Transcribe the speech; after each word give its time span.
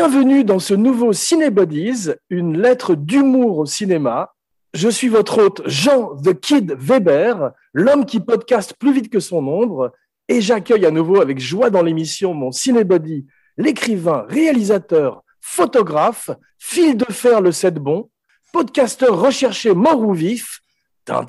Bienvenue 0.00 0.44
dans 0.44 0.60
ce 0.60 0.74
nouveau 0.74 1.12
Cinébodies, 1.12 2.10
une 2.30 2.56
lettre 2.56 2.94
d'humour 2.94 3.58
au 3.58 3.66
cinéma. 3.66 4.32
Je 4.72 4.88
suis 4.88 5.08
votre 5.08 5.42
hôte 5.42 5.62
Jean 5.66 6.14
The 6.14 6.38
Kid 6.38 6.76
Weber, 6.78 7.50
l'homme 7.72 8.06
qui 8.06 8.20
podcast 8.20 8.74
plus 8.78 8.92
vite 8.92 9.10
que 9.10 9.18
son 9.18 9.44
ombre, 9.48 9.90
et 10.28 10.40
j'accueille 10.40 10.86
à 10.86 10.92
nouveau 10.92 11.20
avec 11.20 11.40
joie 11.40 11.70
dans 11.70 11.82
l'émission 11.82 12.32
mon 12.32 12.52
Cinébody, 12.52 13.26
l'écrivain, 13.56 14.24
réalisateur, 14.28 15.24
photographe, 15.40 16.30
fil 16.60 16.96
de 16.96 17.12
fer 17.12 17.40
le 17.40 17.50
7 17.50 17.74
bon, 17.74 18.08
podcasteur 18.52 19.18
recherché 19.18 19.74
mort 19.74 20.00
ou 20.00 20.12
vif, 20.12 20.60
un 21.08 21.26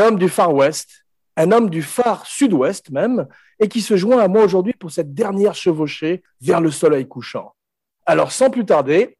homme 0.00 0.18
du 0.18 0.28
Far 0.30 0.54
West, 0.54 1.04
un 1.36 1.52
homme 1.52 1.68
du 1.68 1.82
Far 1.82 2.24
Sud-Ouest 2.26 2.90
même, 2.90 3.26
et 3.62 3.68
qui 3.68 3.80
se 3.80 3.96
joint 3.96 4.18
à 4.18 4.26
moi 4.26 4.42
aujourd'hui 4.42 4.72
pour 4.72 4.90
cette 4.90 5.14
dernière 5.14 5.54
chevauchée 5.54 6.22
vers 6.40 6.60
le 6.60 6.72
soleil 6.72 7.06
couchant. 7.06 7.54
Alors, 8.04 8.32
sans 8.32 8.50
plus 8.50 8.66
tarder, 8.66 9.16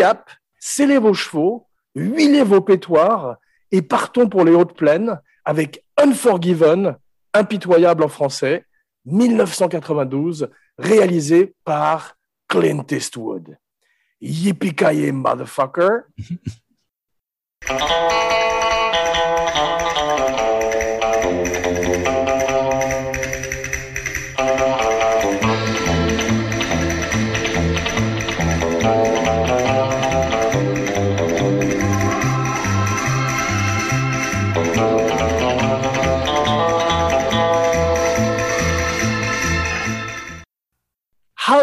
up, 0.00 0.30
scellez 0.60 0.98
vos 0.98 1.12
chevaux, 1.12 1.66
huilez 1.96 2.44
vos 2.44 2.60
pétoires 2.60 3.36
et 3.72 3.82
partons 3.82 4.28
pour 4.28 4.44
les 4.44 4.52
hautes 4.52 4.76
plaines 4.76 5.20
avec 5.44 5.84
Unforgiven, 5.96 6.96
impitoyable 7.32 8.04
en 8.04 8.08
français, 8.08 8.64
1992, 9.06 10.48
réalisé 10.78 11.54
par 11.64 12.16
Clint 12.46 12.86
Eastwood. 12.88 13.58
Yippee 14.20 15.12
motherfucker! 15.12 16.04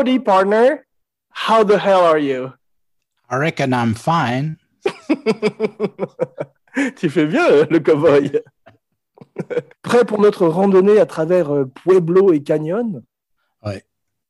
Howdy, 0.02 0.18
partner. 0.18 0.84
How 1.30 1.64
the 1.64 1.78
hell 1.78 2.02
are 2.02 2.18
you? 2.18 2.54
I 3.30 3.36
reckon 3.36 3.72
I'm 3.72 3.94
fine. 3.94 4.58
tu 6.96 7.08
fais 7.08 7.28
bien, 7.28 7.68
le 7.70 7.80
cowboy. 7.80 8.32
Prêt 9.84 10.04
pour 10.04 10.20
notre 10.20 10.48
randonnée 10.48 10.98
à 10.98 11.06
travers 11.06 11.54
euh, 11.54 11.66
Pueblo 11.66 12.34
et 12.34 12.42
Canyon? 12.42 13.04
Ouais, 13.64 13.84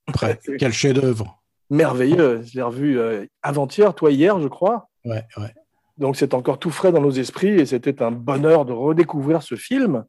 prêt. 0.08 0.42
Quel 0.60 0.74
chef-d'œuvre. 0.74 1.42
Merveilleux. 1.70 2.42
Je 2.44 2.56
l'ai 2.56 2.64
revu 2.64 3.00
euh, 3.00 3.26
avant-hier, 3.42 3.96
toi 3.96 4.12
hier, 4.12 4.42
je 4.42 4.50
crois. 4.50 4.90
Ouais, 5.06 5.24
ouais. 5.38 5.54
Donc 5.98 6.18
c'est 6.18 6.34
encore 6.34 6.60
tout 6.60 6.72
frais 6.72 6.92
dans 6.92 7.00
nos 7.00 7.12
esprits 7.12 7.62
et 7.62 7.66
c'était 7.66 8.04
un 8.04 8.12
bonheur 8.12 8.66
de 8.66 8.74
redécouvrir 8.74 9.42
ce 9.42 9.56
film. 9.56 10.04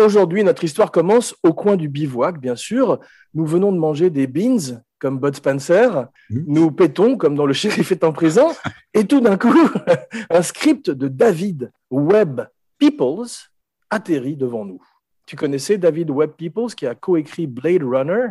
Aujourd'hui, 0.00 0.42
notre 0.44 0.64
histoire 0.64 0.90
commence 0.90 1.34
au 1.42 1.52
coin 1.52 1.76
du 1.76 1.88
bivouac, 1.88 2.40
bien 2.40 2.56
sûr. 2.56 3.00
Nous 3.34 3.44
venons 3.44 3.70
de 3.70 3.76
manger 3.76 4.08
des 4.08 4.26
beans, 4.26 4.80
comme 4.98 5.18
Bud 5.18 5.36
Spencer. 5.36 6.08
Mmh. 6.30 6.40
Nous 6.46 6.70
pétons, 6.70 7.16
comme 7.18 7.34
dans 7.34 7.44
Le 7.44 7.52
shérif 7.52 7.92
est 7.92 8.02
en 8.02 8.12
prison. 8.12 8.48
Et 8.94 9.04
tout 9.04 9.20
d'un 9.20 9.36
coup, 9.36 9.52
un 10.30 10.42
script 10.42 10.90
de 10.90 11.08
David 11.08 11.70
Webb 11.90 12.48
Peoples 12.78 13.50
atterrit 13.90 14.36
devant 14.36 14.64
nous. 14.64 14.82
Tu 15.26 15.36
connaissais 15.36 15.76
David 15.76 16.10
Webb 16.10 16.32
Peoples, 16.36 16.74
qui 16.74 16.86
a 16.86 16.94
coécrit 16.94 17.46
Blade 17.46 17.82
Runner? 17.82 18.28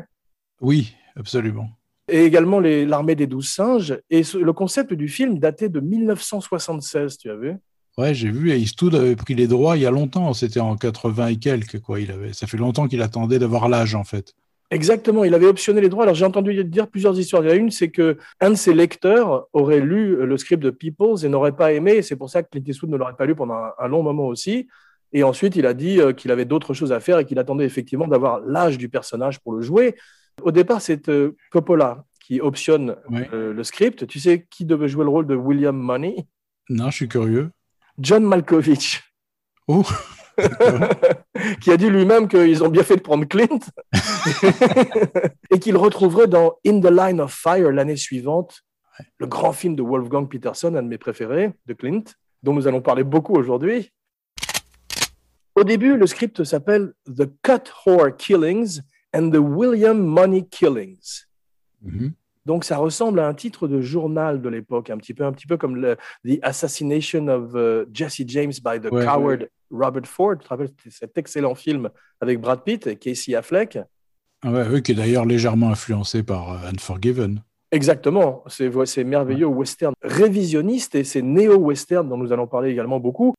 Oui, 0.61 0.95
absolument. 1.15 1.69
Et 2.07 2.25
également 2.25 2.59
L'Armée 2.59 3.15
des 3.15 3.27
Douze 3.27 3.49
Singes. 3.49 3.99
Et 4.09 4.23
le 4.33 4.53
concept 4.53 4.93
du 4.93 5.07
film 5.07 5.37
datait 5.37 5.69
de 5.69 5.79
1976, 5.79 7.19
tu 7.19 7.29
as 7.29 7.35
vu? 7.35 7.57
Ouais, 7.99 8.13
j'ai 8.13 8.31
vu, 8.31 8.49
et 8.51 8.57
Eastwood 8.57 8.95
avait 8.95 9.17
pris 9.17 9.35
les 9.35 9.45
droits 9.45 9.75
il 9.75 9.83
y 9.83 9.85
a 9.85 9.91
longtemps, 9.91 10.33
c'était 10.33 10.61
en 10.61 10.77
80 10.77 11.27
et 11.27 11.35
quelques, 11.35 11.81
quoi. 11.81 11.99
Il 11.99 12.11
avait, 12.11 12.31
ça 12.31 12.47
fait 12.47 12.55
longtemps 12.55 12.87
qu'il 12.87 13.01
attendait 13.01 13.39
d'avoir 13.39 13.67
l'âge, 13.67 13.93
en 13.93 14.05
fait. 14.05 14.35
Exactement, 14.71 15.25
il 15.25 15.33
avait 15.33 15.47
optionné 15.47 15.81
les 15.81 15.89
droits. 15.89 16.03
Alors 16.03 16.15
j'ai 16.15 16.23
entendu 16.23 16.63
dire 16.63 16.87
plusieurs 16.87 17.19
histoires. 17.19 17.43
Il 17.43 17.49
y 17.49 17.51
a 17.51 17.55
une, 17.55 17.71
c'est 17.71 17.89
que 17.89 18.17
un 18.39 18.51
de 18.51 18.55
ses 18.55 18.73
lecteurs 18.73 19.47
aurait 19.51 19.81
lu 19.81 20.15
le 20.15 20.37
script 20.37 20.63
de 20.63 20.69
Peoples 20.69 21.25
et 21.25 21.27
n'aurait 21.27 21.57
pas 21.57 21.73
aimé. 21.73 22.01
C'est 22.01 22.15
pour 22.15 22.29
ça 22.29 22.41
que 22.41 22.49
Clint 22.49 22.63
Eastwood 22.65 22.89
ne 22.89 22.95
l'aurait 22.95 23.17
pas 23.17 23.25
lu 23.25 23.35
pendant 23.35 23.59
un, 23.77 23.87
long 23.89 24.01
moment 24.01 24.27
aussi. 24.27 24.69
Et 25.11 25.23
ensuite, 25.23 25.57
il 25.57 25.65
a 25.65 25.73
dit 25.73 25.99
euh, 25.99 26.13
qu'il 26.13 26.31
avait 26.31 26.45
d'autres 26.45 26.73
choses 26.73 26.93
à 26.93 27.01
faire 27.01 27.19
et 27.19 27.25
qu'il 27.25 27.37
attendait 27.39 27.65
effectivement 27.65 28.07
d'avoir 28.07 28.39
l'âge 28.39 28.77
du 28.77 28.87
personnage 28.87 29.39
pour 29.39 29.51
le 29.51 29.61
jouer. 29.61 29.95
Au 30.41 30.51
départ, 30.51 30.81
c'est 30.81 31.09
euh, 31.09 31.35
Coppola 31.51 32.05
qui 32.23 32.39
optionne 32.39 32.95
euh, 33.33 33.51
le 33.51 33.63
script. 33.65 34.07
Tu 34.07 34.19
sais 34.19 34.45
qui 34.49 34.63
devait 34.63 34.87
jouer 34.87 35.03
le 35.03 35.09
rôle 35.09 35.27
de 35.27 35.35
William 35.35 35.75
Money? 35.75 36.15
Non, 36.69 36.91
je 36.91 36.95
suis 36.95 37.09
curieux. 37.09 37.49
John 37.99 38.23
Malkovich. 38.23 39.03
Oh 39.67 39.83
qui 41.61 41.71
a 41.71 41.77
dit 41.77 41.89
lui-même 41.89 42.27
qu'ils 42.27 42.63
ont 42.63 42.69
bien 42.69 42.83
fait 42.83 42.95
de 42.95 43.01
prendre 43.01 43.25
Clint 43.25 43.59
et 45.51 45.59
qu'il 45.59 45.75
retrouverait 45.75 46.27
dans 46.27 46.57
In 46.65 46.79
the 46.79 46.89
Line 46.89 47.19
of 47.19 47.33
Fire 47.33 47.71
l'année 47.71 47.97
suivante, 47.97 48.61
le 49.17 49.27
grand 49.27 49.51
film 49.51 49.75
de 49.75 49.83
Wolfgang 49.83 50.29
Peterson, 50.29 50.73
un 50.75 50.83
de 50.83 50.87
mes 50.87 50.97
préférés, 50.97 51.51
de 51.65 51.73
Clint, 51.73 52.03
dont 52.41 52.53
nous 52.53 52.67
allons 52.67 52.81
parler 52.81 53.03
beaucoup 53.03 53.33
aujourd'hui. 53.35 53.91
Au 55.55 55.65
début, 55.65 55.97
le 55.97 56.07
script 56.07 56.43
s'appelle 56.45 56.93
The 57.05 57.29
Cut 57.43 57.69
Whore 57.85 58.15
Killings 58.15 58.79
and 59.13 59.31
the 59.31 59.39
William 59.39 59.99
Money 59.99 60.47
Killings. 60.47 61.25
Mm-hmm. 61.85 62.11
Donc 62.49 62.63
ça 62.63 62.77
ressemble 62.77 63.19
à 63.19 63.27
un 63.27 63.35
titre 63.35 63.67
de 63.67 63.79
journal 63.79 64.41
de 64.41 64.49
l'époque, 64.49 64.89
un 64.89 64.97
petit 64.97 65.13
peu, 65.13 65.23
un 65.23 65.31
petit 65.31 65.45
peu 65.45 65.55
comme 65.55 65.75
le, 65.75 65.97
The 66.25 66.39
Assassination 66.41 67.27
of 67.27 67.53
uh, 67.53 67.87
Jesse 67.93 68.23
James 68.25 68.53
by 68.63 68.81
the 68.81 68.89
Coward 68.89 69.47
Robert 69.69 70.07
Ford. 70.07 70.35
Tu 70.39 70.45
te 70.45 70.49
rappelles 70.49 70.71
cet 70.89 71.15
excellent 71.19 71.53
film 71.53 71.91
avec 72.19 72.41
Brad 72.41 72.63
Pitt 72.63 72.87
et 72.87 72.95
Casey 72.95 73.35
Affleck 73.35 73.77
ah 74.41 74.51
ouais, 74.51 74.65
oui, 74.67 74.81
qui 74.81 74.93
est 74.93 74.95
d'ailleurs 74.95 75.25
légèrement 75.25 75.69
influencé 75.69 76.23
par 76.23 76.63
uh, 76.63 76.67
Unforgiven. 76.73 77.43
Exactement, 77.71 78.43
c'est 78.47 79.03
merveilleux 79.03 79.45
western 79.45 79.93
révisionniste 80.01 80.95
et 80.95 81.03
c'est 81.03 81.21
néo-western 81.21 82.09
dont 82.09 82.17
nous 82.17 82.33
allons 82.33 82.47
parler 82.47 82.71
également 82.71 82.99
beaucoup. 82.99 83.35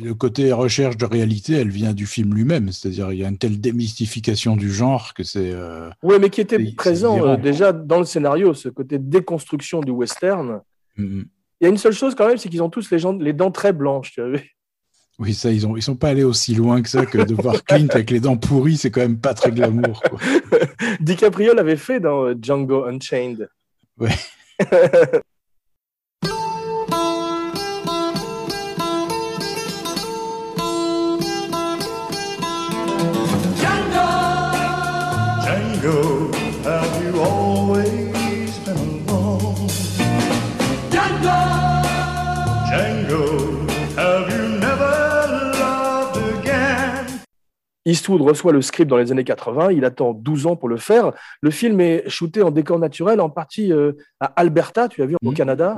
Le 0.00 0.14
côté 0.14 0.52
recherche 0.52 0.96
de 0.96 1.04
réalité, 1.04 1.52
elle 1.54 1.68
vient 1.68 1.92
du 1.92 2.06
film 2.06 2.34
lui-même, 2.34 2.72
c'est-à-dire 2.72 3.12
il 3.12 3.18
y 3.18 3.24
a 3.24 3.28
une 3.28 3.36
telle 3.36 3.60
démystification 3.60 4.56
du 4.56 4.72
genre 4.72 5.12
que 5.12 5.22
c'est. 5.22 5.52
Euh, 5.52 5.90
oui, 6.02 6.16
mais 6.18 6.30
qui 6.30 6.40
était 6.40 6.58
présent 6.72 7.22
euh, 7.26 7.36
déjà 7.36 7.72
dans 7.72 7.98
le 7.98 8.06
scénario, 8.06 8.54
ce 8.54 8.70
côté 8.70 8.98
déconstruction 8.98 9.80
du 9.80 9.90
western. 9.90 10.62
Mm-hmm. 10.98 11.24
Il 11.60 11.64
y 11.64 11.66
a 11.66 11.68
une 11.68 11.76
seule 11.76 11.92
chose 11.92 12.14
quand 12.14 12.26
même, 12.26 12.38
c'est 12.38 12.48
qu'ils 12.48 12.62
ont 12.62 12.70
tous 12.70 12.90
les, 12.90 12.98
gens, 12.98 13.12
les 13.12 13.34
dents 13.34 13.50
très 13.50 13.72
blanches, 13.72 14.12
tu 14.12 14.22
Oui, 15.18 15.34
ça, 15.34 15.52
ils 15.52 15.66
ont, 15.66 15.76
ils 15.76 15.82
sont 15.82 15.94
pas 15.94 16.08
allés 16.08 16.24
aussi 16.24 16.54
loin 16.54 16.80
que 16.80 16.88
ça 16.88 17.04
que 17.04 17.18
de 17.18 17.34
voir 17.34 17.62
Clint 17.66 17.88
avec 17.90 18.10
les 18.10 18.18
dents 18.18 18.38
pourries, 18.38 18.78
c'est 18.78 18.90
quand 18.90 19.02
même 19.02 19.20
pas 19.20 19.34
très 19.34 19.52
glamour. 19.52 20.02
Quoi. 20.02 20.18
DiCaprio 21.00 21.52
l'avait 21.52 21.76
fait 21.76 22.00
dans 22.00 22.24
euh, 22.24 22.34
Django 22.40 22.86
Unchained. 22.86 23.48
Ouais. 23.98 24.16
Eastwood 47.84 48.20
reçoit 48.20 48.52
le 48.52 48.62
script 48.62 48.88
dans 48.88 48.96
les 48.96 49.10
années 49.10 49.24
80, 49.24 49.72
il 49.72 49.84
attend 49.84 50.12
12 50.12 50.46
ans 50.46 50.56
pour 50.56 50.68
le 50.68 50.76
faire. 50.76 51.12
Le 51.40 51.50
film 51.50 51.80
est 51.80 52.08
shooté 52.08 52.42
en 52.42 52.50
décor 52.50 52.78
naturel, 52.78 53.20
en 53.20 53.30
partie 53.30 53.72
euh, 53.72 53.92
à 54.20 54.26
Alberta, 54.26 54.88
tu 54.88 55.02
as 55.02 55.06
vu, 55.06 55.16
au 55.22 55.30
mmh. 55.30 55.34
Canada. 55.34 55.76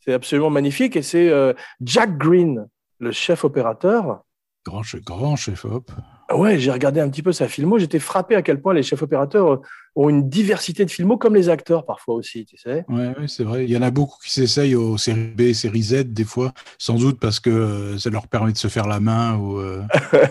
C'est 0.00 0.12
absolument 0.12 0.50
magnifique 0.50 0.96
et 0.96 1.02
c'est 1.02 1.28
euh, 1.28 1.52
Jack 1.80 2.18
Green, 2.18 2.66
le 2.98 3.12
chef 3.12 3.44
opérateur. 3.44 4.22
Grand, 4.64 4.82
grand 5.04 5.36
chef 5.36 5.64
op. 5.64 5.92
Ouais, 6.34 6.58
j'ai 6.58 6.70
regardé 6.70 7.00
un 7.00 7.08
petit 7.08 7.22
peu 7.22 7.32
sa 7.32 7.48
filmo. 7.48 7.78
J'étais 7.78 7.98
frappé 7.98 8.34
à 8.34 8.42
quel 8.42 8.60
point 8.60 8.74
les 8.74 8.82
chefs 8.82 9.02
opérateurs 9.02 9.60
ont 9.94 10.08
une 10.08 10.28
diversité 10.28 10.84
de 10.84 10.90
filmos, 10.90 11.18
comme 11.18 11.34
les 11.34 11.48
acteurs 11.48 11.84
parfois 11.84 12.14
aussi, 12.14 12.46
tu 12.46 12.56
sais. 12.56 12.84
Oui, 12.88 13.06
ouais, 13.06 13.28
c'est 13.28 13.44
vrai. 13.44 13.64
Il 13.64 13.70
y 13.70 13.76
en 13.76 13.82
a 13.82 13.90
beaucoup 13.90 14.16
qui 14.22 14.30
s'essayent 14.30 14.74
aux 14.74 14.96
séries 14.96 15.32
B, 15.36 15.52
séries 15.52 15.82
Z, 15.82 16.04
des 16.04 16.24
fois, 16.24 16.52
sans 16.78 16.96
doute 16.96 17.20
parce 17.20 17.40
que 17.40 17.50
euh, 17.50 17.98
ça 17.98 18.10
leur 18.10 18.26
permet 18.28 18.52
de 18.52 18.58
se 18.58 18.68
faire 18.68 18.86
la 18.86 19.00
main. 19.00 19.36
Ou, 19.36 19.58
euh, 19.58 19.82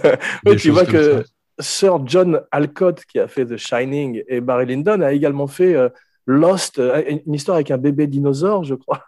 tu 0.57 0.71
vois 0.71 0.86
que 0.86 1.24
Sir 1.59 2.00
John 2.06 2.42
Alcott, 2.51 3.06
qui 3.06 3.19
a 3.19 3.27
fait 3.27 3.45
The 3.45 3.57
Shining, 3.57 4.24
et 4.27 4.42
Barry 4.42 4.65
Lyndon, 4.65 5.01
a 5.01 5.13
également 5.13 5.47
fait 5.47 5.75
euh, 5.75 5.89
Lost, 6.25 6.81
une 7.07 7.33
histoire 7.33 7.56
avec 7.56 7.71
un 7.71 7.77
bébé 7.77 8.07
dinosaure, 8.07 8.63
je 8.63 8.75
crois. 8.75 9.04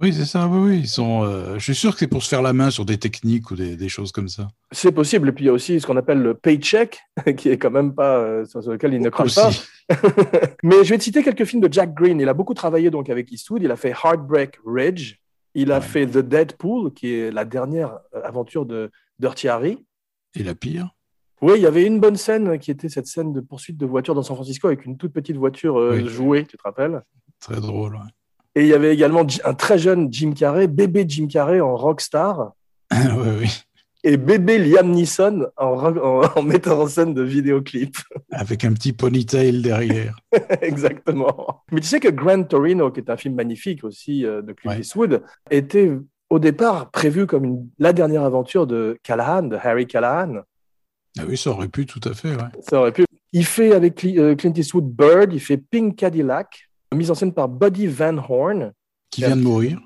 Oui, 0.00 0.12
c'est 0.12 0.24
ça. 0.26 0.46
Oui, 0.46 0.58
oui, 0.70 0.78
ils 0.80 0.88
sont. 0.88 1.24
euh, 1.24 1.54
je 1.58 1.64
suis 1.64 1.74
sûr 1.74 1.92
que 1.92 1.98
c'est 1.98 2.06
pour 2.06 2.22
se 2.22 2.28
faire 2.28 2.40
la 2.42 2.52
main 2.52 2.70
sur 2.70 2.84
des 2.84 2.98
techniques 2.98 3.50
ou 3.50 3.56
des, 3.56 3.76
des 3.76 3.88
choses 3.88 4.12
comme 4.12 4.28
ça. 4.28 4.46
C'est 4.70 4.92
possible. 4.92 5.28
Et 5.28 5.32
puis 5.32 5.44
il 5.44 5.46
y 5.48 5.50
a 5.50 5.52
aussi 5.52 5.80
ce 5.80 5.86
qu'on 5.86 5.96
appelle 5.96 6.20
le 6.22 6.34
paycheck, 6.34 7.00
qui 7.36 7.48
est 7.48 7.58
quand 7.58 7.70
même 7.72 7.94
pas 7.94 8.18
euh, 8.18 8.44
sur 8.44 8.60
lequel 8.60 8.94
il 8.94 9.00
ne 9.02 9.10
crache 9.10 9.34
pas. 9.34 9.50
Mais 10.62 10.84
je 10.84 10.90
vais 10.90 10.98
te 10.98 11.02
citer 11.02 11.22
quelques 11.24 11.44
films 11.44 11.62
de 11.62 11.72
Jack 11.72 11.94
Green. 11.94 12.20
Il 12.20 12.28
a 12.28 12.34
beaucoup 12.34 12.54
travaillé 12.54 12.90
donc 12.90 13.10
avec 13.10 13.32
Eastwood. 13.32 13.62
Il 13.62 13.70
a 13.72 13.76
fait 13.76 13.90
Heartbreak 14.04 14.58
Ridge. 14.64 15.16
Il 15.54 15.72
a 15.72 15.76
Ouais. 15.78 15.84
fait 15.84 16.06
The 16.06 16.18
Deadpool, 16.18 16.92
qui 16.92 17.12
est 17.14 17.32
la 17.32 17.44
dernière 17.44 17.98
euh, 18.14 18.20
aventure 18.22 18.66
de 18.66 18.90
Dirty 19.18 19.48
Harry. 19.48 19.84
Et 20.36 20.44
la 20.44 20.54
pire? 20.54 20.94
Oui, 21.40 21.54
il 21.56 21.62
y 21.62 21.66
avait 21.66 21.84
une 21.84 21.98
bonne 21.98 22.16
scène 22.16 22.58
qui 22.60 22.70
était 22.70 22.88
cette 22.88 23.06
scène 23.08 23.32
de 23.32 23.40
poursuite 23.40 23.76
de 23.76 23.86
voiture 23.86 24.14
dans 24.14 24.22
San 24.22 24.36
Francisco 24.36 24.68
avec 24.68 24.84
une 24.84 24.96
toute 24.96 25.12
petite 25.12 25.36
voiture 25.36 25.76
euh, 25.78 25.96
Oui. 25.96 26.08
jouée, 26.08 26.44
tu 26.44 26.56
te 26.56 26.62
rappelles? 26.62 27.02
Très 27.40 27.60
drôle. 27.60 27.94
ouais. 27.94 28.00
Et 28.58 28.62
il 28.62 28.66
y 28.66 28.74
avait 28.74 28.92
également 28.92 29.24
un 29.44 29.54
très 29.54 29.78
jeune 29.78 30.12
Jim 30.12 30.32
Carrey, 30.36 30.66
bébé 30.66 31.04
Jim 31.06 31.28
Carrey 31.28 31.60
en 31.60 31.76
rockstar, 31.76 32.52
oui, 32.92 32.98
oui. 33.40 33.60
et 34.02 34.16
bébé 34.16 34.58
Liam 34.58 34.90
Neeson 34.90 35.46
en, 35.56 35.66
en, 35.66 36.22
en 36.36 36.42
metteur 36.42 36.80
en 36.80 36.86
scène 36.88 37.14
de 37.14 37.22
vidéoclips. 37.22 37.98
Avec 38.32 38.64
un 38.64 38.72
petit 38.72 38.92
ponytail 38.92 39.62
derrière. 39.62 40.18
Exactement. 40.60 41.62
Mais 41.72 41.80
tu 41.80 41.86
sais 41.86 42.00
que 42.00 42.08
Grand 42.08 42.42
Torino, 42.44 42.90
qui 42.90 43.00
est 43.00 43.10
un 43.10 43.16
film 43.16 43.34
magnifique 43.34 43.84
aussi 43.84 44.24
euh, 44.26 44.42
de 44.42 44.52
Clint 44.52 44.72
Ouais. 44.72 44.80
Eastwood, 44.80 45.22
était 45.50 45.92
au 46.30 46.38
départ 46.38 46.90
prévu 46.90 47.26
comme 47.26 47.44
une- 47.44 47.68
la 47.78 47.92
dernière 47.92 48.22
aventure 48.24 48.66
de 48.66 48.98
Callahan, 49.02 49.42
de 49.44 49.56
Harry 49.56 49.86
Callahan. 49.86 50.42
Ah 51.18 51.22
oui, 51.28 51.36
ça 51.36 51.50
aurait 51.50 51.68
pu, 51.68 51.86
tout 51.86 52.00
à 52.04 52.12
fait. 52.14 52.30
Ouais. 52.30 52.50
Ça 52.68 52.80
aurait 52.80 52.92
pu. 52.92 53.04
Il 53.32 53.44
fait 53.44 53.72
avec 53.72 54.04
euh, 54.04 54.34
Clint 54.36 54.52
Eastwood 54.56 54.90
Bird, 54.90 55.32
il 55.32 55.40
fait 55.40 55.58
Pink 55.58 55.96
Cadillac, 55.96 56.67
mise 56.94 57.10
en 57.10 57.14
scène 57.14 57.32
par 57.32 57.48
Buddy 57.48 57.86
Van 57.86 58.16
Horn. 58.18 58.72
Qui 59.10 59.22
vient 59.22 59.36
de 59.36 59.42
mourir. 59.42 59.80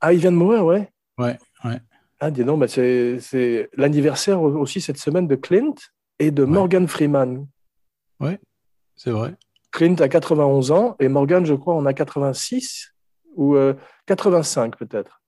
Ah, 0.00 0.12
il 0.12 0.20
vient 0.20 0.32
de 0.32 0.36
mourir, 0.36 0.64
ouais. 0.64 0.88
Ouais, 1.18 1.36
ouais. 1.64 1.80
Ah, 2.20 2.30
dis 2.30 2.44
donc, 2.44 2.60
bah, 2.60 2.68
c'est 2.68 3.68
l'anniversaire 3.76 4.40
aussi 4.40 4.80
cette 4.80 4.98
semaine 4.98 5.26
de 5.26 5.36
Clint 5.36 5.74
et 6.18 6.30
de 6.30 6.42
Ouais. 6.44 6.50
Morgan 6.50 6.86
Freeman. 6.88 7.46
C'est 8.96 9.10
vrai. 9.12 9.36
Clint 9.70 9.94
a 10.00 10.08
91 10.08 10.72
ans 10.72 10.96
et 10.98 11.06
Morgan, 11.08 11.46
je 11.46 11.54
crois, 11.54 11.74
en 11.76 11.86
a 11.86 11.94
86 11.94 12.92
ou 13.36 13.54
euh, 13.54 13.74
85 14.06 14.76
peut-être. 14.76 15.22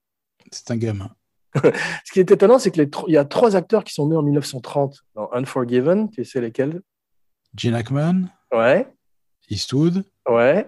C'est 0.51 0.71
un 0.71 0.75
gamin. 0.77 1.09
Ce 1.55 2.11
qui 2.11 2.19
est 2.19 2.29
étonnant, 2.31 2.59
c'est 2.59 2.69
qu'il 2.71 2.89
y 3.07 3.15
a 3.17 3.23
trois 3.23 3.55
acteurs 3.55 3.85
qui 3.85 3.93
sont 3.93 4.09
nés 4.09 4.17
en 4.17 4.23
1930 4.23 5.05
dans 5.15 5.29
Unforgiven. 5.31 6.09
Tu 6.09 6.25
sais 6.25 6.41
lesquels? 6.41 6.81
Gene 7.55 7.75
Hackman, 7.75 8.23
Ouais, 8.53 8.85
Eastwood, 9.49 10.03
ouais. 10.27 10.67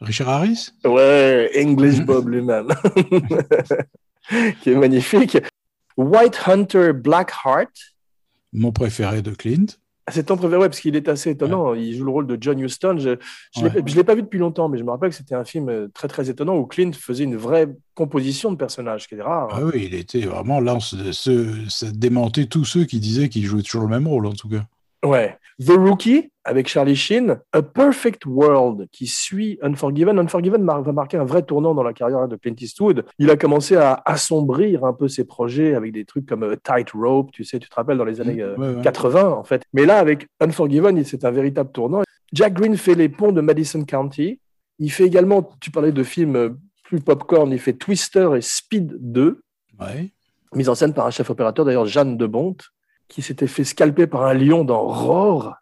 Richard 0.00 0.28
Harris? 0.28 0.70
ouais, 0.84 1.50
English 1.56 1.98
Mhm. 1.98 2.04
Bob 2.06 2.28
lui-même, 2.28 2.68
qui 4.62 4.70
est 4.70 4.74
magnifique. 4.76 5.38
White 5.96 6.40
Hunter 6.46 6.92
Blackheart. 6.94 7.70
Mon 8.52 8.72
préféré 8.72 9.22
de 9.22 9.32
Clint. 9.32 9.66
C'est 10.10 10.24
ton 10.24 10.36
préféré, 10.36 10.58
ouais, 10.62 10.68
parce 10.68 10.80
qu'il 10.80 10.96
est 10.96 11.08
assez 11.08 11.30
étonnant. 11.30 11.74
Il 11.74 11.94
joue 11.96 12.04
le 12.04 12.10
rôle 12.10 12.26
de 12.26 12.36
John 12.40 12.58
Huston. 12.58 12.96
Je 12.98 13.10
ne 13.10 13.68
Ouais. 13.68 13.82
l'ai 13.94 14.02
pas 14.04 14.14
vu 14.16 14.22
depuis 14.22 14.38
longtemps, 14.40 14.68
mais 14.68 14.76
je 14.78 14.82
me 14.82 14.90
rappelle 14.90 15.10
que 15.10 15.14
c'était 15.16 15.36
un 15.36 15.44
film 15.44 15.68
euh, 15.68 15.88
très 15.94 16.08
très 16.08 16.28
étonnant 16.30 16.56
où 16.56 16.66
Clint 16.66 16.90
faisait 16.92 17.24
une 17.24 17.36
vraie 17.36 17.68
composition 17.94 18.50
de 18.50 18.56
personnage, 18.56 19.06
qui 19.06 19.14
est 19.14 19.22
rare. 19.22 19.48
Ah 19.52 19.60
oui, 19.62 19.84
il 19.86 19.94
était 19.94 20.22
vraiment 20.22 20.58
là, 20.58 20.78
ça 20.80 21.86
démentait 21.92 22.46
tous 22.46 22.64
ceux 22.64 22.84
qui 22.86 22.98
disaient 22.98 23.28
qu'il 23.28 23.44
jouait 23.44 23.62
toujours 23.62 23.82
le 23.82 23.88
même 23.88 24.08
rôle, 24.08 24.26
en 24.26 24.32
tout 24.32 24.48
cas. 24.48 24.64
Ouais. 25.04 25.36
The 25.64 25.72
Rookie 25.76 26.30
avec 26.44 26.68
Charlie 26.68 26.96
Sheen, 26.96 27.38
A 27.52 27.60
Perfect 27.62 28.24
World 28.26 28.88
qui 28.92 29.06
suit 29.06 29.58
Unforgiven. 29.62 30.18
Unforgiven 30.18 30.62
mar- 30.62 30.82
va 30.82 30.92
marquer 30.92 31.18
un 31.18 31.24
vrai 31.24 31.42
tournant 31.42 31.74
dans 31.74 31.82
la 31.82 31.92
carrière 31.92 32.26
de 32.28 32.36
Clint 32.36 32.54
Eastwood. 32.58 33.04
Il 33.18 33.30
a 33.30 33.36
commencé 33.36 33.76
à 33.76 34.00
assombrir 34.06 34.84
un 34.84 34.92
peu 34.94 35.06
ses 35.08 35.24
projets 35.24 35.74
avec 35.74 35.92
des 35.92 36.04
trucs 36.06 36.26
comme 36.26 36.42
euh, 36.44 36.56
Tight 36.62 36.90
Rope, 36.92 37.30
tu 37.32 37.44
sais, 37.44 37.58
tu 37.58 37.68
te 37.68 37.74
rappelles 37.74 37.98
dans 37.98 38.04
les 38.06 38.20
années 38.22 38.40
euh, 38.40 38.56
Ouais, 38.56 38.74
ouais. 38.76 38.82
80 38.82 39.28
en 39.32 39.44
fait. 39.44 39.62
Mais 39.74 39.84
là 39.84 39.98
avec 39.98 40.26
Unforgiven, 40.40 41.02
c'est 41.04 41.24
un 41.24 41.30
véritable 41.30 41.72
tournant. 41.72 42.02
Jack 42.32 42.54
Green 42.54 42.76
fait 42.76 42.94
les 42.94 43.08
ponts 43.10 43.32
de 43.32 43.40
Madison 43.42 43.84
County. 43.84 44.40
Il 44.78 44.90
fait 44.90 45.04
également, 45.04 45.50
tu 45.60 45.70
parlais 45.70 45.92
de 45.92 46.02
films 46.02 46.36
euh, 46.36 46.50
plus 46.84 47.00
popcorn, 47.00 47.52
il 47.52 47.58
fait 47.58 47.74
Twister 47.74 48.30
et 48.36 48.40
Speed 48.40 48.96
2 48.98 49.40
Ouais. 49.78 50.10
mise 50.54 50.68
en 50.68 50.74
scène 50.74 50.92
par 50.94 51.06
un 51.06 51.10
chef 51.10 51.28
opérateur, 51.30 51.64
d'ailleurs 51.64 51.86
Jeanne 51.86 52.16
de 52.16 52.26
Bonte, 52.26 52.64
qui 53.10 53.20
s'était 53.22 53.46
fait 53.46 53.64
scalper 53.64 54.06
par 54.06 54.22
un 54.24 54.34
lion 54.34 54.64
dans 54.64 54.82
Roar 54.86 55.56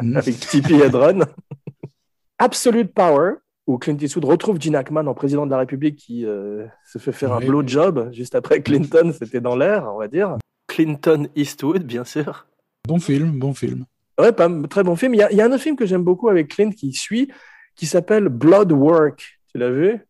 Mm. 0.00 0.16
avec 0.16 0.40
Tippi 0.40 0.74
Hedren. 0.76 1.26
Absolute 2.38 2.92
Power, 2.94 3.34
où 3.66 3.76
Clint 3.78 3.98
Eastwood 4.00 4.24
retrouve 4.24 4.58
Gene 4.60 4.74
Hackman 4.74 5.06
en 5.06 5.12
président 5.14 5.44
de 5.44 5.50
la 5.50 5.58
République 5.58 5.96
qui 5.96 6.24
euh, 6.26 6.66
se 6.90 6.98
fait 6.98 7.12
faire 7.12 7.32
un 7.32 7.38
Oui. 7.38 7.46
blowjob 7.46 8.10
juste 8.12 8.34
après 8.34 8.62
Clinton, 8.62 9.12
c'était 9.16 9.40
dans 9.42 9.54
l'air, 9.54 9.86
on 9.94 9.98
va 9.98 10.08
dire. 10.08 10.36
Clinton 10.66 11.28
Eastwood, 11.36 11.84
bien 11.84 12.04
sûr. 12.04 12.46
Bon 12.88 12.98
film, 12.98 13.38
bon 13.38 13.52
film. 13.54 13.84
Ouais, 14.18 14.32
pas, 14.32 14.48
très 14.68 14.82
bon 14.82 14.96
film. 14.96 15.14
Il 15.14 15.18
y, 15.18 15.22
a, 15.22 15.30
il 15.30 15.36
y 15.36 15.40
a 15.40 15.44
un 15.44 15.52
autre 15.52 15.62
film 15.62 15.76
que 15.76 15.86
j'aime 15.86 16.02
beaucoup 16.04 16.28
avec 16.28 16.48
Clint 16.48 16.70
qui 16.70 16.92
suit, 16.94 17.30
qui 17.76 17.86
s'appelle 17.86 18.28
Blood 18.28 18.72
Work. 18.72 19.40
Tu 19.52 19.58
l'as 19.58 19.70
vu? 19.70 20.00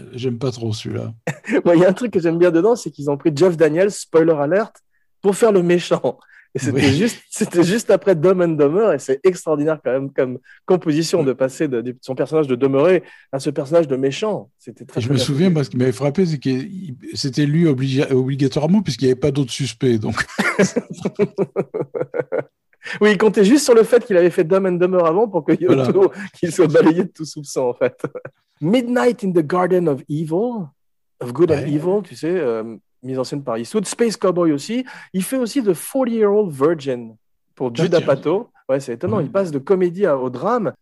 Euh, 0.00 0.04
J'aime 0.12 0.38
pas 0.38 0.50
trop 0.50 0.72
celui-là. 0.72 1.12
Il 1.74 1.78
y 1.80 1.84
a 1.84 1.88
un 1.88 1.92
truc 1.92 2.12
que 2.12 2.20
j'aime 2.20 2.38
bien 2.38 2.50
dedans, 2.50 2.74
c'est 2.74 2.90
qu'ils 2.90 3.10
ont 3.10 3.16
pris 3.16 3.32
Jeff 3.34 3.56
Daniels, 3.56 3.90
spoiler 3.90 4.32
alert, 4.32 4.82
pour 5.22 5.34
faire 5.36 5.52
le 5.52 5.62
méchant. 5.62 6.18
Et 6.52 6.58
c'était 6.58 6.80
Oui. 6.80 6.96
juste, 6.96 7.22
c'était 7.30 7.62
juste 7.62 7.92
après 7.92 8.16
Dumb 8.16 8.40
and 8.40 8.48
Dumber, 8.56 8.92
et 8.94 8.98
c'est 8.98 9.20
extraordinaire 9.24 9.78
quand 9.84 9.92
même 9.92 10.10
comme 10.12 10.38
composition 10.66 11.22
de 11.22 11.32
passer 11.32 11.68
de, 11.68 11.80
de 11.80 11.96
son 12.00 12.16
personnage 12.16 12.48
de 12.48 12.56
demeurer 12.56 13.04
à 13.30 13.38
ce 13.38 13.50
personnage 13.50 13.86
de 13.86 13.94
méchant. 13.94 14.50
C'était 14.58 14.84
très. 14.84 15.00
Je 15.00 15.12
me 15.12 15.16
souviens, 15.16 15.48
moi, 15.50 15.62
ce 15.62 15.70
qui 15.70 15.76
m'avait 15.76 15.92
frappé, 15.92 16.26
c'est 16.26 16.38
que 16.38 16.50
c'était 17.14 17.46
lui 17.46 17.66
obliga- 17.66 18.12
obligatoirement, 18.12 18.82
puisqu'il 18.82 19.04
n'y 19.04 19.12
avait 19.12 19.20
pas 19.20 19.30
d'autres 19.30 19.52
suspects. 19.52 19.96
Donc, 19.98 20.16
Oui, 23.00 23.10
il 23.12 23.18
comptait 23.18 23.44
juste 23.44 23.64
sur 23.64 23.74
le 23.74 23.82
fait 23.84 24.04
qu'il 24.06 24.16
avait 24.16 24.30
fait 24.30 24.42
Dumb 24.42 24.64
and 24.66 24.72
Dumber 24.72 25.04
avant 25.04 25.28
pour 25.28 25.44
que 25.44 25.52
Voilà. 25.64 25.92
Qu'il 26.38 26.50
soit 26.50 26.66
balayé 26.66 27.04
de 27.04 27.10
tout 27.10 27.26
soupçon 27.26 27.60
en 27.68 27.74
fait. 27.74 27.94
Midnight 28.62 29.22
in 29.22 29.32
the 29.32 29.46
Garden 29.46 29.86
of 29.88 30.02
Evil, 30.08 30.66
of 31.20 31.32
Good 31.32 31.52
and. 31.52 31.66
Evil, 31.66 32.02
tu 32.02 32.16
sais, 32.16 32.30
euh, 32.30 32.76
mise 33.02 33.18
en 33.18 33.24
scène 33.24 33.42
par 33.42 33.58
Eastwood. 33.58 33.86
Space 33.86 34.16
Cowboy 34.16 34.52
aussi. 34.52 34.84
Il 35.12 35.22
fait 35.22 35.36
aussi 35.38 35.62
The 35.62 35.72
40 35.74 36.08
Year 36.10 36.32
Old 36.32 36.52
Virgin 36.52 37.16
pour 37.54 37.68
Ah, 37.68 37.88
tiens. 37.88 37.98
Apatow. 37.98 38.48
Ouais, 38.68 38.80
c'est 38.80 38.94
étonnant. 38.94 39.20
Il 39.20 39.30
passe 39.30 39.50
de 39.50 39.58
comédie 39.58 40.06
au 40.06 40.30
drame. 40.30 40.72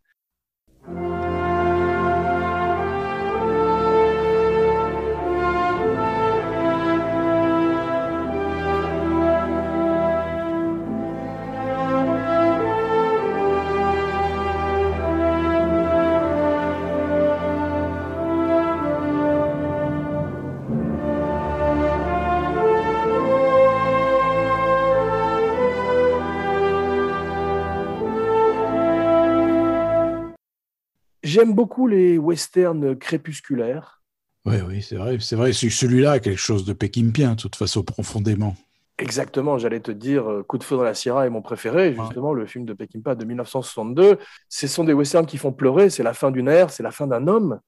J'aime 31.39 31.55
beaucoup 31.55 31.87
les 31.87 32.19
westerns 32.19 32.97
crépusculaires. 32.97 34.03
oui, 34.45 34.57
oui, 34.67 34.83
c'est 34.83 34.97
vrai. 34.97 35.19
C'est 35.21 35.37
vrai, 35.37 35.53
celui-là 35.53 36.13
a 36.13 36.19
quelque 36.19 36.37
chose 36.37 36.65
de 36.65 36.73
pékimpien, 36.73 37.37
de 37.37 37.41
toute 37.41 37.55
façon, 37.55 37.85
profondément. 37.85 38.57
Exactement, 38.99 39.57
j'allais 39.57 39.79
te 39.79 39.93
dire, 39.93 40.29
euh, 40.29 40.43
Coup 40.43 40.59
de 40.59 40.65
feu 40.65 40.77
dans 40.77 40.83
la 40.83 40.95
Sierra 40.95 41.27
est 41.27 41.31
mon 41.31 41.41
préféré, 41.41 41.95
justement, 41.95 42.33
le 42.33 42.45
film 42.45 42.65
de 42.65 42.73
Peckinpah 42.73 43.15
de 43.15 43.25
1962. 43.25 44.19
Ce 44.49 44.67
sont 44.67 44.83
des 44.83 44.93
westerns 44.93 45.27
qui 45.27 45.39
font 45.39 45.53
pleurer, 45.53 45.91
c'est 45.91 46.03
la 46.03 46.13
fin 46.13 46.33
d'une 46.33 46.49
ère, 46.49 46.71
c'est 46.71 46.83
la 46.83 46.91
fin 46.91 47.07
d'un 47.07 47.29
homme. 47.29 47.61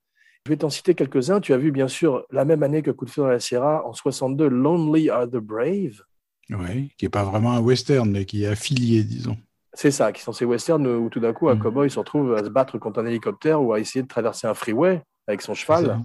Je 0.46 0.50
vais 0.50 0.56
t'en 0.56 0.68
citer 0.68 0.96
quelques-uns. 0.96 1.38
Tu 1.38 1.52
as 1.52 1.58
vu, 1.58 1.70
bien 1.70 1.86
sûr, 1.86 2.26
la 2.32 2.44
même 2.44 2.64
année 2.64 2.82
que 2.82 2.90
Coup 2.90 3.04
de 3.04 3.10
feu 3.10 3.22
dans 3.22 3.28
la 3.28 3.38
Sierra, 3.38 3.86
en 3.86 3.92
62, 3.92 4.48
Lonely 4.48 5.10
Are 5.10 5.28
the 5.28 5.36
Brave. 5.36 6.02
Oui, 6.50 6.90
qui 6.98 7.04
n'est 7.04 7.10
pas 7.10 7.22
vraiment 7.22 7.52
un 7.52 7.60
western, 7.60 8.10
mais 8.10 8.24
qui 8.24 8.42
est 8.42 8.48
affilié, 8.48 9.04
disons. 9.04 9.36
C'est 9.72 9.90
ça, 9.92 10.10
qui 10.12 10.20
sont 10.22 10.32
ces 10.32 10.44
westerns 10.44 10.86
où 10.86 11.08
tout 11.10 11.20
d'un 11.20 11.32
coup, 11.32 11.48
un 11.48 11.54
Mm. 11.54 11.60
cowboy 11.62 11.90
se 11.90 11.98
retrouve 11.98 12.34
à 12.34 12.42
se 12.44 12.48
battre 12.48 12.78
contre 12.78 13.00
un 13.00 13.06
hélicoptère 13.06 13.62
ou 13.62 13.72
à 13.72 13.78
essayer 13.80 14.02
de 14.02 14.08
traverser 14.08 14.46
un 14.46 14.54
freeway 14.54 15.02
avec 15.28 15.42
son 15.42 15.54
cheval. 15.54 16.00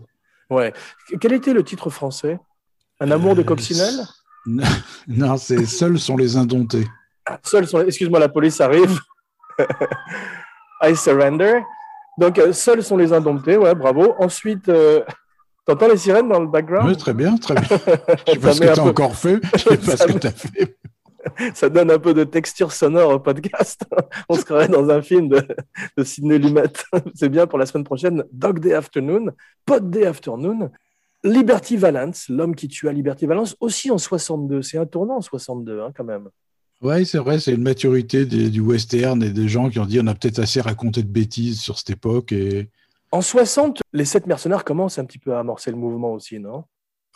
Ouais. 0.50 0.72
Quel 1.20 1.34
était 1.34 1.54
le 1.54 1.64
titre 1.64 1.90
français? 1.90 2.40
Un 3.00 3.10
amour 3.12 3.36
de 3.36 3.42
Euh, 3.42 3.44
coccinelle? 3.44 4.06
Non, 5.08 5.38
c'est 5.38 5.66
Seuls 5.66 5.98
sont 6.00 6.16
les 6.18 6.38
indomptés. 6.38 6.86
Ah, 7.26 7.40
Seuls 7.44 7.68
sont... 7.68 7.82
Excuse-moi, 7.82 8.20
la 8.20 8.30
police 8.30 8.62
arrive. 8.62 9.00
I 10.84 10.96
surrender. 10.96 11.62
Donc, 12.18 12.38
euh, 12.40 12.54
seuls 12.54 12.84
sont 12.84 12.98
les 12.98 13.12
indomptés, 13.12 13.58
ouais, 13.58 13.74
bravo. 13.76 14.14
Ensuite, 14.20 14.70
euh, 14.70 15.04
t'entends 15.66 15.88
les 15.88 15.98
sirènes 15.98 16.30
dans 16.30 16.40
le 16.40 16.48
background? 16.48 16.88
Oui, 16.90 16.96
très 16.98 17.14
bien, 17.14 17.36
très 17.38 17.56
bien. 17.56 17.64
Je 18.28 18.34
sais 18.34 18.40
pas 18.40 18.54
ce 18.54 18.60
que 18.62 18.68
un 18.68 18.74
tu 18.74 18.80
as 18.80 18.84
peu- 18.84 18.90
encore 18.90 19.16
fait. 19.16 19.40
Je 19.54 19.58
sais 19.60 19.78
pas 19.78 19.98
ce 19.98 20.04
que 20.06 20.14
met- 20.14 20.20
tu 20.20 20.28
as 20.28 20.32
fait. 20.32 20.78
Ça 21.54 21.70
donne 21.70 21.92
un 21.92 22.00
peu 22.00 22.14
de 22.14 22.24
texture 22.24 22.72
sonore 22.72 23.12
au 23.12 23.20
podcast. 23.20 23.84
On 24.30 24.36
se 24.36 24.44
croirait 24.44 24.68
dans 24.68 24.90
un 24.90 25.02
film 25.02 25.30
de, 25.30 25.46
de 25.98 26.04
Sidney 26.04 26.38
Lumet. 26.38 26.64
C'est 27.16 27.30
bien 27.30 27.48
pour 27.48 27.60
la 27.60 27.66
semaine 27.66 27.84
prochaine. 27.84 28.24
Dog 28.32 28.60
Day 28.60 28.74
Afternoon, 28.74 29.32
Pod 29.66 29.90
Day 29.90 30.06
Afternoon. 30.06 30.72
Liberty 31.24 31.76
Valance, 31.76 32.30
l'homme 32.30 32.56
qui 32.56 32.68
tua 32.68 32.94
Liberty 32.94 33.26
Valance, 33.26 33.56
aussi 33.60 33.90
en 33.90 33.98
62. 33.98 34.62
C'est 34.62 34.78
un 34.78 34.86
tournant 34.86 35.18
en 35.18 35.22
62, 35.22 35.82
hein, 35.82 35.92
quand 35.96 36.04
même. 36.04 36.30
Oui, 36.82 37.04
c'est 37.06 37.18
vrai, 37.18 37.40
c'est 37.40 37.54
une 37.54 37.64
maturité 37.64 38.26
du 38.26 38.60
western 38.60 39.24
et 39.24 39.32
des 39.32 39.48
gens 39.48 39.70
qui 39.70 39.80
ont 39.80 39.86
dit 39.86 40.00
on 40.00 40.08
a 40.08 40.14
peut-être 40.14 40.40
assez 40.40 40.62
raconté 40.62 41.02
de 41.02 41.08
bêtises 41.08 41.60
sur 41.60 41.80
cette 41.80 41.90
époque. 41.90 42.32
Et... 42.32 42.70
En 43.12 43.22
60, 43.22 43.80
les 43.94 44.06
sept 44.06 44.28
mercenaires 44.28 44.64
commencent 44.64 45.00
un 45.00 45.06
petit 45.06 45.18
peu 45.18 45.34
à 45.34 45.40
amorcer 45.40 45.72
le 45.72 45.78
mouvement 45.78 46.14
aussi, 46.14 46.40
non? 46.40 46.66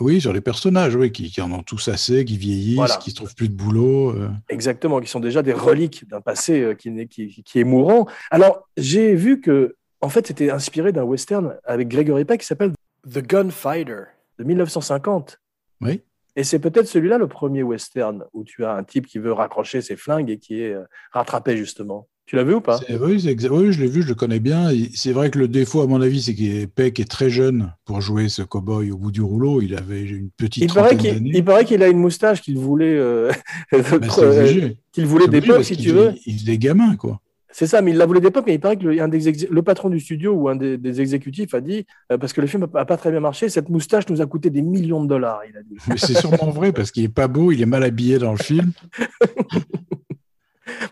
Oui, 0.01 0.21
sur 0.21 0.33
les 0.33 0.41
personnages, 0.41 0.95
oui, 0.95 1.11
qui, 1.11 1.41
en 1.41 1.51
ont 1.51 1.63
tous 1.63 1.87
assez, 1.89 2.23
qui 2.25 2.37
vieillissent, 2.37 2.97
qui 2.97 3.09
ne 3.11 3.15
trouvent 3.15 3.35
plus 3.35 3.49
de 3.49 3.53
boulot. 3.53 4.11
Euh. 4.11 4.29
Exactement, 4.47 4.99
qui 4.99 5.07
sont 5.07 5.19
déjà 5.19 5.41
des 5.41 5.53
reliques 5.53 6.07
d'un 6.07 6.21
passé 6.21 6.61
euh, 6.61 6.73
qui, 6.73 7.07
qui, 7.07 7.43
qui, 7.43 7.59
est 7.59 7.63
mourant. 7.63 8.07
Alors, 8.31 8.67
j'ai 8.77 9.13
vu 9.15 9.41
que, 9.41 9.75
en 10.01 10.09
fait, 10.09 10.27
c'était 10.27 10.51
inspiré 10.51 10.91
d'un 10.91 11.03
western 11.03 11.57
avec 11.65 11.87
Gregory 11.89 12.25
Peck 12.25 12.41
qui 12.41 12.47
s'appelle 12.47 12.71
The 13.11 13.19
Gunfighter 13.19 14.03
de 14.37 14.43
1950. 14.43 15.39
Oui. 15.81 16.01
Et 16.35 16.43
c'est 16.43 16.59
peut-être 16.59 16.87
celui-là 16.87 17.17
le 17.17 17.27
premier 17.27 17.63
western 17.63 18.23
où 18.33 18.43
tu 18.43 18.63
as 18.63 18.71
un 18.71 18.83
type 18.83 19.07
qui 19.07 19.19
veut 19.19 19.33
raccrocher 19.33 19.81
ses 19.81 19.97
flingues 19.97 20.29
et 20.29 20.37
qui 20.37 20.61
est 20.61 20.73
euh, 20.73 20.85
rattrapé 21.11 21.57
justement. 21.57 22.07
Tu 22.29 22.35
l'as 22.35 22.43
vu 22.43 22.53
ou 22.53 22.61
pas? 22.61 22.79
Oui, 22.87 22.95
oui, 23.01 23.19
je 23.19 23.79
l'ai 23.81 23.87
vu, 23.87 24.03
je 24.03 24.07
le 24.07 24.13
connais 24.13 24.39
bien. 24.39 24.69
C'est 24.93 25.13
vrai 25.13 25.31
que 25.31 25.39
le 25.39 25.47
défaut, 25.47 25.81
à 25.81 25.87
mon 25.87 25.99
avis, 25.99 26.21
c'est 26.21 26.35
que 26.35 26.65
Peck 26.65 26.99
est 26.99 27.09
très 27.09 27.31
jeune 27.31 27.73
pour 27.85 28.01
jouer 28.01 28.29
ce 28.29 28.43
cow-boy 28.43 28.91
au 28.91 28.97
bout 28.97 29.11
du 29.11 29.23
rouleau. 29.23 29.63
Il 29.63 29.75
avait 29.75 30.03
une 30.03 30.29
petite. 30.37 30.63
Il 30.63 30.71
paraît 30.71 30.95
qu'il 30.95 31.43
paraît 31.43 31.65
qu'il 31.65 31.81
a 31.81 31.87
une 31.87 31.97
moustache 31.97 32.43
qu'il 32.43 32.59
voulait, 32.59 32.95
euh, 32.95 33.31
bah, 33.71 33.79
euh 34.19 34.69
qu'il 34.91 35.07
voulait 35.07 35.27
d'époque, 35.27 35.63
si 35.63 35.75
tu 35.75 35.89
veux. 35.89 36.13
Il 36.27 36.47
est 36.51 36.59
gamin, 36.59 36.95
quoi. 36.97 37.19
C'est 37.49 37.65
ça, 37.65 37.81
mais 37.81 37.89
il 37.89 37.97
l'a 37.97 38.05
voulu 38.05 38.19
d'époque, 38.19 38.43
mais 38.45 38.53
il 38.53 38.59
paraît 38.59 38.77
que 38.77 38.83
le, 38.83 39.01
un 39.01 39.07
des 39.07 39.47
le 39.49 39.63
patron 39.63 39.89
du 39.89 39.99
studio 39.99 40.33
ou 40.33 40.49
un 40.49 40.55
des, 40.55 41.01
exécutifs 41.01 41.55
a 41.55 41.61
dit, 41.61 41.87
euh, 42.11 42.19
parce 42.19 42.33
que 42.33 42.41
le 42.41 42.47
film 42.47 42.67
n'a 42.71 42.85
pas 42.85 42.97
très 42.97 43.09
bien 43.09 43.21
marché, 43.21 43.49
cette 43.49 43.69
moustache 43.69 44.07
nous 44.07 44.21
a 44.21 44.27
coûté 44.27 44.51
des 44.51 44.61
millions 44.61 45.01
de 45.01 45.09
dollars, 45.09 45.41
il 45.49 45.57
a 45.57 45.63
dit. 45.63 45.77
Mais 45.87 45.97
c'est 45.97 46.13
sûrement 46.13 46.51
vrai, 46.51 46.73
parce 46.73 46.91
qu'il 46.91 47.05
est 47.05 47.09
pas 47.09 47.27
beau, 47.27 47.51
il 47.51 47.59
est 47.59 47.65
mal 47.65 47.83
habillé 47.83 48.19
dans 48.19 48.33
le 48.33 48.37
film. 48.37 48.71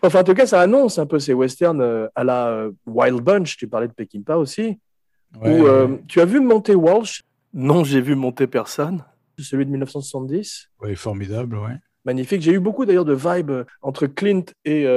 enfin, 0.01 0.21
en 0.21 0.23
tout 0.23 0.33
cas, 0.33 0.45
ça 0.45 0.61
annonce 0.61 0.99
un 0.99 1.05
peu 1.05 1.19
ces 1.19 1.33
westerns 1.33 1.81
euh, 1.81 2.07
à 2.15 2.23
la 2.23 2.47
euh, 2.49 2.71
Wild 2.85 3.21
Bunch, 3.21 3.57
tu 3.57 3.67
parlais 3.67 3.87
de 3.87 3.93
Peckinpah 3.93 4.37
aussi. 4.37 4.79
Tu 6.07 6.21
as 6.21 6.25
vu 6.25 6.39
monter 6.39 6.75
Walsh? 6.75 7.23
Non, 7.53 7.83
j'ai 7.83 8.01
vu 8.01 8.15
monter 8.15 8.47
personne. 8.47 9.03
Celui 9.39 9.65
de 9.65 9.71
1970. 9.71 10.69
Oui, 10.81 10.95
formidable, 10.95 11.57
ouais. 11.57 11.75
Magnifique. 12.05 12.41
J'ai 12.41 12.53
eu 12.53 12.59
beaucoup 12.59 12.85
d'ailleurs 12.85 13.05
de 13.05 13.13
vibes 13.13 13.65
entre 13.81 14.07
Clint 14.07 14.45
et 14.65 14.87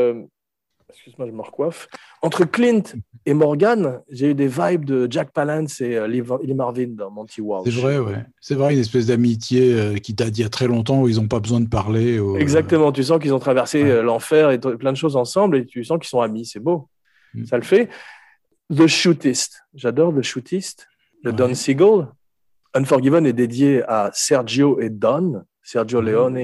excuse-moi, 0.92 1.26
je 1.26 1.32
me 1.32 1.42
recoiffe. 1.42 1.88
Entre 2.22 2.44
Clint 2.44 2.82
et 3.26 3.34
Morgan, 3.34 4.00
j'ai 4.10 4.30
eu 4.30 4.34
des 4.34 4.46
vibes 4.46 4.84
de 4.84 5.06
Jack 5.10 5.32
Palance 5.32 5.80
et 5.80 5.96
euh, 5.96 6.06
Lee 6.06 6.54
Marvin 6.54 6.88
dans 6.88 7.10
Monty 7.10 7.40
Walsh. 7.40 7.64
C'est 7.64 7.80
vrai, 7.80 7.98
ouais. 7.98 8.24
C'est 8.40 8.54
vrai, 8.54 8.74
une 8.74 8.80
espèce 8.80 9.06
d'amitié 9.06 9.74
euh, 9.74 9.96
qui 9.96 10.14
date 10.14 10.30
d'il 10.30 10.42
y 10.42 10.46
a 10.46 10.50
très 10.50 10.66
longtemps 10.66 11.02
où 11.02 11.08
ils 11.08 11.16
n'ont 11.16 11.28
pas 11.28 11.40
besoin 11.40 11.60
de 11.60 11.68
parler. 11.68 12.20
Exactement, 12.38 12.92
tu 12.92 13.04
sens 13.04 13.18
qu'ils 13.20 13.34
ont 13.34 13.38
traversé 13.38 13.82
euh, 13.82 14.02
l'enfer 14.02 14.50
et 14.50 14.58
plein 14.58 14.92
de 14.92 14.96
choses 14.96 15.16
ensemble 15.16 15.56
et 15.56 15.66
tu 15.66 15.84
sens 15.84 15.98
qu'ils 15.98 16.08
sont 16.08 16.20
amis, 16.20 16.46
c'est 16.46 16.60
beau. 16.60 16.88
Mm. 17.34 17.46
Ça 17.46 17.56
le 17.56 17.64
fait. 17.64 17.88
The 18.74 18.86
Shootist, 18.86 19.62
j'adore 19.74 20.14
The 20.14 20.22
Shootist 20.22 20.86
de 21.24 21.30
Don 21.30 21.54
Siegel. 21.54 22.06
Unforgiven 22.72 23.26
est 23.26 23.32
dédié 23.32 23.82
à 23.88 24.10
Sergio 24.12 24.80
et 24.80 24.90
Don, 24.90 25.42
Sergio 25.62 26.00
mm. 26.00 26.04
Leone 26.04 26.38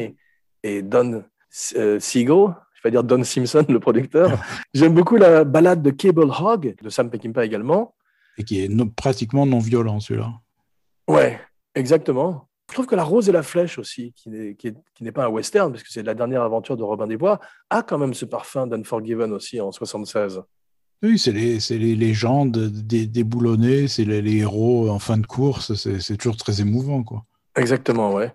et 0.63 0.83
Don 0.83 1.23
Siegel 1.51 2.55
vais 2.87 2.91
dire 2.91 3.05
Don 3.05 3.23
Simpson, 3.23 3.65
le 3.69 3.81
producteur. 3.81 4.39
J'aime 4.75 4.95
beaucoup 4.95 5.17
la 5.17 5.45
balade 5.45 5.83
de 5.83 5.91
Cable 5.91 6.31
Hog, 6.31 6.75
de 6.81 6.89
Sam 6.89 7.11
Peckinpah 7.11 7.45
également. 7.45 7.95
Et 8.39 8.45
qui 8.45 8.61
est 8.61 8.95
pratiquement 8.95 9.47
non 9.47 9.59
violent, 9.59 10.01
celui-là. 10.01 10.33
Ouais, 11.09 11.41
exactement. 11.75 12.49
Je 12.69 12.75
trouve 12.75 12.87
que 12.87 12.97
La 12.97 13.05
Rose 13.05 13.29
et 13.29 13.33
la 13.33 13.43
Flèche 13.43 13.79
aussi, 13.79 14.13
qui 14.13 14.29
n'est 14.29 15.13
pas 15.13 15.25
un 15.25 15.29
western, 15.29 15.71
parce 15.71 15.85
que 15.85 15.91
c'est 15.91 16.03
la 16.03 16.15
dernière 16.15 16.43
aventure 16.43 16.77
de 16.77 16.83
Robin 16.83 17.07
des 17.07 17.17
Bois, 17.17 17.41
a 17.71 17.83
quand 17.83 17.99
même 17.99 18.13
ce 18.13 18.25
parfum 18.25 18.67
d'Unforgiven 18.67 19.33
aussi 19.33 19.61
en 19.61 19.71
76. 19.71 20.43
Oui, 21.03 21.19
c'est 21.19 21.33
les, 21.33 21.59
les, 21.71 21.95
légendes 21.95 22.57
déboulonnées, 22.57 23.87
c'est 23.87 24.05
les, 24.05 24.23
les, 24.23 24.39
héros 24.39 24.89
en 24.89 24.99
fin 24.99 25.19
de 25.19 25.27
course, 25.27 25.75
c'est 25.75 26.17
toujours 26.17 26.37
très 26.37 26.61
émouvant. 26.61 27.05
quoi. 27.05 27.25
Exactement, 27.55 28.15
ouais. 28.15 28.33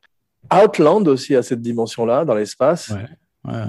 Outland 0.51 1.07
aussi 1.07 1.35
a 1.35 1.43
cette 1.43 1.61
dimension-là 1.61 2.23
dans 2.23 2.35
l'espace. 2.35 2.89
Ouais. 2.89 3.07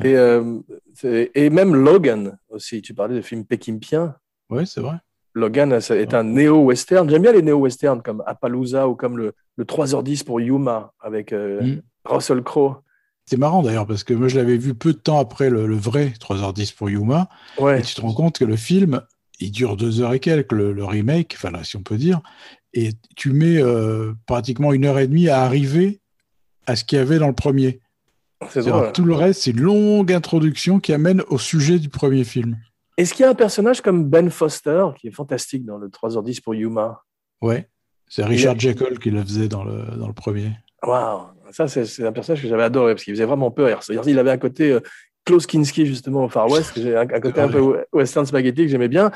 Et, 0.04 0.16
euh, 0.16 0.60
et, 1.04 1.48
même 1.50 1.74
Logan 1.74 2.38
aussi, 2.50 2.82
tu 2.82 2.92
parlais 2.92 3.16
de 3.16 3.22
film 3.22 3.44
pékimpien. 3.44 4.14
Oui, 4.50 4.66
c'est 4.66 4.80
vrai. 4.80 4.96
Logan 5.34 5.72
est 5.72 6.14
un 6.14 6.24
néo-western. 6.24 7.08
J'aime 7.08 7.22
bien 7.22 7.32
les 7.32 7.42
néo-westerns 7.42 8.02
comme 8.02 8.22
Appaloosa 8.26 8.86
ou 8.86 8.94
comme 8.94 9.16
le, 9.16 9.32
le 9.56 9.64
3h10 9.64 10.24
pour 10.24 10.40
Yuma 10.40 10.92
avec 11.00 11.32
euh, 11.32 11.62
mm. 11.62 11.82
Russell 12.04 12.42
Crowe. 12.42 12.82
C'est 13.26 13.38
marrant 13.38 13.62
d'ailleurs 13.62 13.86
parce 13.86 14.04
que 14.04 14.14
moi 14.14 14.28
je 14.28 14.36
l'avais 14.36 14.58
vu 14.58 14.74
peu 14.74 14.92
de 14.92 14.98
temps 14.98 15.20
après 15.20 15.48
le, 15.48 15.74
vrai 15.74 16.12
3h10 16.20 16.74
pour 16.74 16.90
Yuma. 16.90 17.28
Ouais. 17.58 17.80
Et 17.80 17.82
tu 17.82 17.94
te 17.94 18.00
rends 18.00 18.12
compte 18.12 18.38
que 18.38 18.44
le 18.44 18.56
film, 18.56 19.00
il 19.40 19.52
dure 19.52 19.76
deux 19.76 20.02
heures 20.02 20.12
et 20.12 20.20
quelques, 20.20 20.52
le, 20.52 20.84
remake, 20.84 21.34
enfin 21.36 21.50
là, 21.50 21.64
si 21.64 21.76
on 21.76 21.82
peut 21.82 21.96
dire. 21.96 22.20
Et 22.74 22.90
tu 23.16 23.32
mets 23.32 23.58
euh, 23.58 24.12
pratiquement 24.26 24.72
une 24.72 24.84
heure 24.84 24.98
et 24.98 25.06
demie 25.06 25.28
à 25.28 25.42
arriver 25.42 26.00
à 26.66 26.76
ce 26.76 26.84
qu'il 26.84 26.98
y 26.98 27.00
avait 27.00 27.18
dans 27.18 27.28
le 27.28 27.34
premier 27.34 27.80
tout 28.92 29.04
le 29.04 29.14
reste, 29.14 29.42
c'est 29.42 29.50
une 29.50 29.60
longue 29.60 30.12
introduction 30.12 30.80
qui 30.80 30.92
amène 30.92 31.22
au 31.28 31.38
sujet 31.38 31.78
du 31.78 31.88
premier 31.88 32.24
film. 32.24 32.56
Est-ce 32.96 33.14
qu'il 33.14 33.22
y 33.22 33.26
a 33.26 33.30
un 33.30 33.34
personnage 33.34 33.80
comme 33.80 34.04
Ben 34.08 34.30
Foster 34.30 34.86
qui 34.98 35.08
est 35.08 35.12
fantastique 35.12 35.64
dans 35.64 35.78
le 35.78 35.88
3h10 35.88 36.42
pour 36.42 36.54
Yuma? 36.54 37.02
Ouais, 37.40 37.68
c'est 38.08 38.24
Richard 38.24 38.58
Jekyll 38.58 38.98
qui 38.98 39.10
le 39.10 39.22
faisait 39.22 39.48
dans 39.48 39.64
le, 39.64 39.96
dans 39.96 40.06
le 40.06 40.12
premier. 40.12 40.50
Waouh, 40.82 41.22
ça 41.50 41.68
c'est 41.68 42.04
un 42.04 42.12
personnage 42.12 42.42
que 42.42 42.48
j'avais 42.48 42.64
adoré 42.64 42.94
parce 42.94 43.04
qu'il 43.04 43.14
faisait 43.14 43.24
vraiment 43.24 43.50
peur. 43.50 43.80
Il 44.06 44.18
avait 44.18 44.30
un 44.30 44.38
côté 44.38 44.72
euh, 44.72 44.80
Klaus 45.24 45.46
Kinski 45.46 45.86
justement 45.86 46.24
au 46.24 46.28
Far 46.28 46.50
West, 46.50 46.76
un, 46.78 47.00
un 47.00 47.20
côté 47.20 47.40
un 47.40 47.48
peu 47.48 47.84
western 47.92 48.26
spaghetti 48.26 48.62
que 48.62 48.68
j'aimais 48.68 48.88
bien. 48.88 49.10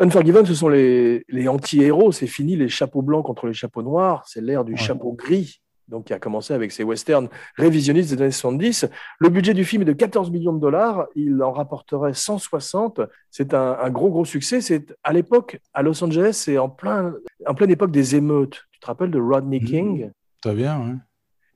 Unforgiven, 0.00 0.46
ce 0.46 0.54
sont 0.54 0.70
les, 0.70 1.22
anti-héros. 1.46 2.10
C'est 2.10 2.26
fini 2.26 2.56
les 2.56 2.70
chapeaux 2.70 3.02
blancs 3.02 3.24
contre 3.24 3.46
les 3.46 3.52
chapeaux 3.52 3.82
noirs. 3.82 4.24
C'est 4.26 4.40
l'ère 4.40 4.64
du 4.64 4.74
chapeau 4.74 5.12
gris, 5.12 5.60
donc 5.88 6.06
qui 6.06 6.14
a 6.14 6.18
commencé 6.18 6.54
avec 6.54 6.72
ces 6.72 6.84
westerns 6.84 7.28
révisionnistes 7.56 8.14
des 8.14 8.22
années 8.22 8.30
70. 8.30 8.88
Le 9.18 9.28
budget 9.28 9.52
du 9.52 9.66
film 9.66 9.82
est 9.82 9.84
de 9.84 9.92
14 9.92 10.30
millions 10.30 10.54
de 10.54 10.60
dollars. 10.60 11.06
Il 11.16 11.42
en 11.42 11.52
rapporterait 11.52 12.14
160. 12.14 13.02
C'est 13.30 13.52
un, 13.52 13.90
gros, 13.90 14.08
gros 14.08 14.24
succès. 14.24 14.62
C'est 14.62 14.86
à 15.04 15.12
l'époque, 15.12 15.60
à 15.74 15.82
Los 15.82 16.02
Angeles, 16.02 16.32
c'est 16.32 16.56
en, 16.56 16.70
plein, 16.70 17.12
en 17.46 17.54
pleine 17.54 17.70
époque 17.70 17.90
des 17.90 18.16
émeutes. 18.16 18.64
Tu 18.72 18.80
te 18.80 18.86
rappelles 18.86 19.10
de 19.10 19.20
Rodney 19.20 19.60
mmh. 19.60 19.64
King? 19.66 20.10
Très 20.40 20.54
bien, 20.54 20.80
oui. 20.80 20.92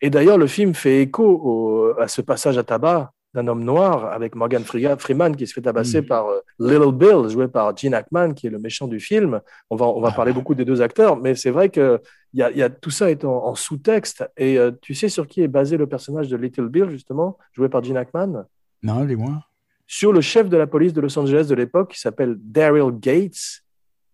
Et 0.03 0.11
d'ailleurs, 0.11 0.37
le 0.37 0.47
film 0.47 0.75
fait 0.75 1.01
écho 1.01 1.95
à 1.99 2.09
ce 2.09 2.21
passage 2.21 2.59
à 2.59 2.63
tabac 2.63 3.14
d'un 3.35 3.49
homme 3.49 3.65
noir 3.65 4.07
avec 4.13 4.37
Morgan 4.37 4.63
Freeman 4.65 5.37
qui 5.37 5.47
se 5.47 5.53
fait 5.53 5.61
tabasser 5.61 6.01
mm. 6.01 6.07
par 6.07 6.29
euh, 6.29 6.41
Little 6.61 6.93
Bill, 6.93 7.29
joué 7.29 7.49
par 7.49 7.77
Gene 7.77 7.95
Hackman, 7.95 8.33
qui 8.33 8.47
est 8.47 8.51
le 8.51 8.59
méchant 8.59 8.87
du 8.87 9.01
film. 9.01 9.41
On 9.71 9.77
va, 9.77 9.87
on 9.87 10.01
va 10.01 10.11
ah. 10.13 10.17
parler 10.17 10.33
beaucoup 10.33 10.55
des 10.55 10.65
deux 10.65 10.81
acteurs, 10.81 11.17
mais 11.17 11.35
c'est 11.35 11.51
vrai 11.51 11.69
que 11.69 12.01
y 12.33 12.43
a, 12.43 12.51
y 12.53 12.63
a, 12.63 12.71
tout 12.71 12.91
ça 12.91 13.11
est 13.11 13.25
en, 13.25 13.55
sous-texte. 13.55 14.25
Et 14.37 14.59
euh, 14.59 14.71
tu 14.81 14.95
sais 14.95 15.09
sur 15.09 15.27
qui 15.27 15.43
est 15.43 15.49
basé 15.49 15.77
le 15.77 15.87
personnage 15.87 16.29
de 16.29 16.37
Little 16.37 16.69
Bill, 16.69 16.89
justement, 16.91 17.37
joué 17.53 17.69
par 17.69 17.83
Gene 17.83 17.97
Hackman? 17.97 18.45
Non, 18.83 19.05
dis-moi. 19.05 19.45
Sur 19.87 20.13
le 20.13 20.21
chef 20.21 20.49
de 20.49 20.57
la 20.57 20.67
police 20.67 20.93
de 20.93 21.01
Los 21.01 21.19
Angeles 21.19 21.47
de 21.49 21.55
l'époque, 21.55 21.93
qui 21.93 22.01
s'appelle 22.01 22.37
Daryl 22.39 22.91
Gates, 22.93 23.65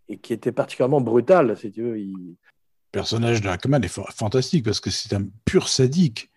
et 0.09 0.19
qui 0.19 0.33
était 0.33 0.53
particulièrement 0.53 1.01
brutal, 1.01 1.57
si 1.57 1.71
tu 1.71 1.83
veux. 1.83 1.95
Le 1.95 2.35
personnage 2.91 3.41
de 3.41 3.49
Hackman 3.49 3.81
est 3.83 3.89
fantastique 3.89 4.65
parce 4.65 4.81
que 4.81 4.91
c'est 4.91 5.15
un 5.15 5.25
pur 5.45 5.69
sadique. 5.69 6.31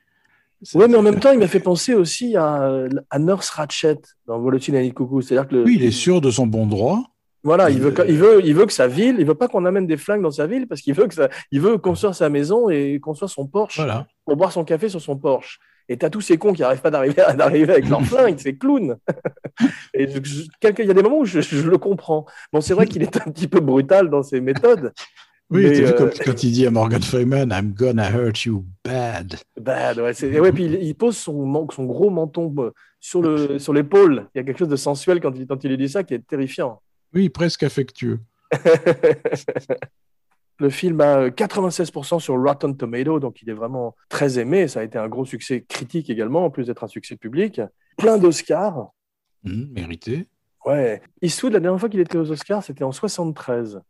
Oui, 0.75 0.85
mais 0.89 0.97
en 0.97 1.01
même 1.01 1.19
temps, 1.19 1.31
il 1.31 1.39
m'a 1.39 1.47
fait 1.47 1.59
penser 1.59 1.93
aussi 1.93 2.35
à, 2.35 2.85
à 3.09 3.19
Nurse 3.19 3.49
Ratchet 3.49 3.99
dans 4.27 4.39
Volotine 4.39 4.75
et 4.75 4.91
Coucou. 4.91 5.21
C'est-à-dire 5.21 5.47
que 5.47 5.63
Oui, 5.63 5.75
il 5.75 5.83
est 5.83 5.91
sûr 5.91 6.21
de 6.21 6.31
son 6.31 6.47
bon 6.47 6.65
droit. 6.65 7.03
Voilà, 7.45 7.69
il 7.69 7.79
veut, 7.79 7.93
il 8.07 8.17
veut, 8.17 8.41
il 8.45 8.55
veut 8.55 8.65
que 8.65 8.71
sa 8.71 8.87
ville, 8.87 9.17
il 9.19 9.25
veut 9.25 9.35
pas 9.35 9.49
qu'on 9.49 9.65
amène 9.65 9.85
des 9.85 9.97
flingues 9.97 10.21
dans 10.21 10.31
sa 10.31 10.47
ville 10.47 10.65
parce 10.65 10.79
qu'il 10.79 10.93
veut 10.93 11.07
que 11.07 11.13
ça, 11.13 11.27
il 11.51 11.59
veut 11.59 11.77
construire 11.77 12.15
sa 12.15 12.29
maison 12.29 12.69
et 12.69 12.99
construire 13.01 13.29
son 13.29 13.45
Porsche 13.47 13.81
pour 14.25 14.37
boire 14.37 14.53
son 14.53 14.63
café 14.63 14.87
sur 14.87 15.01
son 15.01 15.17
Porsche. 15.17 15.59
Et 15.89 15.97
t'as 15.97 16.09
tous 16.09 16.21
ces 16.21 16.37
cons 16.37 16.53
qui 16.53 16.61
n'arrivent 16.61 16.81
pas 16.81 16.91
d'arriver 16.91 17.21
d'arriver 17.35 17.73
avec 17.73 17.89
leur 17.89 18.01
flingue, 18.05 18.37
c'est 18.37 18.55
clown. 18.55 18.95
et 19.93 20.03
il 20.03 20.85
y 20.85 20.89
a 20.89 20.93
des 20.93 21.03
moments 21.03 21.19
où 21.19 21.25
je, 21.25 21.69
le 21.69 21.77
comprends. 21.77 22.25
Bon, 22.53 22.61
c'est 22.61 22.73
vrai 22.73 22.87
qu'il 22.87 23.03
est 23.03 23.17
un 23.17 23.29
petit 23.31 23.49
peu 23.49 23.59
brutal 23.59 24.09
dans 24.09 24.23
ses 24.23 24.39
méthodes. 24.39 24.93
Oui, 25.53 25.65
euh... 25.65 26.09
quand 26.25 26.43
il 26.43 26.51
dit 26.51 26.65
à 26.65 26.71
Morgan 26.71 27.01
Freeman, 27.01 27.51
I'm 27.51 27.73
gonna 27.73 28.09
hurt 28.09 28.43
you 28.43 28.65
bad. 28.83 29.35
Bad, 29.59 29.99
ouais. 29.99 30.39
ouais 30.39 30.51
puis 30.51 30.65
il, 30.65 30.95
pose 30.95 31.15
son, 31.15 31.67
son 31.69 31.85
gros 31.85 32.09
menton 32.09 32.53
euh, 32.57 32.71
sur 32.99 33.21
le 33.21 33.59
sur 33.59 33.71
l'épaule. 33.71 34.27
Il 34.33 34.39
y 34.39 34.41
a 34.41 34.43
quelque 34.43 34.57
chose 34.57 34.67
de 34.67 34.75
sensuel 34.75 35.21
quand 35.21 35.37
il, 35.37 35.45
quand 35.45 35.63
il 35.63 35.77
dit 35.77 35.89
ça 35.89 36.03
qui 36.03 36.15
est 36.15 36.25
terrifiant. 36.27 36.81
Oui, 37.13 37.29
presque 37.29 37.61
affectueux. 37.63 38.19
Le 40.59 40.69
film 40.69 41.01
a 41.01 41.29
96% 41.29 42.19
sur 42.19 42.41
Rotten 42.41 42.77
Tomato, 42.77 43.19
donc 43.19 43.41
il 43.41 43.49
est 43.49 43.53
vraiment 43.53 43.95
très 44.07 44.39
aimé. 44.39 44.67
Ça 44.67 44.81
a 44.81 44.83
été 44.83 44.97
un 44.97 45.09
gros 45.09 45.25
succès 45.25 45.65
critique 45.67 46.09
également, 46.09 46.45
en 46.45 46.49
plus 46.49 46.67
d'être 46.67 46.83
un 46.83 46.87
succès 46.87 47.15
public. 47.15 47.59
Plein 47.97 48.17
d'Oscars. 48.17 48.91
Mmh, 49.43 49.63
mérité. 49.73 50.27
Ouais. 50.65 51.01
Eastwood, 51.21 51.53
la 51.53 51.59
dernière 51.59 51.79
fois 51.79 51.89
qu'il 51.89 51.99
était 51.99 52.17
aux 52.17 52.31
Oscars, 52.31 52.63
c'était 52.63 52.83
en 52.83 52.91
73. 52.91 53.81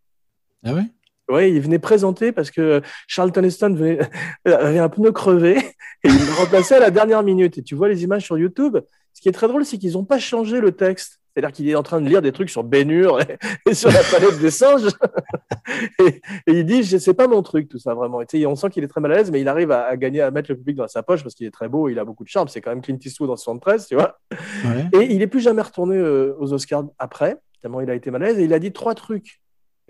Ah 0.65 0.73
ouais? 0.73 0.85
Oui, 1.29 1.51
il 1.51 1.61
venait 1.61 1.79
présenter 1.79 2.31
parce 2.31 2.51
que 2.51 2.81
Charlton 3.07 3.43
Heston 3.43 3.75
avait 4.45 4.79
un 4.79 4.89
pneu 4.89 5.11
crevé 5.11 5.57
et 5.57 6.09
il 6.09 6.25
le 6.25 6.33
remplaçait 6.33 6.75
à 6.75 6.79
la 6.79 6.91
dernière 6.91 7.23
minute. 7.23 7.57
Et 7.57 7.63
tu 7.63 7.75
vois 7.75 7.87
les 7.87 8.03
images 8.03 8.23
sur 8.23 8.37
YouTube. 8.37 8.77
Ce 9.13 9.21
qui 9.21 9.29
est 9.29 9.33
très 9.33 9.47
drôle, 9.47 9.65
c'est 9.65 9.77
qu'ils 9.77 9.93
n'ont 9.93 10.05
pas 10.05 10.19
changé 10.19 10.59
le 10.59 10.71
texte. 10.71 11.19
C'est-à-dire 11.33 11.51
qu'il 11.51 11.67
est 11.67 11.75
en 11.75 11.81
train 11.81 11.99
de 11.99 12.07
lire 12.07 12.21
des 12.21 12.31
trucs 12.31 12.49
sur 12.49 12.63
Bénur 12.63 13.19
et, 13.67 13.73
sur 13.73 13.89
la 13.89 14.01
palette 14.03 14.39
des 14.39 14.51
singes. 14.51 14.89
et, 15.99 16.21
il 16.45 16.65
dit, 16.65 16.83
c'est 16.83 17.13
pas 17.13 17.27
mon 17.27 17.41
truc, 17.41 17.69
tout 17.69 17.79
ça, 17.79 17.95
vraiment. 17.95 18.21
Et 18.21 18.45
on 18.45 18.55
sent 18.55 18.69
qu'il 18.69 18.83
est 18.83 18.87
très 18.87 19.01
mal 19.01 19.13
à 19.13 19.15
l'aise, 19.15 19.31
mais 19.31 19.41
il 19.41 19.47
arrive 19.47 19.71
à, 19.71 19.95
gagner, 19.97 20.21
à 20.21 20.29
mettre 20.29 20.51
le 20.51 20.57
public 20.57 20.75
dans 20.75 20.87
sa 20.87 21.01
poche 21.01 21.23
parce 21.23 21.33
qu'il 21.33 21.47
est 21.47 21.51
très 21.51 21.69
beau, 21.69 21.89
il 21.89 21.97
a 21.97 22.05
beaucoup 22.05 22.23
de 22.23 22.29
charme. 22.29 22.49
C'est 22.49 22.61
quand 22.61 22.69
même 22.69 22.81
Clint 22.81 22.99
Eastwood 23.03 23.29
en 23.29 23.35
73, 23.35 23.87
tu 23.87 23.95
vois. 23.95 24.19
Et 24.93 25.13
il 25.13 25.21
est 25.21 25.27
plus 25.27 25.41
jamais 25.41 25.61
retourné 25.61 25.95
euh, 25.95 26.35
aux 26.37 26.53
Oscars 26.53 26.83
après, 26.99 27.37
tellement 27.61 27.81
il 27.81 27.89
a 27.89 27.95
été 27.95 28.11
mal 28.11 28.23
à 28.23 28.27
l'aise. 28.27 28.39
Et 28.39 28.43
il 28.43 28.53
a 28.53 28.59
dit 28.59 28.71
trois 28.71 28.93
trucs 28.93 29.42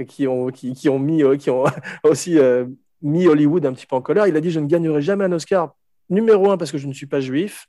qui 0.07 0.27
ont, 0.27 0.47
qui, 0.49 0.89
ont, 0.89 0.99
mis, 0.99 1.23
euh, 1.23 1.37
qui 1.37 1.49
ont 1.49 1.65
aussi 2.03 2.37
euh, 2.37 2.65
mis 3.01 3.27
Hollywood 3.27 3.65
un 3.65 3.73
petit 3.73 3.85
peu 3.85 3.95
en 3.95 4.01
colère. 4.01 4.27
Il 4.27 4.35
a 4.35 4.41
dit, 4.41 4.51
je 4.51 4.59
ne 4.59 4.67
gagnerai 4.67 5.01
jamais 5.01 5.25
un 5.25 5.31
Oscar. 5.31 5.75
Numéro 6.09 6.51
un, 6.51 6.57
parce 6.57 6.71
que 6.71 6.77
je 6.77 6.87
ne 6.87 6.93
suis 6.93 7.05
pas 7.05 7.21
juif. 7.21 7.67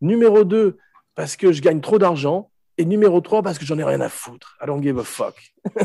Numéro 0.00 0.44
deux, 0.44 0.78
parce 1.14 1.36
que 1.36 1.52
je 1.52 1.60
gagne 1.60 1.80
trop 1.80 1.98
d'argent. 1.98 2.50
Et 2.80 2.84
numéro 2.84 3.20
3, 3.20 3.42
parce 3.42 3.58
que 3.58 3.64
j'en 3.64 3.76
ai 3.78 3.82
rien 3.82 4.00
à 4.00 4.08
foutre. 4.08 4.56
I 4.62 4.66
don't 4.66 4.80
give 4.80 5.00
a 5.00 5.02
fuck. 5.02 5.52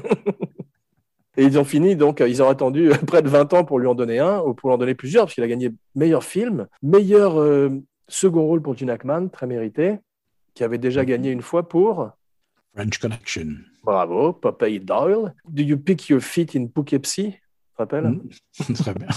et 1.38 1.44
ils 1.44 1.58
ont 1.58 1.64
fini, 1.64 1.96
donc, 1.96 2.20
ils 2.20 2.44
ont 2.44 2.48
attendu 2.48 2.92
près 3.08 3.24
de 3.24 3.30
20 3.30 3.52
ans 3.54 3.66
pour 3.66 3.80
lui 3.80 3.88
en 3.88 3.96
donner 3.96 4.20
un, 4.20 4.40
ou 4.42 4.54
pour 4.54 4.70
lui 4.70 4.76
en 4.76 4.78
donner 4.78 4.94
plusieurs, 4.94 5.26
parce 5.26 5.34
qu'il 5.34 5.44
a 5.44 5.48
gagné 5.48 5.72
meilleur 5.96 6.24
film, 6.24 6.68
meilleur 6.84 7.42
euh, 7.42 7.70
second 8.08 8.44
rôle 8.44 8.62
pour 8.62 8.78
Gene 8.78 8.92
Hackman, 8.92 9.30
très 9.30 9.48
mérité, 9.48 9.98
qui 10.54 10.64
avait 10.64 10.78
déjà 10.78 11.04
gagné 11.04 11.32
une 11.32 11.42
fois 11.42 11.68
pour. 11.68 12.12
French 12.76 13.00
Connection. 13.00 13.56
Bravo, 13.84 14.34
Popeye 14.34 14.80
Doyle. 14.80 15.34
Do 15.46 15.62
you 15.62 15.78
pick 15.78 16.10
your 16.10 16.22
feet 16.22 16.56
in 16.56 16.68
Poughkeepsie? 16.68 17.32
Tu 17.32 17.40
te 17.76 17.78
rappelles? 17.78 18.08
Mm. 18.08 18.74
Très 18.76 18.94
bien. 18.94 19.08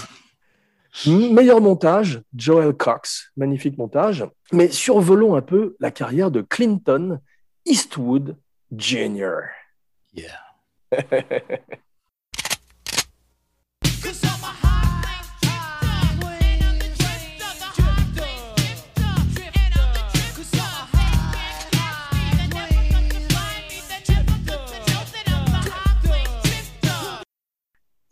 Meilleur 1.31 1.61
montage, 1.61 2.21
Joel 2.35 2.73
Cox, 2.73 3.31
magnifique 3.37 3.77
montage. 3.77 4.25
Mais 4.51 4.69
survolons 4.69 5.35
un 5.35 5.41
peu 5.41 5.75
la 5.79 5.91
carrière 5.91 6.31
de 6.31 6.41
Clinton, 6.41 7.19
Eastwood 7.65 8.37
Jr. 8.75 9.51
Yeah. 10.13 10.41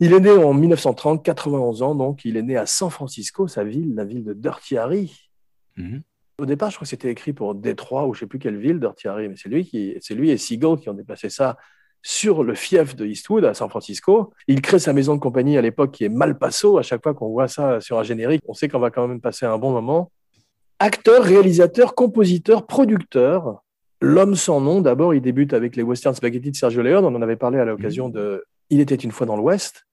Il 0.00 0.12
est 0.12 0.20
né 0.20 0.30
en 0.30 0.52
1930, 0.52 1.24
91 1.24 1.82
ans, 1.82 1.94
donc 1.94 2.24
il 2.24 2.36
est 2.36 2.42
né 2.42 2.56
à 2.56 2.66
San 2.66 2.90
Francisco, 2.90 3.48
sa 3.48 3.64
ville, 3.64 3.94
la 3.94 4.04
ville 4.04 4.24
de 4.24 4.34
Dirty 4.34 4.76
Harry. 4.76 5.30
Mhm. 5.76 6.02
Au 6.38 6.44
départ, 6.44 6.70
je 6.70 6.76
crois 6.76 6.84
que 6.84 6.90
c'était 6.90 7.10
écrit 7.10 7.32
pour 7.32 7.54
Détroit 7.54 8.06
ou 8.06 8.12
je 8.12 8.18
ne 8.18 8.20
sais 8.20 8.26
plus 8.26 8.38
quelle 8.38 8.58
ville, 8.58 8.78
Dirty 8.78 9.08
Harry, 9.08 9.28
mais 9.28 9.36
c'est 9.36 9.48
lui, 9.48 9.64
qui, 9.64 9.96
c'est 10.00 10.14
lui 10.14 10.30
et 10.30 10.36
Seagull 10.36 10.78
qui 10.78 10.90
ont 10.90 10.94
déplacé 10.94 11.30
ça 11.30 11.56
sur 12.02 12.44
le 12.44 12.54
fief 12.54 12.94
de 12.94 13.06
Eastwood 13.06 13.44
à 13.44 13.54
San 13.54 13.68
Francisco. 13.70 14.32
Il 14.46 14.60
crée 14.60 14.78
sa 14.78 14.92
maison 14.92 15.14
de 15.14 15.20
compagnie 15.20 15.56
à 15.56 15.62
l'époque 15.62 15.92
qui 15.92 16.04
est 16.04 16.08
Malpaso. 16.08 16.78
À 16.78 16.82
chaque 16.82 17.02
fois 17.02 17.14
qu'on 17.14 17.30
voit 17.30 17.48
ça 17.48 17.80
sur 17.80 17.98
un 17.98 18.02
générique, 18.02 18.42
on 18.46 18.54
sait 18.54 18.68
qu'on 18.68 18.78
va 18.78 18.90
quand 18.90 19.08
même 19.08 19.20
passer 19.20 19.46
un 19.46 19.56
bon 19.58 19.72
moment. 19.72 20.12
Acteur, 20.78 21.24
réalisateur, 21.24 21.94
compositeur, 21.94 22.66
producteur. 22.66 23.62
L'homme 24.02 24.36
sans 24.36 24.60
nom, 24.60 24.82
d'abord, 24.82 25.14
il 25.14 25.22
débute 25.22 25.54
avec 25.54 25.74
les 25.74 25.82
western 25.82 26.14
spaghetti 26.14 26.50
de 26.50 26.56
Sergio 26.56 26.82
Leone. 26.82 27.04
On 27.04 27.14
en 27.14 27.22
avait 27.22 27.36
parlé 27.36 27.58
à 27.58 27.64
l'occasion 27.64 28.10
de 28.10 28.44
Il 28.70 28.80
était 28.80 28.94
une 28.94 29.12
fois 29.12 29.26
dans 29.26 29.36
l'Ouest. 29.36 29.86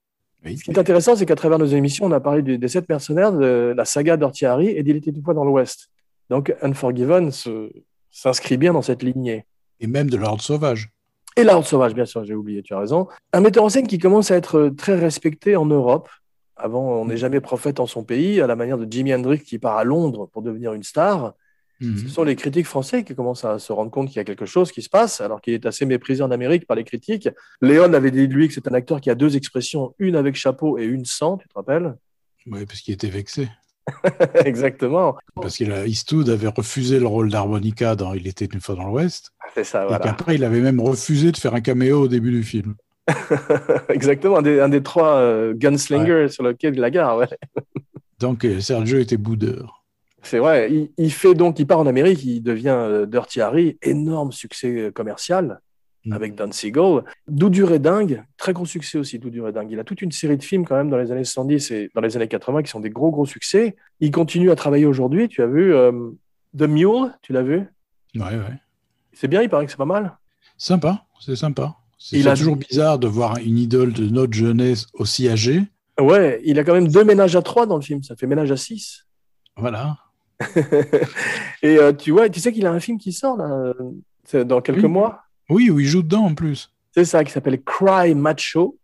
Ce 0.46 0.64
qui 0.64 0.72
est 0.72 0.78
intéressant, 0.80 1.16
c'est 1.16 1.26
qu'à 1.26 1.36
travers 1.36 1.58
nos 1.58 1.66
émissions, 1.66 2.06
on 2.06 2.12
a 2.12 2.20
parlé 2.20 2.42
des 2.42 2.68
sept 2.68 2.90
mercenaires, 2.90 3.32
de 3.32 3.74
la 3.76 3.86
saga 3.86 4.18
Dirty 4.18 4.46
Harry 4.46 4.68
et 4.68 4.84
d'Il 4.84 4.98
était 4.98 5.12
une 5.12 5.24
fois 5.24 5.34
dans 5.34 5.46
l'Ouest. 5.46 5.90
Donc 6.30 6.54
Unforgiven 6.62 7.32
s'inscrit 8.12 8.58
bien 8.58 8.74
dans 8.74 8.82
cette 8.82 9.04
lignée. 9.04 9.46
Et 9.80 9.88
même 9.88 10.10
de 10.10 10.18
l'ordre 10.18 10.42
sauvage. 10.42 10.90
Et 11.36 11.44
l'ordre 11.44 11.66
sauvage, 11.66 11.94
bien 11.94 12.06
sûr, 12.06 12.24
j'ai 12.26 12.36
oublié, 12.36 12.62
tu 12.62 12.74
as 12.74 12.80
raison. 12.80 13.08
Un 13.32 13.40
metteur 13.40 13.64
en 13.64 13.70
scène 13.70 13.88
qui 13.88 13.98
commence 13.98 14.32
à 14.32 14.36
être 14.36 14.70
très 14.78 14.96
respecté 14.96 15.56
en 15.56 15.66
Europe. 15.66 16.10
Avant, 16.56 17.02
on 17.02 17.06
n'est 17.06 17.18
jamais 17.18 17.40
prophète 17.40 17.80
en 17.80 17.88
son 17.88 18.04
pays, 18.04 18.40
à 18.40 18.48
la 18.48 18.56
manière 18.56 18.78
de 18.78 18.90
Jimi 18.90 19.14
Hendrix 19.14 19.40
qui 19.40 19.58
part 19.58 19.78
à 19.78 19.84
Londres 19.84 20.28
pour 20.32 20.42
devenir 20.42 20.74
une 20.74 20.84
star. 20.84 21.34
Mhm. 21.84 21.98
Ce 21.98 22.08
sont 22.08 22.24
les 22.24 22.36
critiques 22.36 22.66
français 22.66 23.04
qui 23.04 23.14
commencent 23.14 23.46
à 23.46 23.60
se 23.60 23.74
rendre 23.74 23.92
compte 23.92 24.08
qu'il 24.08 24.18
y 24.18 24.20
a 24.20 24.24
quelque 24.24 24.46
chose 24.46 24.72
qui 24.72 24.82
se 24.82 24.90
passe, 24.90 25.20
alors 25.20 25.42
qu'il 25.42 25.54
est 25.54 25.66
assez 25.66 25.86
méprisé 25.86 26.24
en 26.24 26.32
Amérique 26.32 26.66
par 26.66 26.78
les 26.78 26.84
critiques. 26.84 27.30
Léon 27.62 27.94
avait 27.94 28.12
dit 28.12 28.28
de 28.28 28.34
lui 28.34 28.48
que 28.48 28.54
c'est 28.54 28.68
un 28.68 28.74
acteur 28.74 29.02
qui 29.02 29.10
a 29.10 29.16
deux 29.16 29.36
expressions, 29.36 29.94
une 30.00 30.16
avec 30.16 30.36
chapeau 30.36 30.78
et 30.78 30.86
une 30.86 31.06
sans, 31.06 31.38
tu 31.38 31.48
te 31.48 31.54
rappelles? 31.54 31.96
Oui, 32.48 32.66
parce 32.66 32.80
qu'il 32.82 32.94
était 32.94 33.10
vexé. 33.10 33.50
Exactement. 34.46 35.18
Parce 35.36 35.58
qu'Eastwood 35.58 36.30
avait 36.30 36.48
refusé 36.48 37.00
le 37.00 37.08
rôle 37.08 37.30
d'harmonica 37.30 37.96
dans 37.96 38.14
Il 38.14 38.28
était 38.28 38.46
une 38.46 38.62
fois 38.62 38.76
dans 38.76 38.86
l'Ouest. 38.86 39.32
C'est 39.54 39.66
ça, 39.66 39.86
voilà. 39.86 39.98
Et 39.98 40.08
qu'après, 40.08 40.36
il 40.36 40.44
avait 40.46 40.62
même 40.62 40.80
refusé 40.80 41.32
de 41.32 41.38
faire 41.38 41.54
un 41.54 41.62
caméo 41.62 42.04
au 42.04 42.08
début 42.08 42.32
du 42.32 42.44
film. 42.44 42.76
Exactement, 43.90 44.38
un 44.38 44.70
des, 44.70 44.84
trois 44.84 45.16
euh, 45.18 45.54
gunslingers 45.54 46.30
sur 46.30 46.44
lequel 46.44 46.76
la 46.76 46.90
gare. 46.90 47.18
Ouais. 47.18 47.28
Donc, 48.20 48.46
euh, 48.46 48.62
Sergio 48.62 49.00
était 49.00 49.18
boudeur. 49.18 49.83
C'est 50.24 50.40
vrai. 50.40 50.90
Il, 50.98 51.12
fait 51.12 51.34
donc, 51.34 51.60
il 51.60 51.68
part 51.68 51.80
en 51.80 51.86
Amérique, 51.86 52.24
il 52.24 52.42
devient 52.42 52.70
euh, 52.70 53.06
Dirty 53.06 53.42
Harry, 53.42 53.78
énorme 53.82 54.32
succès 54.32 54.92
commercial. 54.94 55.60
Mm. 56.06 56.14
avec 56.14 56.36
Don 56.36 56.52
Siegel. 56.52 57.04
D'où 57.28 57.50
et 57.72 57.80
dingue, 57.80 58.24
très 58.38 58.52
gros 58.54 58.66
succès 58.66 58.98
aussi, 58.98 59.20
D'où 59.20 59.48
et 59.48 59.52
dingue. 59.52 59.72
Il 59.72 59.80
a 59.80 59.84
toute 59.84 60.02
une 60.02 60.12
série 60.12 60.38
de 60.38 60.44
films 60.44 60.66
quand 60.66 60.76
même 60.76 60.90
dans 60.90 60.98
les 60.98 61.12
années 61.12 61.24
70 61.24 61.72
et 61.72 61.92
dans 61.96 62.02
les 62.02 62.16
années 62.16 62.28
80 62.28 62.64
qui 62.64 62.70
sont 62.70 62.82
des 62.82 62.90
gros, 62.90 63.12
gros 63.12 63.26
succès. 63.26 63.76
Il 64.00 64.12
continue 64.12 64.52
à 64.52 64.56
travailler 64.56 64.86
aujourd'hui. 64.86 65.30
Tu 65.30 65.42
as 65.42 65.48
vu 65.48 65.74
euh, 65.74 65.92
The 66.58 66.64
Mule, 66.64 67.14
tu 67.22 67.32
l'as 67.32 67.44
vu? 67.44 67.64
Ouais, 68.16 68.22
ouais. 68.22 68.60
C'est 69.14 69.28
bien, 69.28 69.42
il 69.42 69.50
paraît 69.50 69.66
que 69.66 69.72
c'est 69.72 69.78
pas 69.78 69.86
mal. 69.86 70.18
Sympa, 70.58 71.06
c'est 71.20 71.36
sympa. 71.36 71.76
C'est 71.98 72.22
toujours 72.36 72.58
bizarre 72.58 73.00
de 73.00 73.08
voir 73.08 73.38
une 73.38 73.58
idole 73.58 73.94
de 73.94 74.10
notre 74.10 74.34
jeunesse 74.34 74.88
aussi 74.94 75.30
âgée. 75.30 75.64
Ouais, 76.00 76.42
il 76.44 76.60
a 76.60 76.66
quand 76.66 76.74
même 76.74 76.90
deux 76.90 77.06
ménages 77.06 77.36
à 77.36 77.42
trois 77.42 77.66
dans 77.66 77.78
le 77.78 77.82
film, 77.82 78.04
ça 78.04 78.16
fait 78.18 78.28
ménage 78.28 78.52
à 78.52 78.58
six. 78.58 79.06
Voilà. 79.56 79.98
et 81.62 81.78
euh, 81.78 81.94
tu 81.94 82.12
vois, 82.12 82.30
tu 82.30 82.40
sais 82.40 82.52
qu'il 82.52 82.66
a 82.66 82.72
un 82.72 82.80
film 82.80 82.98
qui 82.98 83.12
sort 83.12 83.38
là, 83.38 83.74
dans 84.44 84.62
quelques 84.62 84.84
mois. 84.84 85.22
Oui, 85.50 85.70
où 85.70 85.80
il 85.80 85.86
joue 85.86 86.04
dedans 86.04 86.26
en 86.26 86.36
plus. 86.36 86.72
C'est 86.92 87.06
ça, 87.06 87.24
qui 87.24 87.32
s'appelle 87.32 87.62
Cry 87.62 88.14
Macho, 88.16 88.78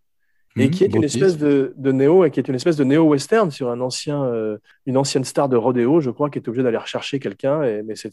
et 0.56 0.68
mmh, 0.68 0.72
qui 0.72 0.84
est 0.84 0.96
une 0.96 1.04
espèce 1.04 1.38
de, 1.38 1.74
de, 1.78 1.92
néo, 1.92 2.26
et 2.26 2.32
qui 2.32 2.40
est 2.40 2.48
une 2.48 2.56
espèce 2.56 2.76
de 2.76 2.84
néo-western 2.84 3.52
sur 3.52 3.70
un 3.70 3.80
ancien, 3.82 4.24
euh, 4.24 4.58
une 4.86 4.98
ancienne 4.98 5.24
star 5.24 5.48
de 5.48 5.56
rodéo, 5.56 6.02
je 6.02 6.10
crois, 6.10 6.30
qui 6.30 6.40
est 6.40 6.48
obligé 6.48 6.64
d'aller 6.64 6.78
rechercher 6.78 7.20
quelqu'un. 7.20 7.60
Mais 7.86 7.96
c'est 7.96 8.12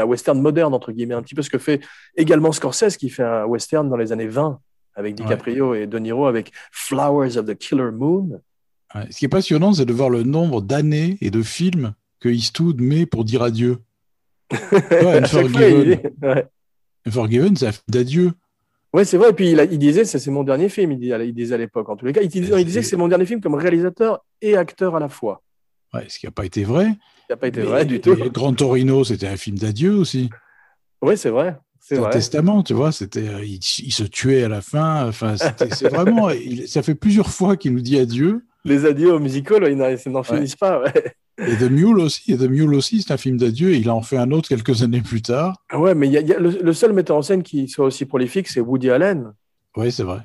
un 0.00 0.04
western 0.04 0.40
moderne, 0.40 0.74
entre 0.74 0.92
guillemets, 0.92 1.14
un 1.14 1.22
petit 1.22 1.34
peu 1.34 1.42
ce 1.42 1.50
que 1.50 1.58
fait 1.58 1.80
également 2.16 2.52
Scorsese, 2.52 2.96
qui 2.96 3.10
fait 3.10 3.22
un 3.22 3.44
western 3.44 3.88
dans 3.88 3.96
les 3.96 4.12
années 4.12 4.26
20 4.26 4.58
avec 4.94 5.14
DiCaprio 5.14 5.74
et 5.74 5.86
De 5.86 5.98
Niro 5.98 6.26
avec 6.26 6.52
Flowers 6.70 7.38
of 7.38 7.46
the 7.46 7.54
Killer 7.54 7.90
Moon. 7.92 8.40
Ce 9.10 9.16
qui 9.16 9.24
est 9.24 9.28
passionnant, 9.28 9.72
c'est 9.72 9.86
de 9.86 9.92
voir 9.92 10.10
le 10.10 10.22
nombre 10.22 10.60
d'années 10.60 11.16
et 11.20 11.30
de 11.30 11.42
films 11.42 11.94
que 12.22 12.28
Eastwood 12.28 12.80
met 12.80 13.04
pour 13.04 13.24
dire 13.24 13.42
adieu. 13.42 13.78
ouais, 14.52 15.22
Forgiven, 17.10 17.56
c'est 17.56 17.66
un 17.66 17.72
film 17.72 17.84
d'adieu. 17.88 18.32
Ouais, 18.92 19.04
c'est 19.04 19.16
vrai. 19.16 19.30
Et 19.30 19.32
puis 19.32 19.50
il, 19.50 19.68
il 19.72 19.78
disait, 19.78 20.04
c'est 20.04 20.30
mon 20.30 20.44
dernier 20.44 20.68
film. 20.68 20.92
Il, 20.92 21.02
il 21.02 21.34
disait 21.34 21.56
à 21.56 21.58
l'époque, 21.58 21.88
en 21.88 21.96
tous 21.96 22.06
les 22.06 22.12
cas, 22.12 22.20
il, 22.22 22.28
disait, 22.28 22.80
que 22.80 22.86
c'est 22.86 22.96
mon 22.96 23.08
dernier 23.08 23.26
film 23.26 23.40
comme 23.40 23.54
réalisateur 23.54 24.24
et 24.40 24.56
acteur 24.56 24.94
à 24.94 25.00
la 25.00 25.08
fois. 25.08 25.42
Ouais, 25.92 26.04
ce 26.08 26.18
qui 26.20 26.26
n'a 26.26 26.32
pas 26.32 26.44
été 26.44 26.62
vrai. 26.62 26.94
Ce 27.28 27.32
n'a 27.32 27.36
pas 27.36 27.48
été 27.48 27.62
vrai 27.62 27.84
du 27.84 28.00
tout. 28.00 28.14
Grand 28.30 28.54
Torino, 28.54 29.02
c'était 29.02 29.28
un 29.28 29.36
film 29.36 29.58
d'adieu 29.58 29.96
aussi. 29.96 30.30
Oui, 31.00 31.16
c'est 31.16 31.30
vrai. 31.30 31.58
C'est 31.80 31.98
un 31.98 32.08
testament, 32.10 32.62
tu 32.62 32.74
vois. 32.74 32.92
C'était, 32.92 33.28
euh, 33.28 33.44
il, 33.44 33.60
se 33.60 34.04
tuait 34.04 34.44
à 34.44 34.48
la 34.48 34.60
fin. 34.60 35.08
Enfin, 35.08 35.34
c'est 35.36 35.88
vraiment. 35.88 36.28
ça 36.66 36.82
fait 36.82 36.94
plusieurs 36.94 37.30
fois 37.30 37.56
qu'il 37.56 37.74
nous 37.74 37.80
dit 37.80 37.98
adieu. 37.98 38.44
Les 38.64 38.86
adieux 38.86 39.12
au 39.12 39.18
musical, 39.18 39.68
ils 39.70 40.10
n'en 40.10 40.22
finissent 40.22 40.56
pas. 40.56 40.82
Ouais. 40.82 41.14
Et 41.38 41.56
The 41.56 41.70
Mule 41.70 41.98
aussi, 41.98 42.32
et 42.32 42.36
The 42.36 42.42
Mule 42.42 42.74
aussi, 42.74 43.02
c'est 43.02 43.12
un 43.12 43.16
film 43.16 43.36
d'adieu. 43.36 43.74
Il 43.74 43.90
en 43.90 44.02
fait 44.02 44.18
un 44.18 44.30
autre 44.30 44.48
quelques 44.48 44.82
années 44.82 45.00
plus 45.00 45.22
tard. 45.22 45.56
Ouais, 45.72 45.94
mais 45.94 46.08
y 46.08 46.18
a, 46.18 46.38
le, 46.38 46.72
seul 46.72 46.92
metteur 46.92 47.16
en 47.16 47.22
scène 47.22 47.42
qui 47.42 47.68
soit 47.68 47.86
aussi 47.86 48.04
prolifique, 48.04 48.48
c'est 48.48 48.60
Woody 48.60 48.90
Allen. 48.90 49.32
Oui, 49.76 49.90
c'est 49.90 50.02
vrai. 50.02 50.20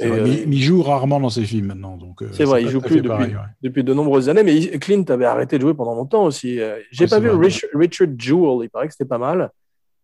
Euh, 0.00 0.24
mais, 0.24 0.44
il 0.46 0.62
joue 0.62 0.82
rarement 0.82 1.20
dans 1.20 1.28
ses 1.28 1.44
films 1.44 1.66
maintenant. 1.66 1.98
Euh, 2.22 2.28
c'est 2.32 2.44
vrai, 2.44 2.62
il 2.62 2.70
joue 2.70 2.80
plus 2.80 3.02
depuis, 3.02 3.34
depuis, 3.62 3.84
de 3.84 3.92
nombreuses 3.92 4.28
années. 4.28 4.42
Mais 4.42 4.78
Clint 4.78 5.04
avait 5.08 5.26
arrêté 5.26 5.58
de 5.58 5.62
jouer 5.62 5.74
pendant 5.74 5.94
longtemps 5.94 6.24
aussi. 6.24 6.60
Euh, 6.60 6.78
j'ai 6.90 7.06
pas 7.06 7.18
vu 7.18 7.30
Richard, 7.30 8.08
Jewell, 8.16 8.64
il 8.64 8.70
paraît 8.70 8.86
que 8.86 8.94
c'était 8.94 9.08
pas 9.08 9.18
mal. 9.18 9.50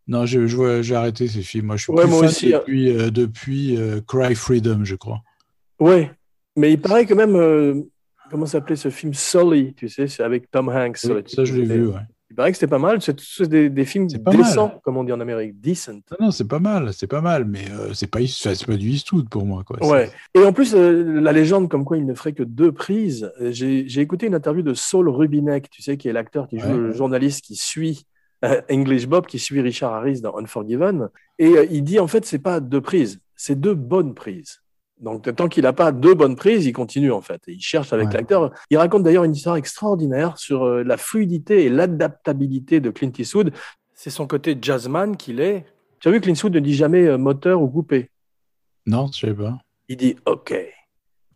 Non, 0.06 0.26
j'ai 0.26 0.94
arrêté 0.94 1.28
ces 1.28 1.42
films. 1.42 1.66
Moi, 1.66 1.76
je 1.76 1.84
suis 1.84 1.92
plus 1.92 2.02
fan 2.02 2.12
aussi, 2.12 2.54
hein. 2.54 2.58
depuis, 2.58 2.94
depuis 3.10 3.78
Cry 4.06 4.34
Freedom, 4.34 4.84
je 4.84 4.96
crois. 4.96 5.20
Oui, 5.80 6.08
mais 6.58 6.72
il 6.72 6.80
paraît 6.80 7.06
que 7.06 7.14
même 7.14 7.84
comment 8.30 8.46
s'appelait 8.46 8.76
ce 8.76 8.90
film 8.90 9.14
Sully, 9.14 9.74
tu 9.74 9.88
sais, 9.88 10.06
c'est 10.06 10.22
avec 10.22 10.50
Tom 10.50 10.68
Hanks. 10.68 10.98
ça, 10.98 11.44
je 11.44 11.54
l'ai 11.54 11.64
vu, 11.64 11.86
ouais. 11.88 12.00
Il 12.30 12.36
paraît 12.36 12.50
que 12.50 12.58
c'était 12.58 12.68
pas 12.68 12.78
mal. 12.78 13.00
C'est 13.00 13.48
des, 13.48 13.70
des, 13.70 13.84
films 13.86 14.06
décents, 14.06 14.80
comme 14.84 14.98
on 14.98 15.04
dit 15.04 15.12
en 15.12 15.20
Amérique. 15.20 15.58
Decent. 15.60 16.02
Non, 16.20 16.30
c'est 16.30 16.46
pas 16.46 16.58
mal, 16.58 16.92
c'est 16.92 17.06
pas 17.06 17.22
mal, 17.22 17.46
mais 17.46 17.64
euh, 17.70 17.94
c'est 17.94 18.06
pas, 18.06 18.18
pas 18.18 18.76
du 18.76 18.90
Eastwood 18.90 19.30
pour 19.30 19.46
moi. 19.46 19.64
Quoi. 19.64 19.84
Ouais. 19.86 20.10
Et 20.34 20.44
en 20.44 20.52
plus, 20.52 20.74
euh, 20.74 21.20
la 21.20 21.32
légende 21.32 21.70
comme 21.70 21.86
quoi 21.86 21.96
il 21.96 22.04
ne 22.04 22.14
ferait 22.14 22.34
que 22.34 22.42
deux 22.42 22.70
prises. 22.70 23.32
Euh, 23.40 23.50
j'ai 23.50 24.00
écouté 24.00 24.26
une 24.26 24.34
interview 24.34 24.62
de 24.62 24.74
Saul 24.74 25.08
Rubinek, 25.08 25.70
tu 25.70 25.82
sais, 25.82 25.96
qui 25.96 26.08
est 26.08 26.12
l'acteur 26.12 26.48
qui 26.48 26.58
joue 26.58 26.76
le 26.76 26.92
journaliste 26.92 27.44
qui 27.44 27.56
suit 27.56 28.04
English 28.70 29.08
Bob, 29.08 29.26
qui 29.26 29.38
suit 29.38 29.62
Richard 29.62 29.94
Harris 29.94 30.20
dans 30.20 30.36
Unforgiven. 30.36 31.08
Et 31.38 31.54
il 31.70 31.82
dit 31.82 31.98
en 31.98 32.08
fait, 32.08 32.26
c'est 32.26 32.38
pas 32.38 32.60
deux 32.60 32.82
prises, 32.82 33.20
c'est 33.36 33.58
deux 33.58 33.74
bonnes 33.74 34.14
prises. 34.14 34.60
Donc, 35.00 35.32
tant 35.34 35.48
qu'il 35.48 35.62
n'a 35.62 35.72
pas 35.72 35.92
deux 35.92 36.14
bonnes 36.14 36.34
prises, 36.34 36.66
il 36.66 36.72
continue 36.72 37.12
en 37.12 37.20
fait. 37.20 37.40
il 37.46 37.60
cherche 37.60 37.92
avec 37.92 38.12
l'acteur. 38.12 38.52
Il 38.70 38.78
raconte 38.78 39.04
d'ailleurs 39.04 39.24
une 39.24 39.34
histoire 39.34 39.56
extraordinaire 39.56 40.36
sur 40.38 40.64
euh, 40.64 40.82
la 40.82 40.96
fluidité 40.96 41.64
et 41.64 41.68
l'adaptabilité 41.68 42.80
de 42.80 42.90
Clint 42.90 43.12
Eastwood. 43.16 43.52
C'est 43.94 44.10
son 44.10 44.26
côté 44.26 44.58
jazzman 44.60 45.16
qu'il 45.16 45.40
est. 45.40 45.66
Tu 46.00 46.08
as 46.08 46.10
vu, 46.10 46.20
Clint 46.20 46.32
Eastwood 46.32 46.54
ne 46.54 46.60
dit 46.60 46.74
jamais 46.74 47.06
euh, 47.06 47.16
moteur 47.16 47.62
ou 47.62 47.68
coupé? 47.68 48.10
Non, 48.86 49.08
je 49.12 49.26
sais 49.26 49.34
pas. 49.34 49.58
Il 49.88 49.96
dit 49.96 50.16
OK. 50.26 50.54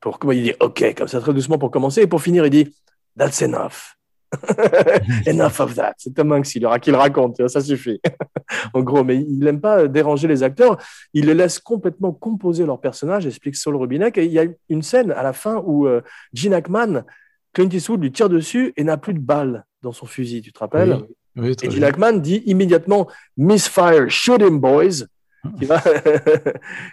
Pour, 0.00 0.18
il 0.32 0.42
dit 0.42 0.54
OK, 0.58 0.94
comme 0.96 1.08
ça, 1.08 1.20
très 1.20 1.32
doucement 1.32 1.58
pour 1.58 1.70
commencer. 1.70 2.02
Et 2.02 2.06
pour 2.06 2.20
finir, 2.20 2.44
il 2.44 2.50
dit 2.50 2.74
That's 3.16 3.42
enough. 3.42 3.96
Enough 5.26 5.60
of 5.60 5.74
that. 5.74 5.94
C'est 5.98 6.14
Tom 6.14 6.32
Hanks 6.32 6.46
qui 6.46 6.60
le 6.60 6.96
raconte, 6.96 7.46
ça 7.48 7.60
suffit. 7.60 8.00
en 8.74 8.82
gros, 8.82 9.04
mais 9.04 9.16
il 9.16 9.38
n'aime 9.38 9.60
pas 9.60 9.88
déranger 9.88 10.28
les 10.28 10.42
acteurs. 10.42 10.78
Il 11.12 11.26
les 11.26 11.34
laisse 11.34 11.58
complètement 11.58 12.12
composer 12.12 12.64
leur 12.66 12.80
personnage, 12.80 13.26
explique 13.26 13.56
Saul 13.56 13.76
Rubinek. 13.76 14.18
Et 14.18 14.24
il 14.24 14.32
y 14.32 14.38
a 14.38 14.46
une 14.68 14.82
scène 14.82 15.12
à 15.12 15.22
la 15.22 15.32
fin 15.32 15.62
où 15.64 15.86
euh, 15.86 16.00
Gene 16.32 16.54
Hackman, 16.54 17.04
Clint 17.52 17.68
Eastwood 17.70 18.02
lui 18.02 18.12
tire 18.12 18.28
dessus 18.28 18.72
et 18.76 18.84
n'a 18.84 18.96
plus 18.96 19.14
de 19.14 19.20
balles 19.20 19.64
dans 19.82 19.92
son 19.92 20.06
fusil, 20.06 20.42
tu 20.42 20.52
te 20.52 20.58
rappelles? 20.58 20.98
Oui, 21.36 21.54
Et 21.62 21.70
Gene 21.70 21.84
Hackman 21.84 22.14
dit 22.14 22.42
immédiatement 22.46 23.08
Misfire, 23.36 24.08
shoot 24.08 24.40
him, 24.40 24.58
boys. 24.58 25.06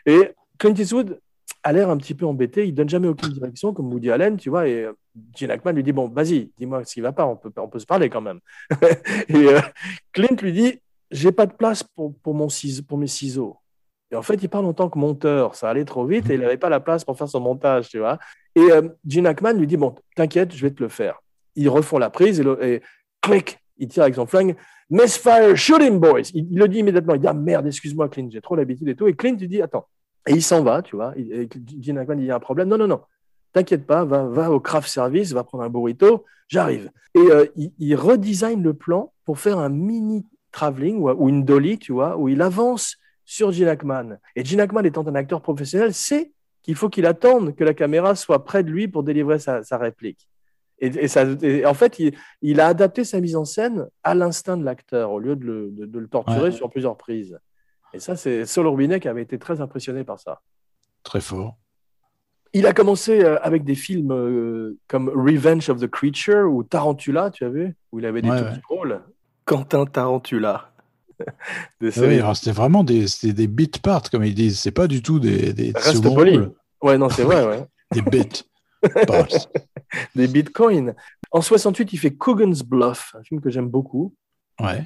et 0.06 0.32
Clint 0.58 0.74
Eastwood 0.74 1.20
a 1.64 1.74
l'air 1.74 1.90
un 1.90 1.98
petit 1.98 2.14
peu 2.14 2.26
embêté. 2.26 2.68
Il 2.68 2.74
donne 2.74 2.90
jamais 2.90 3.08
aucune 3.08 3.30
direction, 3.30 3.74
comme 3.74 3.92
Woody 3.92 4.12
Allen, 4.12 4.38
tu 4.38 4.50
vois. 4.50 4.68
Et 4.68 4.84
euh, 4.84 4.94
Gene 5.36 5.52
Hackman 5.52 5.74
lui 5.74 5.84
dit 5.84 5.92
Bon, 5.92 6.08
vas-y, 6.08 6.52
dis-moi 6.58 6.84
ce 6.86 6.94
qui 6.94 7.02
va 7.02 7.12
pas, 7.12 7.26
on 7.26 7.36
peut, 7.36 7.52
on 7.58 7.68
peut 7.68 7.80
se 7.80 7.86
parler 7.86 8.10
quand 8.10 8.22
même. 8.22 8.40
et 9.28 9.36
euh, 9.36 9.60
Clint 10.12 10.36
lui 10.42 10.54
dit 10.54 10.80
J'ai 11.12 11.32
pas 11.32 11.46
de 11.46 11.54
place 11.54 11.84
pour, 11.84 12.16
pour, 12.20 12.34
mon 12.34 12.48
pour 12.88 12.98
mes 12.98 13.08
ciseaux. 13.08 13.58
Et 14.12 14.16
en 14.16 14.22
fait, 14.22 14.42
il 14.42 14.50
parle 14.50 14.66
en 14.66 14.74
tant 14.74 14.90
que 14.90 14.98
monteur. 14.98 15.56
Ça 15.56 15.70
allait 15.70 15.86
trop 15.86 16.06
vite 16.06 16.30
et 16.30 16.34
il 16.34 16.40
n'avait 16.40 16.58
pas 16.58 16.70
la 16.70 16.80
place 16.80 17.04
pour 17.06 17.18
faire 17.18 17.30
son 17.30 17.40
montage, 17.40 17.90
tu 17.90 18.00
vois. 18.00 18.18
Et 18.56 18.72
euh, 18.72 18.90
Gene 19.08 19.28
Hackman 19.28 19.54
lui 19.54 19.68
dit 19.68 19.78
Bon, 19.78 19.96
t'inquiète, 20.16 20.54
je 20.54 20.62
vais 20.62 20.72
te 20.72 20.82
le 20.82 20.90
faire. 20.90 21.22
Ils 21.56 21.70
refont 21.70 21.98
la 21.98 22.10
prise 22.10 22.40
et, 22.62 22.82
clic, 23.22 23.60
il 23.78 23.88
tire 23.88 24.04
avec 24.04 24.16
son 24.16 24.26
flingue. 24.26 24.56
Misfire, 24.90 25.56
shoot 25.56 25.82
him, 25.82 26.00
boys. 26.00 26.32
Il, 26.34 26.58
le 26.58 26.68
dit 26.68 26.80
immédiatement. 26.80 27.16
Il 27.16 27.22
dit 27.22 27.28
Ah 27.28 27.34
merde, 27.34 27.68
excuse-moi, 27.68 28.10
Clint, 28.10 28.30
j'ai 28.32 28.42
trop 28.42 28.56
l'habitude 28.56 28.88
et 28.88 28.96
tout. 28.96 29.08
Et 29.08 29.14
Clint 29.14 29.36
lui 29.36 29.48
dit 29.48 29.62
Attends, 29.62 29.86
et 30.28 30.34
il 30.34 30.44
s'en 30.44 30.64
va, 30.64 30.82
tu 30.82 30.96
vois. 30.96 31.14
Gene 31.80 31.98
Hackman, 31.98 32.20
il 32.20 32.26
y 32.26 32.32
a 32.32 32.36
un 32.36 32.40
problème. 32.40 32.68
Non, 32.68 32.78
non, 32.78 32.88
non. 32.88 33.02
T'inquiète 33.54 33.86
pas, 33.86 34.06
va, 34.06 34.26
va, 34.26 34.52
au 34.52 34.60
craft 34.60 34.88
service, 34.88 35.32
va 35.32 35.44
prendre 35.44 35.64
un 35.64 35.70
burrito, 35.70 36.26
j'arrive. 36.48 36.92
Et 37.16 37.20
euh, 37.20 37.46
il, 37.56 37.72
il 37.80 37.96
redesign 37.96 38.62
le 38.62 38.74
plan 38.74 39.12
pour 39.26 39.40
faire 39.40 39.58
un 39.58 39.70
mini 39.70 40.24
travelling 40.52 41.00
ou, 41.00 41.30
une 41.30 41.46
dolly, 41.46 41.78
tu 41.78 41.94
vois, 41.94 42.18
où 42.18 42.30
il 42.30 42.42
avance 42.42 42.98
sur 43.26 43.52
Gene 43.52 43.68
Hackman. 43.68 44.18
Et 44.36 44.44
Gene 44.44 44.60
Hackman, 44.60 44.84
étant 44.84 45.08
un 45.08 45.16
acteur 45.16 45.42
professionnel, 45.42 45.94
sait 45.94 46.32
qu'il 46.62 46.76
faut 46.76 46.90
qu'il 46.90 47.06
attende 47.06 47.56
que 47.56 47.64
la 47.64 47.74
caméra 47.74 48.16
soit 48.16 48.44
près 48.44 48.64
de 48.64 48.70
lui 48.70 48.88
pour 48.88 49.04
délivrer 49.04 49.40
sa, 49.40 49.62
réplique. 49.78 50.28
Et, 50.80 51.08
ça, 51.08 51.26
en 51.66 51.74
fait, 51.74 52.00
il, 52.42 52.60
a 52.60 52.68
adapté 52.68 53.04
sa 53.04 53.20
mise 53.20 53.36
en 53.36 53.46
scène 53.46 53.88
à 54.04 54.16
l'instinct 54.16 54.58
de 54.58 54.64
l'acteur 54.64 55.12
au 55.12 55.20
lieu 55.20 55.36
de 55.36 55.46
le, 55.46 55.70
de, 55.72 56.00
le 56.00 56.08
torturer 56.08 56.52
sur 56.52 56.70
plusieurs 56.70 56.98
prises. 56.98 57.38
Et 57.94 58.00
ça, 58.00 58.16
c'est 58.16 58.46
Saul 58.46 58.68
Rubinek 58.68 59.02
qui 59.02 59.08
avait 59.08 59.22
été 59.22 59.40
très 59.40 59.62
impressionné 59.62 60.04
par 60.04 60.20
ça. 60.20 60.42
Très 61.04 61.22
fort. 61.22 61.58
Il 62.54 62.66
a 62.66 62.74
commencé 62.74 63.24
euh, 63.24 63.40
avec 63.42 63.64
des 63.64 63.76
films 63.76 64.12
euh, 64.12 64.78
comme 64.88 65.10
Revenge 65.10 65.70
of 65.70 65.80
the 65.80 65.88
Creature 65.88 66.52
ou 66.52 66.64
Tarantula, 66.64 67.30
tu 67.30 67.46
as 67.46 67.50
vu 67.50 67.76
Où 67.92 68.00
il 68.00 68.06
avait 68.06 68.22
des 68.22 68.30
trucs 68.30 68.62
drôles. 68.64 69.02
Quentin 69.46 69.86
Tarantula. 69.86 70.72
oui, 71.82 71.92
c'était 72.34 72.52
vraiment 72.52 72.84
des, 72.84 73.06
des 73.24 73.48
bit 73.48 73.82
parts, 73.82 74.10
comme 74.10 74.24
ils 74.24 74.34
disent. 74.34 74.60
C'est 74.60 74.72
pas 74.72 74.88
du 74.88 75.02
tout 75.02 75.20
des, 75.20 75.54
des 75.54 75.74
Reste 75.76 76.04
poli. 76.04 76.40
Ouais, 76.82 76.98
non, 76.98 77.10
c'est 77.10 77.24
vrai, 77.24 77.46
ouais. 77.46 77.66
des 77.92 78.02
bit 78.02 78.48
parts. 79.06 79.28
des 80.16 80.28
bitcoins. 80.28 80.96
En 81.32 81.42
68, 81.42 81.94
il 81.94 81.98
fait 81.98 82.16
Coogan's 82.16 82.64
Bluff, 82.64 83.16
un 83.18 83.24
film 83.24 83.42
que 83.42 83.50
j'aime 83.50 83.68
beaucoup. 83.68 84.16
Ouais. 84.60 84.84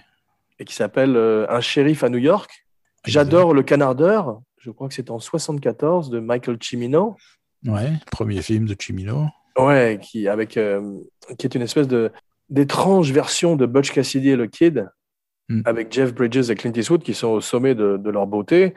Et 0.59 0.65
qui 0.65 0.75
s'appelle 0.75 1.15
euh, 1.15 1.45
Un 1.49 1.61
shérif 1.61 2.03
à 2.03 2.09
New 2.09 2.17
York. 2.17 2.65
J'adore 3.05 3.53
Le 3.53 3.63
Canardeur. 3.63 4.41
Je 4.57 4.71
crois 4.71 4.87
que 4.87 4.93
c'est 4.93 5.11
en 5.11 5.19
74 5.19 6.09
de 6.09 6.19
Michael 6.19 6.57
Cimino. 6.61 7.15
Ouais, 7.65 7.91
premier 8.11 8.41
film 8.41 8.65
de 8.65 8.75
Cimino. 8.79 9.27
Ouais, 9.57 9.99
qui, 10.01 10.27
avec, 10.27 10.57
euh, 10.57 10.99
qui 11.37 11.45
est 11.45 11.55
une 11.55 11.61
espèce 11.61 11.87
de 11.87 12.11
d'étrange 12.49 13.11
version 13.11 13.55
de 13.55 13.65
Butch 13.65 13.91
Cassidy 13.91 14.29
et 14.29 14.35
le 14.35 14.47
Kid, 14.47 14.89
hmm. 15.49 15.61
avec 15.65 15.91
Jeff 15.91 16.13
Bridges 16.13 16.49
et 16.49 16.55
Clint 16.55 16.73
Eastwood 16.73 17.01
qui 17.01 17.13
sont 17.13 17.29
au 17.29 17.41
sommet 17.41 17.73
de, 17.73 17.97
de 17.97 18.09
leur 18.09 18.27
beauté. 18.27 18.73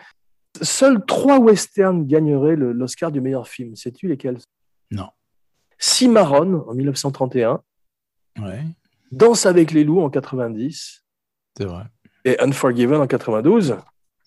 Seuls 0.63 1.05
trois 1.05 1.39
westerns 1.39 2.07
gagneraient 2.07 2.57
l'Oscar 2.57 3.13
du 3.13 3.21
meilleur 3.21 3.49
film. 3.49 3.77
Sais-tu 3.77 4.09
lesquels? 4.09 4.39
Non. 4.91 5.09
Cimarron 5.79 6.65
en 6.67 6.75
1931. 6.75 7.61
Ouais. 8.41 8.63
Danse 9.13 9.47
avec 9.47 9.73
les 9.73 9.85
loups 9.85 10.01
en 10.01 10.11
90. 10.11 11.05
C'est 11.57 11.65
vrai. 11.65 11.85
Et 12.25 12.41
Unforgiven 12.41 13.01
en 13.01 13.07
92. 13.07 13.77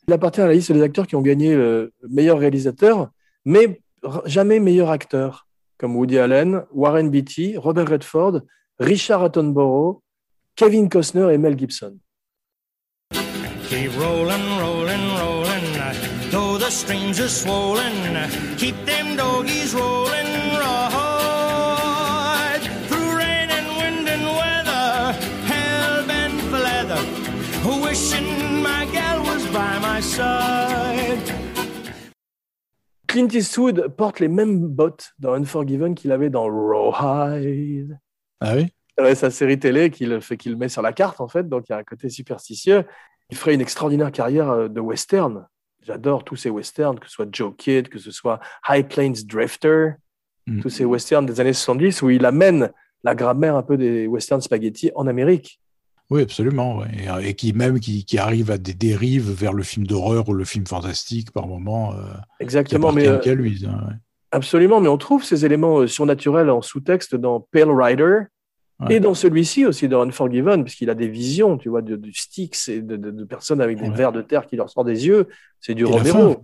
Il 0.10 0.14
appartient 0.14 0.42
à 0.42 0.48
la 0.48 0.54
liste 0.54 0.72
des 0.72 0.82
acteurs 0.82 1.06
qui 1.06 1.16
ont 1.16 1.22
gagné 1.22 1.54
le 1.54 1.94
meilleur 2.10 2.40
réalisateur, 2.40 3.12
mais 3.46 3.80
jamais 4.26 4.60
meilleur 4.60 4.90
acteur, 4.90 5.46
comme 5.78 5.96
Woody 5.96 6.18
Allen, 6.18 6.64
Warren 6.74 7.12
Beatty, 7.12 7.58
Robert 7.58 7.88
Redford, 7.88 8.42
Richard 8.80 9.24
Attenborough, 9.24 10.02
Kevin 10.56 10.90
Costner 10.90 11.32
et 11.32 11.38
Mel 11.38 11.56
Gibson. 11.56 12.00
Keep 13.70 13.92
rolling, 14.00 14.58
rolling, 14.60 15.06
rolling, 15.22 15.78
though 16.32 16.58
the 16.58 16.72
swollen, 16.72 18.18
keep 18.58 18.74
them 18.88 19.16
doggies 19.16 19.76
rolling, 19.76 20.10
Clint 33.10 33.28
Eastwood 33.34 33.88
porte 33.98 34.20
les 34.20 34.28
mêmes 34.28 34.68
bottes 34.68 35.14
dans 35.18 35.34
Unforgiven 35.34 35.96
qu'il 35.96 36.12
avait 36.12 36.30
dans 36.30 36.46
Rawhide. 36.46 38.00
Ah 38.40 38.56
oui? 38.56 38.68
Ouais, 39.00 39.16
Sa 39.16 39.32
série 39.32 39.58
télé 39.58 39.90
qu'il 39.90 40.22
fait 40.22 40.38
qu'il 40.38 40.56
met 40.58 40.70
sur 40.70 40.84
la 40.84 40.94
carte, 40.94 41.20
en 41.20 41.28
fait. 41.28 41.50
Donc, 41.50 41.68
il 41.68 41.72
y 41.72 41.76
a 41.76 41.80
un 41.80 41.84
côté 41.84 42.08
superstitieux. 42.10 42.86
Il 43.32 43.38
ferait 43.38 43.56
une 43.56 43.62
extraordinaire 43.62 44.12
carrière 44.12 44.50
euh, 44.52 44.68
de 44.68 44.80
western. 44.80 45.48
J'adore 45.82 46.24
tous 46.24 46.36
ces 46.36 46.50
westerns, 46.52 47.00
que 47.00 47.08
ce 47.08 47.14
soit 47.14 47.28
Joe 47.32 47.54
Kidd, 47.58 47.90
que 47.90 47.98
ce 47.98 48.12
soit 48.12 48.40
High 48.68 48.88
Plains 48.88 49.24
Drifter, 49.26 49.94
mm. 50.46 50.62
tous 50.62 50.70
ces 50.70 50.86
westerns 50.86 51.26
des 51.26 51.40
années 51.40 51.54
70 51.54 52.02
où 52.04 52.12
il 52.12 52.26
amène 52.26 52.72
la 53.04 53.16
grammaire 53.16 53.56
un 53.56 53.64
peu 53.64 53.76
des 53.78 54.06
westerns 54.08 54.42
spaghetti 54.42 54.92
en 54.94 55.08
Amérique. 55.08 55.60
Oui, 56.10 56.24
absolument. 56.24 56.84
Et, 57.22 57.36
qui 57.36 57.54
même 57.54 57.80
qui, 57.80 58.04
qui, 58.04 58.18
arrive 58.18 58.50
à 58.50 58.58
des 58.58 58.74
dérives 58.74 59.32
vers 59.32 59.54
le 59.54 59.62
film 59.62 59.86
d'horreur 59.86 60.28
ou 60.30 60.34
le 60.34 60.44
film 60.44 60.66
fantastique 60.66 61.32
par 61.32 61.48
moment. 61.48 61.94
Euh, 61.94 61.98
Exactement, 62.40 62.92
mais 62.92 63.08
euh, 63.08 63.36
lui, 63.36 63.66
hein, 63.68 63.90
absolument. 64.32 64.82
Mais 64.82 64.88
on 64.88 64.98
trouve 64.98 65.24
ces 65.24 65.46
éléments 65.46 65.80
euh, 65.80 65.88
surnaturels 65.88 66.50
en 66.50 66.62
sous-texte 66.62 67.16
dans 67.16 67.40
Pale 67.40 67.70
Rider 67.70 68.22
et 68.90 69.02
dans 69.02 69.14
celui-ci 69.14 69.66
aussi 69.66 69.90
dans 69.90 70.08
Unforgiven, 70.08 70.64
puisqu'il 70.64 70.90
a 70.90 70.96
des 70.96 71.10
visions, 71.10 71.58
tu 71.58 71.68
vois, 71.68 71.82
de, 71.82 71.98
de 71.98 72.12
Styx 72.14 72.70
et 72.70 72.82
de, 72.82 73.26
personnes 73.26 73.60
avec 73.60 73.78
des 73.78 73.90
vers 73.90 74.14
de 74.14 74.22
terre 74.22 74.48
qui 74.48 74.56
leur 74.56 74.70
sortent 74.70 74.88
des 74.88 75.06
yeux. 75.06 75.28
C'est 75.60 75.76
du 75.76 75.84
Romero. 75.84 76.38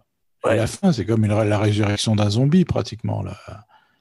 À 0.44 0.54
la 0.54 0.68
fin, 0.68 0.92
c'est 0.92 1.06
comme 1.06 1.26
la 1.26 1.58
résurrection 1.58 2.14
d'un 2.14 2.30
zombie 2.30 2.66
pratiquement 2.66 3.24
là. 3.24 3.38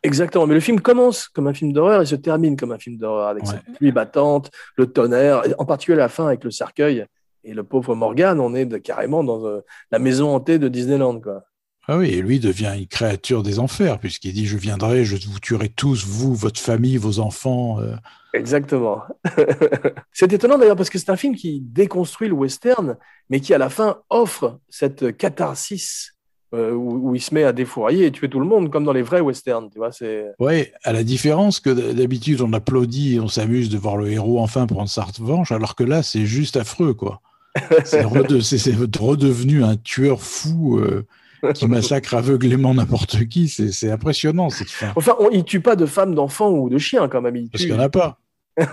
Exactement, 0.05 0.47
mais 0.47 0.55
le 0.55 0.61
film 0.61 0.83
commence 0.83 1.29
comme 1.29 1.47
un 1.47 1.55
film 1.55 1.73
d'horreur 1.73 2.03
et 2.03 2.07
se 2.07 2.15
termine 2.15 2.57
comme 2.57 2.73
un 2.73 2.79
film 2.79 2.99
d'horreur 2.99 3.29
avec 3.29 3.47
cette 3.47 3.65
pluie 3.77 3.91
battante, 3.91 4.51
le 4.77 4.87
tonnerre, 4.87 5.43
en 5.59 5.65
particulier 5.65 5.97
la 5.97 6.11
fin 6.11 6.27
avec 6.27 6.45
le 6.45 6.51
cercueil 6.51 7.07
et 7.43 7.55
le 7.55 7.65
pauvre 7.65 7.95
Morgan. 7.95 8.39
On 8.39 8.55
est 8.55 8.81
carrément 8.81 9.25
dans 9.25 9.47
euh, 9.47 9.61
la 9.91 9.99
maison 9.99 10.35
hantée 10.35 10.59
de 10.59 10.69
Disneyland, 10.69 11.21
quoi. 11.21 11.45
Ah 11.89 11.99
oui, 11.99 12.11
et 12.11 12.23
lui 12.23 12.39
devient 12.39 12.73
une 12.77 12.87
créature 12.87 13.43
des 13.43 13.59
enfers, 13.59 13.99
puisqu'il 13.99 14.33
dit 14.35 14.47
Je 14.47 14.57
viendrai, 14.59 15.05
je 15.05 15.17
vous 15.27 15.41
tuerai 15.41 15.71
tous, 15.71 16.07
vous, 16.07 16.35
votre 16.35 16.61
famille, 16.61 16.99
vos 16.99 17.19
enfants. 17.19 17.81
Euh. 17.81 17.95
Exactement. 18.35 19.03
c'est 20.13 20.33
étonnant 20.33 20.59
d'ailleurs, 20.59 20.77
parce 20.77 20.91
que 20.91 20.99
c'est 20.99 21.11
un 21.11 21.17
film 21.17 21.35
qui 21.35 21.61
déconstruit 21.61 22.29
le 22.29 22.35
western, 22.35 22.97
mais 23.31 23.41
qui 23.41 23.55
à 23.55 23.59
la 23.59 23.71
fin 23.71 23.99
offre 24.11 24.59
cette 24.69 25.17
catharsis 25.17 26.14
euh, 26.55 26.73
où, 26.73 27.15
il 27.15 27.21
se 27.21 27.35
met 27.35 27.45
à 27.45 27.53
défourailler 27.53 28.07
et 28.07 28.13
tuer 28.13 28.29
tout 28.29 28.41
le 28.41 28.47
monde, 28.47 28.71
comme 28.71 28.85
dans 28.85 28.93
les 28.93 29.03
vrais 29.03 29.21
westerns. 29.21 29.71
Tu 29.71 29.79
vois, 29.79 29.91
ouais, 30.39 30.73
à 30.85 30.93
la 30.93 31.03
différence 31.03 31.61
que 31.61 31.71
d'habitude, 31.71 32.41
on 32.41 32.53
applaudit 32.53 33.17
et 33.17 33.21
on 33.21 33.29
s'amuse 33.29 33.69
de 33.69 33.79
voir 33.79 33.97
le 33.97 34.11
héros 34.11 34.41
enfin 34.41 34.67
prendre 34.67 34.89
sa 34.89 35.03
revanche, 35.03 35.53
alors 35.53 35.75
que 35.75 35.85
là, 35.85 36.03
c'est 36.03 36.27
juste 36.27 36.57
affreux, 36.57 36.95
quoi. 36.95 37.21
c'est 37.85 38.03
redevenu 38.03 39.65
un 39.65 39.77
tueur 39.77 40.21
fou. 40.23 40.79
Euh, 40.79 41.07
qui 41.53 41.67
massacre 41.67 42.15
aveuglément 42.15 42.73
n'importe 42.73 43.27
qui. 43.27 43.49
C'est 43.49 43.91
impressionnant 43.91 44.49
cette 44.49 44.71
fin. 44.71 44.93
Enfin, 44.97 45.15
on, 45.19 45.29
il 45.31 45.45
tue 45.45 45.61
pas 45.61 45.77
de 45.77 45.85
femmes, 45.85 46.15
d'enfants 46.15 46.51
ou 46.51 46.71
de 46.71 46.79
chiens 46.79 47.07
quand 47.09 47.21
même. 47.21 47.49
Parce 47.51 47.65
qu'il 47.65 47.73
n'y 47.73 47.79
en 47.79 47.83
a 47.83 47.91
pas. 47.91 48.19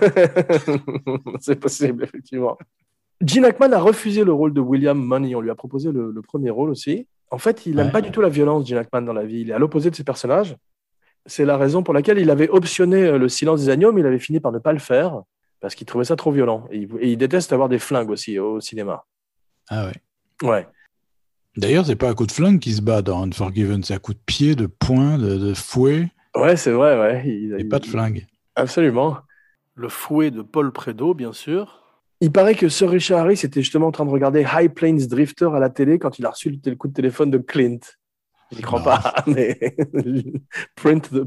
c'est 1.40 1.60
possible, 1.60 2.04
effectivement. 2.04 2.56
Gene 3.24 3.44
Hackman 3.44 3.72
a 3.72 3.80
refusé 3.80 4.24
le 4.24 4.32
rôle 4.32 4.52
de 4.52 4.60
William 4.60 4.98
Money. 4.98 5.34
On 5.34 5.40
lui 5.40 5.50
a 5.50 5.54
proposé 5.54 5.92
le, 5.92 6.12
premier 6.22 6.50
rôle 6.50 6.70
aussi. 6.70 7.06
En 7.32 7.38
fait, 7.38 7.64
il 7.64 7.76
n'aime 7.76 7.90
pas 7.90 8.02
du 8.02 8.10
tout 8.10 8.20
la 8.20 8.28
violence, 8.28 8.68
Gene 8.68 8.76
Hackman, 8.76 9.02
dans 9.02 9.14
la 9.14 9.24
vie. 9.24 9.40
Il 9.40 9.50
est 9.50 9.54
à 9.54 9.58
l'opposé 9.58 9.90
de 9.90 9.96
ses 9.96 10.04
personnages. 10.04 10.54
C'est 11.24 11.46
la 11.46 11.56
raison 11.56 11.82
pour 11.82 11.94
laquelle 11.94 12.18
il 12.18 12.30
avait 12.30 12.50
optionné 12.50 13.04
euh, 13.04 13.18
le 13.18 13.28
silence 13.28 13.62
des 13.62 13.70
agneaux, 13.70 13.90
mais 13.90 14.02
il 14.02 14.06
avait 14.06 14.18
fini 14.18 14.38
par 14.38 14.52
ne 14.52 14.58
pas 14.58 14.72
le 14.72 14.78
faire 14.78 15.22
parce 15.60 15.74
qu'il 15.74 15.86
trouvait 15.86 16.04
ça 16.04 16.14
trop 16.14 16.30
violent. 16.30 16.68
Et 16.70 16.86
il, 17.00 17.16
déteste 17.16 17.52
avoir 17.54 17.70
des 17.70 17.78
flingues 17.78 18.10
aussi 18.10 18.38
au 18.38 18.60
cinéma. 18.60 19.04
Ah 19.70 19.86
ouais. 19.86 20.46
Ouais. 20.46 20.66
D'ailleurs, 21.56 21.86
c'est 21.86 21.96
pas 21.96 22.10
à 22.10 22.14
coup 22.14 22.26
de 22.26 22.32
flingue 22.32 22.58
qu'il 22.58 22.74
se 22.74 22.82
bat 22.82 23.00
dans 23.00 23.22
Unforgiven, 23.22 23.82
c'est 23.82 23.94
à 23.94 23.98
coup 23.98 24.12
de 24.12 24.20
pied, 24.26 24.54
de 24.54 24.66
poing, 24.66 25.16
de, 25.16 25.54
fouet. 25.54 26.08
Ouais, 26.34 26.56
c'est 26.56 26.72
vrai, 26.72 26.98
ouais. 26.98 27.22
Il, 27.26 27.56
Et 27.58 27.64
pas 27.64 27.78
de 27.78 27.86
flingue. 27.86 28.26
Absolument. 28.56 29.18
Le 29.74 29.88
fouet 29.88 30.30
de 30.30 30.42
Paul 30.42 30.70
Prédo, 30.72 31.14
bien 31.14 31.32
sûr. 31.32 31.81
Il 32.22 32.30
paraît 32.30 32.54
que 32.54 32.68
Sir 32.68 32.88
Richard 32.88 33.18
Harris 33.18 33.40
était 33.42 33.62
justement 33.62 33.88
en 33.88 33.90
train 33.90 34.04
de 34.04 34.10
regarder 34.10 34.46
High 34.48 34.72
Plains 34.72 35.08
Drifter 35.08 35.48
à 35.52 35.58
la 35.58 35.70
télé 35.70 35.98
quand 35.98 36.20
il 36.20 36.24
a 36.24 36.30
reçu 36.30 36.56
le 36.64 36.76
coup 36.76 36.86
de 36.86 36.92
téléphone 36.92 37.32
de 37.32 37.38
Clint. 37.38 37.80
Je 38.52 38.58
n'y 38.58 38.62
crois 38.62 38.80
pas, 38.80 39.12
mais 39.26 39.58
print, 40.76 41.10
the, 41.10 41.24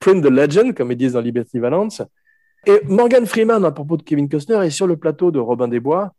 print 0.00 0.24
the 0.24 0.28
legend, 0.28 0.74
comme 0.74 0.90
ils 0.90 0.96
disent 0.96 1.12
dans 1.12 1.20
Liberty 1.20 1.60
Valence. 1.60 2.02
Et 2.66 2.80
Morgan 2.86 3.26
Freeman, 3.26 3.64
à 3.64 3.70
propos 3.70 3.96
de 3.96 4.02
Kevin 4.02 4.28
Costner, 4.28 4.66
est 4.66 4.70
sur 4.70 4.88
le 4.88 4.96
plateau 4.96 5.30
de 5.30 5.38
Robin 5.38 5.68
des 5.68 5.78
Bois 5.78 6.12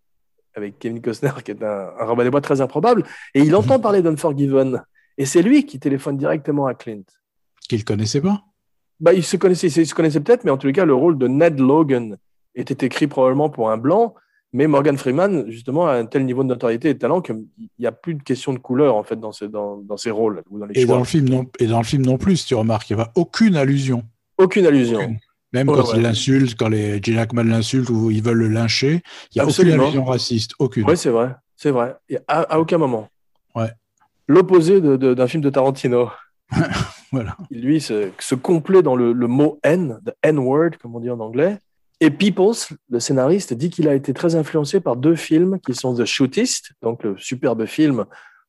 avec 0.56 0.80
Kevin 0.80 1.02
Costner, 1.02 1.32
qui 1.44 1.52
est 1.52 1.62
un, 1.62 1.90
un 2.00 2.06
Robin 2.06 2.24
des 2.24 2.30
Bois 2.30 2.40
très 2.40 2.62
improbable, 2.62 3.04
et 3.34 3.42
il 3.42 3.54
entend 3.54 3.82
parler 3.82 4.02
d'Unforgiven. 4.02 4.82
Et 5.18 5.26
c'est 5.26 5.42
lui 5.42 5.66
qui 5.66 5.78
téléphone 5.78 6.16
directement 6.16 6.68
à 6.68 6.74
Clint. 6.74 7.04
Qu'il 7.68 7.84
connaissait 7.84 8.22
pas? 8.22 8.44
Bah, 9.02 9.14
il 9.14 9.26
se 9.26 9.36
connaissait, 9.36 9.68
il 9.68 9.86
se 9.86 9.94
connaissait 9.94 10.22
peut-être, 10.22 10.46
mais 10.46 10.52
en 10.52 10.58
tous 10.58 10.68
les 10.68 10.74
cas, 10.74 10.86
le 10.86 10.96
rôle 10.96 11.18
de 11.18 11.28
Ned 11.28 11.60
Logan 11.60 12.18
était 12.56 12.86
écrit 12.86 13.08
probablement 13.08 13.50
pour 13.50 13.70
un 13.70 13.78
blanc, 13.78 14.16
mais 14.52 14.68
Morgan 14.68 14.98
Freeman, 14.98 15.50
justement, 15.50 15.88
a 15.88 15.94
un 15.94 16.06
tel 16.06 16.26
niveau 16.26 16.44
de 16.44 16.48
notoriété 16.48 16.90
et 16.90 16.94
de 16.96 17.00
talent 17.00 17.22
qu'il 17.22 17.46
n'y 17.78 17.86
a 17.86 17.92
plus 17.92 18.16
de 18.16 18.24
question 18.24 18.54
de 18.54 18.60
couleur, 18.60 18.96
en 18.96 19.04
fait, 19.04 19.20
dans 19.20 19.32
ses, 19.32 19.48
dans, 19.48 19.78
dans 19.78 19.98
ses 19.98 20.10
rôles. 20.10 20.44
Ou 20.50 20.60
dans 20.60 20.66
les 20.66 20.80
et, 20.82 20.86
Dans 20.86 20.98
le 20.98 21.04
film 21.04 21.30
non, 21.30 21.46
et 21.60 21.68
dans 21.68 21.78
le 21.78 21.86
film 21.86 22.04
non 22.04 22.18
plus, 22.18 22.38
si 22.38 22.48
tu 22.48 22.56
remarques, 22.56 22.90
il 22.90 22.96
n'y 22.96 23.02
a 23.02 23.12
aucune 23.16 23.56
allusion. 23.56 24.04
Aucune 24.38 24.66
allusion. 24.66 25.16
Même 25.54 25.68
quand 25.68 25.94
il 25.94 26.02
l'insulte, 26.02 26.58
quand 26.58 26.70
les 26.70 27.02
Gene 27.02 27.18
Hackman 27.18 27.44
l'insulte 27.44 27.90
ou 27.90 28.12
ils 28.12 28.22
veulent 28.22 28.38
le 28.38 28.50
lyncher, 28.50 29.02
il 29.34 29.42
n'y 29.42 29.42
a 29.42 29.48
aucune 29.48 29.72
allusion 29.72 30.04
raciste, 30.04 30.52
aucune. 30.60 30.86
Oui, 30.88 30.96
c'est 30.96 31.10
vrai, 31.10 31.36
c'est 31.56 31.72
vrai. 31.72 31.96
À, 32.28 32.42
à, 32.42 32.60
aucun 32.60 32.78
moment. 32.78 33.10
Ouais. 33.56 33.70
L'opposé 34.28 34.80
d'un 34.80 35.28
film 35.28 35.42
de 35.42 35.50
Tarantino. 35.50 36.12
voilà. 37.12 37.36
Lui 37.50 37.82
se, 37.82 38.10
se 38.20 38.36
complaît 38.36 38.84
dans 38.84 38.96
le, 38.96 39.14
mot 39.14 39.60
N, 39.64 40.00
the 40.06 40.12
N-word, 40.22 40.72
comme 40.80 40.96
on 40.96 41.00
dit 41.00 41.10
en 41.10 41.20
anglais. 41.20 41.58
Et 42.02 42.12
Peoples, 42.12 42.76
le 42.90 43.00
scénariste, 43.00 43.54
dit 43.54 43.70
qu'il 43.70 43.88
a 43.88 43.94
été 43.94 44.14
très 44.14 44.36
influencé 44.36 44.80
par 44.80 44.96
deux 44.96 45.16
films 45.16 45.60
qui 45.60 45.74
sont 45.74 45.96
The 45.96 46.06
Shootist, 46.06 46.72
donc 46.82 47.04
le 47.04 47.18
superbe 47.18 47.66
film 47.66 48.06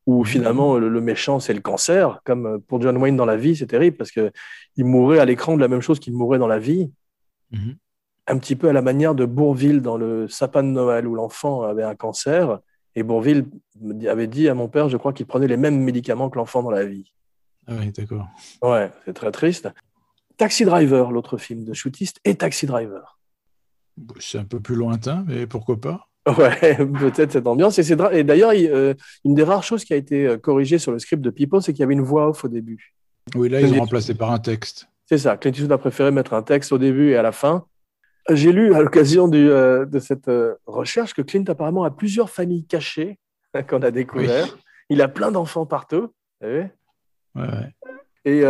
où 0.07 0.21
mhm. 0.21 0.27
finalement 0.27 0.79
le, 0.79 1.01
méchant 1.01 1.41
c'est 1.41 1.53
le 1.53 1.61
cancer, 1.61 2.21
comme 2.25 2.61
pour 2.63 2.81
John 2.81 2.97
Wayne 2.97 3.17
dans 3.17 3.27
la 3.27 3.37
vie, 3.37 3.57
c'est 3.57 3.67
terrible 3.67 3.97
parce 3.97 4.11
que 4.11 4.33
il 4.77 4.85
mourait 4.85 5.19
à 5.19 5.25
l'écran 5.25 5.57
de 5.57 5.61
la 5.61 5.69
même 5.69 5.81
chose 5.81 6.01
qu'il 6.01 6.15
mourait 6.15 6.39
dans 6.39 6.47
la 6.47 6.59
vie, 6.59 6.91
mhm. 7.51 7.77
un 8.29 8.39
petit 8.39 8.57
peu 8.57 8.69
à 8.69 8.73
la 8.73 8.83
manière 8.83 9.15
de 9.15 9.25
Bourville 9.25 9.83
dans 9.83 9.97
le 9.97 10.29
sapin 10.29 10.63
de 10.63 10.69
Noël 10.69 11.07
où 11.07 11.15
l'enfant 11.15 11.63
avait 11.63 11.83
un 11.83 11.95
cancer 11.95 12.61
et 12.95 13.03
Bourville 13.03 13.47
avait 14.09 14.27
dit 14.27 14.49
à 14.49 14.55
mon 14.55 14.69
père, 14.69 14.89
je 14.89 14.97
crois 14.97 15.13
qu'il 15.13 15.27
prenait 15.27 15.47
les 15.47 15.57
mêmes 15.57 15.81
médicaments 15.81 16.31
que 16.31 16.39
l'enfant 16.39 16.63
dans 16.63 16.71
la 16.71 16.85
vie. 16.85 17.13
Ah 17.67 17.75
oui, 17.79 17.93
d'accord. 17.93 18.27
Ouais, 18.63 18.91
c'est 19.05 19.13
très 19.13 19.31
triste. 19.31 19.69
Taxi 20.37 20.65
Driver, 20.65 21.13
l'autre 21.13 21.37
film 21.37 21.65
de 21.65 21.73
shootiste, 21.73 22.19
et 22.25 22.35
Taxi 22.35 22.67
Driver. 22.67 23.20
C'est 24.19 24.39
un 24.39 24.45
peu 24.45 24.61
plus 24.61 24.75
lointain, 24.75 25.25
mais 25.27 25.47
pourquoi 25.47 25.81
pas 25.81 26.11
Ouais, 26.27 26.77
peut-être 27.01 27.33
cette 27.33 27.47
ambiance. 27.47 27.79
Et, 27.79 27.93
et 28.13 28.25
d'ailleurs, 28.25 28.53
euh, 28.55 28.95
une 29.25 29.35
des 29.35 29.43
rares 29.43 29.63
choses 29.63 29.85
qui 29.85 29.93
a 29.93 29.97
été 29.97 30.27
euh, 30.27 30.39
corrigée 30.39 30.79
sur 30.79 30.93
le 30.93 30.99
script 30.99 31.23
de 31.23 31.31
People, 31.31 31.63
c'est 31.63 31.73
qu'il 31.73 31.81
y 31.81 31.83
avait 31.83 31.95
une 31.95 32.03
voix 32.03 32.29
off 32.29 32.45
au 32.45 32.49
début. 32.49 32.95
Oui, 33.35 33.49
là, 33.49 33.61
ils 33.61 33.73
ont 33.75 33.81
remplacé 33.81 34.15
par 34.15 34.31
un 34.31 34.39
texte. 34.39 34.89
C'est 35.07 35.19
ça. 35.19 35.37
Clint 35.37 35.53
Eastwood 35.53 35.73
a 35.73 35.79
préféré 35.79 36.11
mettre 36.11 36.35
un 36.35 36.43
texte 36.43 36.73
au 36.73 36.79
début 36.79 37.11
et 37.11 37.17
à 37.17 37.23
la 37.23 37.33
fin. 37.33 37.67
J'ai 38.29 38.53
lu 38.53 38.75
à 38.75 38.83
l'occasion 38.83 39.31
euh, 39.33 39.87
de 39.87 39.99
cette 39.99 40.31
recherche 40.67 41.15
que 41.15 41.23
Clint 41.23 41.45
apparemment 41.49 41.85
a 41.85 41.91
plusieurs 41.91 42.31
familles 42.31 42.65
cachées 42.65 43.19
qu'on 43.69 43.83
a 43.83 43.91
découvert. 43.91 44.57
Il 44.89 45.03
a 45.03 45.09
plein 45.09 45.33
d'enfants 45.33 45.67
partout. 45.67 46.13
Ouais, 46.43 46.71
ouais. 47.35 47.75
Et 48.25 48.45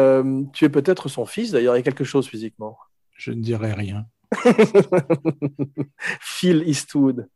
tu 0.53 0.65
es 0.65 0.69
peut-être 0.69 1.09
son 1.09 1.25
fils, 1.25 1.53
d'ailleurs, 1.53 1.77
il 1.77 1.79
y 1.79 1.81
a 1.81 1.85
quelque 1.85 2.05
chose 2.05 2.27
physiquement. 2.27 2.77
Je 3.17 3.33
ne 3.33 3.41
dirai 3.41 3.73
rien. 3.73 4.07
Phil 6.21 6.63
Eastwood. 6.67 7.29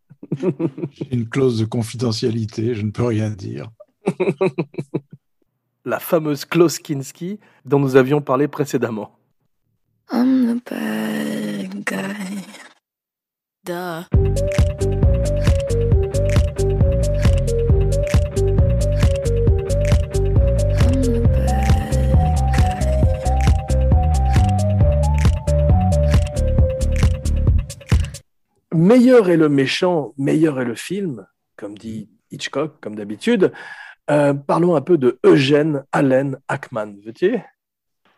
J'ai 0.90 1.12
une 1.12 1.28
clause 1.28 1.58
de 1.58 1.64
confidentialité, 1.64 2.74
je 2.74 2.82
ne 2.82 2.90
peux 2.90 3.04
rien 3.04 3.30
dire. 3.30 3.70
La 5.84 5.98
fameuse 5.98 6.44
clause 6.44 6.78
Kinski 6.78 7.40
dont 7.64 7.78
nous 7.78 7.96
avions 7.96 8.22
parlé 8.22 8.48
précédemment. 8.48 9.18
I'm 10.12 10.60
the 10.60 10.70
bad 10.70 11.84
guy. 11.84 12.44
Duh. 13.64 14.73
Meilleur 28.74 29.30
est 29.30 29.36
le 29.36 29.48
méchant, 29.48 30.12
meilleur 30.18 30.60
est 30.60 30.64
le 30.64 30.74
film, 30.74 31.26
comme 31.56 31.76
dit 31.78 32.10
Hitchcock, 32.30 32.80
comme 32.80 32.96
d'habitude. 32.96 33.52
Euh, 34.10 34.34
parlons 34.34 34.76
un 34.76 34.82
peu 34.82 34.98
de 34.98 35.18
Eugène 35.24 35.84
Allen 35.92 36.38
Hackman, 36.48 36.94
veux-tu? 37.04 37.38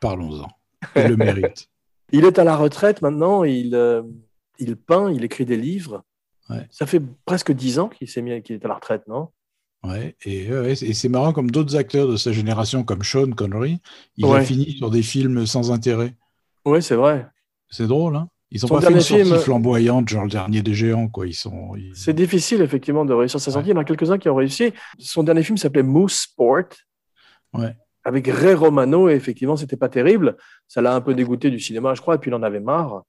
Parlons-en. 0.01 0.49
Il 0.97 1.09
le 1.09 1.16
mérite. 1.16 1.69
il 2.12 2.25
est 2.25 2.38
à 2.38 2.45
la 2.45 2.57
retraite 2.57 3.03
maintenant, 3.03 3.45
il, 3.45 3.75
euh, 3.75 4.03
il 4.59 4.77
peint, 4.77 5.12
il 5.12 5.25
écrit 5.25 5.45
des 5.45 5.57
livres. 5.57 6.05
Ça 6.71 6.87
fait 6.87 7.03
presque 7.25 7.51
dix 7.51 7.81
ans 7.81 7.88
qu'il 7.88 8.09
s'est 8.09 8.23
mis, 8.23 8.40
qu'il 8.40 8.55
est 8.55 8.64
à 8.64 8.69
la 8.69 8.75
retraite, 8.75 9.03
non? 9.09 9.31
Ouais, 9.83 10.16
et, 10.25 10.45
et 10.47 10.95
c'est 10.95 11.09
marrant 11.09 11.33
comme 11.33 11.51
d'autres 11.51 11.77
acteurs 11.77 12.07
de 12.07 12.16
sa 12.16 12.31
génération, 12.31 12.85
comme 12.85 13.03
Sean 13.03 13.33
Connery, 13.33 13.81
il 14.16 14.27
a 14.27 14.40
fini 14.42 14.77
sur 14.77 14.90
des 14.90 15.03
films 15.03 15.45
sans 15.45 15.73
intérêt. 15.73 16.14
Oui, 16.64 16.83
c'est 16.83 16.95
vrai. 16.95 17.27
C'est 17.69 17.88
drôle, 17.88 18.14
hein? 18.14 18.29
Ils 18.57 18.64
ont 18.64 18.69
pas 18.69 18.81
fait 18.81 18.92
une 18.92 19.01
sortie 19.01 19.25
film... 19.25 19.38
flamboyante, 19.38 20.09
genre 20.09 20.25
le 20.25 20.31
dernier 20.31 20.62
des 20.62 20.75
géants, 20.75 21.09
quoi. 21.09 21.27
Ils 21.27 21.35
sont. 21.35 21.73
C'est 21.95 22.14
difficile 22.14 22.62
effectivement 22.62 23.05
de 23.05 23.12
réussir 23.12 23.40
sa 23.40 23.51
sortie. 23.51 23.69
Il 23.69 23.73
y 23.73 23.77
en 23.77 23.81
a 23.81 23.85
quelques-uns 23.85 24.19
qui 24.19 24.29
ont 24.29 24.35
réussi. 24.35 24.73
Son 24.99 25.23
dernier 25.23 25.42
film 25.42 25.57
s'appelait 25.57 25.83
Moose 25.83 26.12
Sport. 26.12 26.69
Ouais. 27.53 27.75
Avec 28.05 28.29
Ray 28.29 28.55
Romano, 28.55 29.09
et 29.09 29.14
effectivement, 29.14 29.57
c'était 29.57 29.77
pas 29.77 29.88
terrible. 29.88 30.37
Ça 30.69 30.81
l'a 30.81 30.95
un 30.95 31.01
peu 31.01 31.14
dégoûté 31.14 31.51
du 31.51 31.59
cinéma, 31.59 31.95
je 31.95 32.01
crois, 32.01 32.14
et 32.14 32.19
puis 32.19 32.31
il 32.31 32.35
en 32.35 32.42
avait 32.42 32.61
marre. 32.61 33.03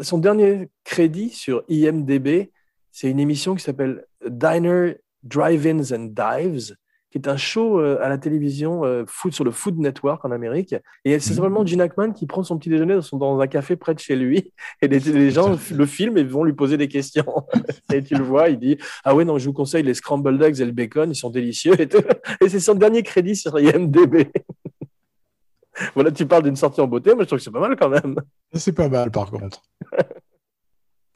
Son 0.00 0.18
dernier 0.18 0.70
crédit 0.82 1.30
sur 1.30 1.62
IMDb, 1.68 2.50
c'est 2.90 3.08
une 3.08 3.20
émission 3.20 3.54
qui 3.54 3.62
s'appelle 3.62 4.04
Diner, 4.28 4.96
Drive-ins 5.22 5.94
and 5.94 6.10
Dives, 6.12 6.74
qui 7.14 7.18
est 7.18 7.28
un 7.28 7.36
show 7.36 7.78
euh, 7.78 7.96
à 8.02 8.08
la 8.08 8.18
télévision 8.18 8.84
euh, 8.84 9.04
foot, 9.06 9.32
sur 9.32 9.44
le 9.44 9.52
Food 9.52 9.78
Network 9.78 10.24
en 10.24 10.32
Amérique. 10.32 10.74
Et 11.04 11.20
c'est 11.20 11.30
mhm. 11.30 11.36
simplement 11.36 11.64
Gene 11.64 11.80
Hackman 11.80 12.12
qui 12.12 12.26
prend 12.26 12.42
son 12.42 12.58
petit 12.58 12.70
déjeuner 12.70 12.98
dans, 13.12 13.38
un 13.38 13.46
café 13.46 13.76
près 13.76 13.94
de 13.94 14.00
chez 14.00 14.16
lui. 14.16 14.52
Et 14.82 14.88
les, 14.88 15.30
gens 15.30 15.56
le 15.72 15.86
filment 15.86 16.18
et 16.18 16.24
vont 16.24 16.42
lui 16.42 16.54
poser 16.54 16.76
des 16.76 16.88
questions. 16.88 17.24
et 17.92 18.02
tu 18.02 18.16
le 18.16 18.24
vois, 18.24 18.48
il 18.48 18.58
dit 18.58 18.78
Ah 19.04 19.14
ouais, 19.14 19.24
non, 19.24 19.38
je 19.38 19.46
vous 19.46 19.52
conseille 19.52 19.84
les 19.84 19.94
scrambled 19.94 20.42
eggs 20.42 20.60
et 20.60 20.64
le 20.64 20.72
bacon, 20.72 21.08
ils 21.08 21.14
sont 21.14 21.30
délicieux. 21.30 21.80
Et, 21.80 21.88
et 22.44 22.48
c'est 22.48 22.58
son 22.58 22.74
dernier 22.74 23.04
crédit 23.04 23.36
sur 23.36 23.56
IMDb. 23.60 24.26
voilà, 25.94 26.10
tu 26.10 26.26
parles 26.26 26.42
d'une 26.42 26.56
sortie 26.56 26.80
en 26.80 26.88
beauté, 26.88 27.14
moi 27.14 27.22
je 27.22 27.28
trouve 27.28 27.38
que 27.38 27.44
c'est 27.44 27.52
pas 27.52 27.60
mal 27.60 27.76
quand 27.76 27.90
même. 27.90 28.16
C'est 28.54 28.72
pas 28.72 28.88
mal 28.88 29.12
par 29.12 29.30
contre. 29.30 29.62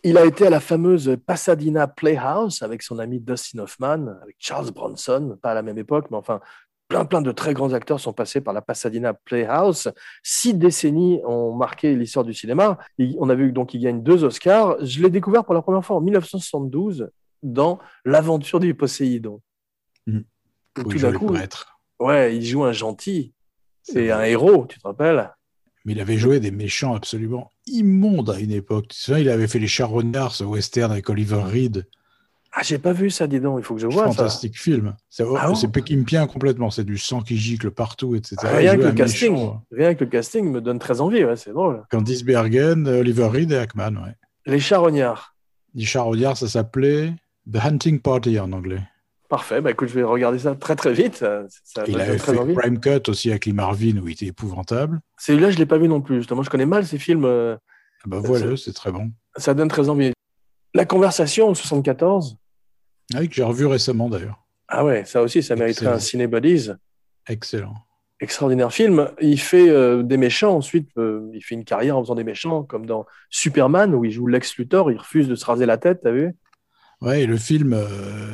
Il 0.09 0.17
a 0.17 0.25
été 0.25 0.47
à 0.47 0.51
la 0.51 0.61
fameuse 0.61 1.19
Pasadena 1.27 1.87
Playhouse 1.87 2.63
avec 2.63 2.81
son 2.81 2.99
ami 2.99 3.21
Dustin 3.21 3.59
Hoffman, 3.59 4.07
avec 4.23 4.37
Charles 4.39 4.71
Bronson, 4.71 5.39
pas 5.43 5.51
à 5.51 5.55
la 5.55 5.61
même 5.61 5.77
époque, 5.77 6.07
mais 6.11 6.17
enfin, 6.17 6.41
plein, 6.89 7.05
plein 7.05 7.21
de 7.21 7.31
très 7.31 7.53
grands 7.53 7.75
acteurs 7.75 8.01
sont 8.01 8.15
passés 8.15 8.41
par 8.41 8.55
la 8.55 8.63
Pasadena 8.63 9.13
Playhouse. 9.13 9.93
Six 10.23 10.55
décennies 10.55 11.21
ont 11.27 11.53
marqué 11.53 11.95
l'histoire 11.95 12.25
du 12.25 12.33
cinéma. 12.33 12.79
on 13.19 13.29
a 13.29 13.35
vu 13.35 13.53
donc 13.53 13.69
qu'il 13.69 13.83
gagne 13.83 14.03
deux 14.03 14.25
Oscars. 14.25 14.83
Je 14.83 15.03
l'ai 15.03 15.11
découvert 15.11 15.45
pour 15.45 15.53
la 15.53 15.61
première 15.61 15.85
fois 15.85 15.97
en 15.97 16.01
1972 16.01 17.11
dans 17.43 17.79
L'aventure 18.07 18.61
du 18.61 18.75
Poséidon. 18.75 19.43
Mmh. 20.07 20.21
Tout 20.73 20.99
d'un 21.01 21.13
coup, 21.13 21.37
ouais, 22.01 22.35
il 22.35 22.47
joue 22.47 22.65
un 22.65 22.73
gentil 22.73 23.35
et 23.95 24.11
un 24.11 24.23
héros, 24.23 24.65
tu 24.67 24.79
te 24.79 24.89
rappelles? 24.89 25.35
Mais 25.85 25.93
il 25.93 26.01
avait 26.01 26.19
joué 26.19 26.41
des 26.41 26.51
méchants 26.51 26.95
absolument 26.95 27.51
immondes 27.67 28.31
à 28.31 28.39
une 28.39 28.53
époque. 28.53 28.89
Tu 28.89 28.99
sais, 28.99 29.21
il 29.21 29.29
avait 29.29 29.49
fait 29.49 29.59
les 29.59 29.69
Charognards, 29.69 30.35
ce 30.35 30.45
western 30.45 30.93
avec 30.93 31.09
Oliver 31.09 31.43
Reed. 31.43 31.87
Ah, 32.53 32.63
j'ai 32.63 32.79
pas 32.79 32.93
vu 32.93 33.11
ça, 33.11 33.27
dis 33.27 33.41
donc, 33.41 33.59
il 33.61 33.65
faut 33.65 33.75
que 33.75 33.81
je 33.81 33.87
vois 33.87 34.07
Fantastique 34.07 34.59
film. 34.59 34.97
C'est 35.11 35.25
ah 35.37 35.53
Pékin 35.73 36.27
complètement, 36.27 36.71
c'est 36.71 36.85
du 36.85 36.97
sang 36.97 37.21
qui 37.21 37.37
gicle 37.37 37.71
partout, 37.71 38.17
etc. 38.17 38.37
rien, 38.43 38.77
que 38.77 38.83
le 38.83 38.93
casting, 38.93 39.51
rien 39.71 39.95
que 39.95 40.05
le 40.05 40.11
casting 40.11 40.51
me 40.51 40.61
donne 40.61 40.79
très 40.79 41.01
envie, 41.01 41.23
c'est 41.37 41.53
drôle. 41.53 41.85
Candice 41.91 42.25
Bergen, 42.25 42.89
Oliver 42.89 43.27
Reed 43.27 43.53
et 43.53 43.59
Ackman, 43.59 43.97
ouais. 43.97 44.15
Les 44.47 44.61
Charognards. 44.61 45.35
Les 45.75 45.85
Charognards, 45.85 46.39
ça 46.39 46.49
s'appelait 46.49 47.13
The 47.53 47.59
Hunting 47.65 48.01
Party 48.01 48.41
en 48.41 48.53
anglais. 48.53 48.83
Parfait, 49.29 49.61
bah 49.61 49.73
écoute, 49.73 49.89
je 49.89 49.95
vais 49.95 50.03
regarder 50.03 50.39
ça 50.39 50.55
très 50.55 50.75
très 50.75 50.95
vite. 50.95 51.17
Ça, 51.17 51.85
il 51.87 52.01
avait 52.01 52.17
fait 52.17 52.33
Prime 52.55 52.81
Cut 52.81 53.11
aussi 53.11 53.31
avec 53.31 53.45
Lee 53.45 53.53
Marvin 53.53 53.99
où 53.99 54.09
il 54.09 54.13
était 54.13 54.27
épouvantable. 54.27 55.01
Celui-là, 55.19 55.51
je 55.51 55.57
ne 55.57 55.59
l'ai 55.59 55.67
pas 55.67 55.77
vu 55.77 55.87
non 55.87 56.01
plus. 56.01 56.17
Justement, 56.17 56.43
je 56.43 56.49
connais 56.49 56.65
mal 56.65 56.87
ces 56.87 56.99
films. 56.99 57.27
Euh, 57.27 57.55
ah 58.01 58.05
bah 58.07 58.21
voilà, 58.25 58.57
c'est 58.57 58.73
très 58.73 58.91
bon. 58.91 59.11
Ça 59.37 59.53
donne 59.53 59.69
très 59.69 59.91
envie. 59.91 60.13
La 60.75 60.87
conversation 60.87 61.51
en 61.51 61.55
74. 61.55 62.39
Ah 63.15 63.19
oui, 63.21 63.29
que 63.29 63.35
j'ai 63.35 63.43
revu 63.43 63.67
récemment 63.67 64.09
d'ailleurs. 64.09 64.47
Ah 64.69 64.85
ouais, 64.85 65.05
ça 65.05 65.23
aussi, 65.23 65.43
ça 65.43 65.57
mériterait 65.57 65.87
un 65.87 65.99
Ciné 65.99 66.29
Excellent. 67.29 67.75
Extraordinaire 68.21 68.73
film. 68.73 69.11
Il 69.21 69.41
fait 69.41 69.69
euh, 69.69 70.03
des 70.03 70.17
méchants, 70.17 70.57
ensuite 70.57 70.91
euh, 70.99 71.31
il 71.35 71.43
fait 71.43 71.55
une 71.55 71.65
carrière 71.65 71.97
en 71.97 72.03
faisant 72.03 72.15
des 72.15 72.25
méchants, 72.25 72.65
comme 72.65 72.85
dans 72.85 73.07
Superman 73.31 73.95
où 73.95 74.05
il 74.05 74.11
joue 74.11 74.27
Lex 74.27 74.57
Luthor, 74.57 74.91
il 74.91 74.99
refuse 74.99 75.29
de 75.29 75.35
se 75.35 75.45
raser 75.45 75.67
la 75.67 75.79
tête, 75.79 76.01
t'as 76.03 76.11
vu? 76.11 76.35
Ouais, 77.01 77.23
et 77.23 77.27
le 77.27 77.37
film, 77.37 77.75
euh, 77.75 77.87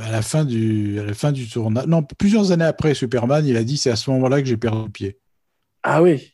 à, 0.03 0.11
la 0.11 0.22
fin 0.22 0.44
du, 0.44 0.98
à 0.98 1.05
la 1.05 1.12
fin 1.12 1.33
du 1.33 1.48
tournage, 1.48 1.87
non, 1.87 2.03
plusieurs 2.03 2.50
années 2.50 2.64
après 2.64 2.94
Superman, 2.94 3.44
il 3.46 3.57
a 3.57 3.64
dit 3.64 3.77
c'est 3.77 3.90
à 3.90 3.96
ce 3.96 4.11
moment-là 4.11 4.40
que 4.40 4.48
j'ai 4.48 4.57
perdu 4.57 4.85
le 4.85 4.90
pied. 4.90 5.18
Ah 5.83 6.03
oui. 6.03 6.33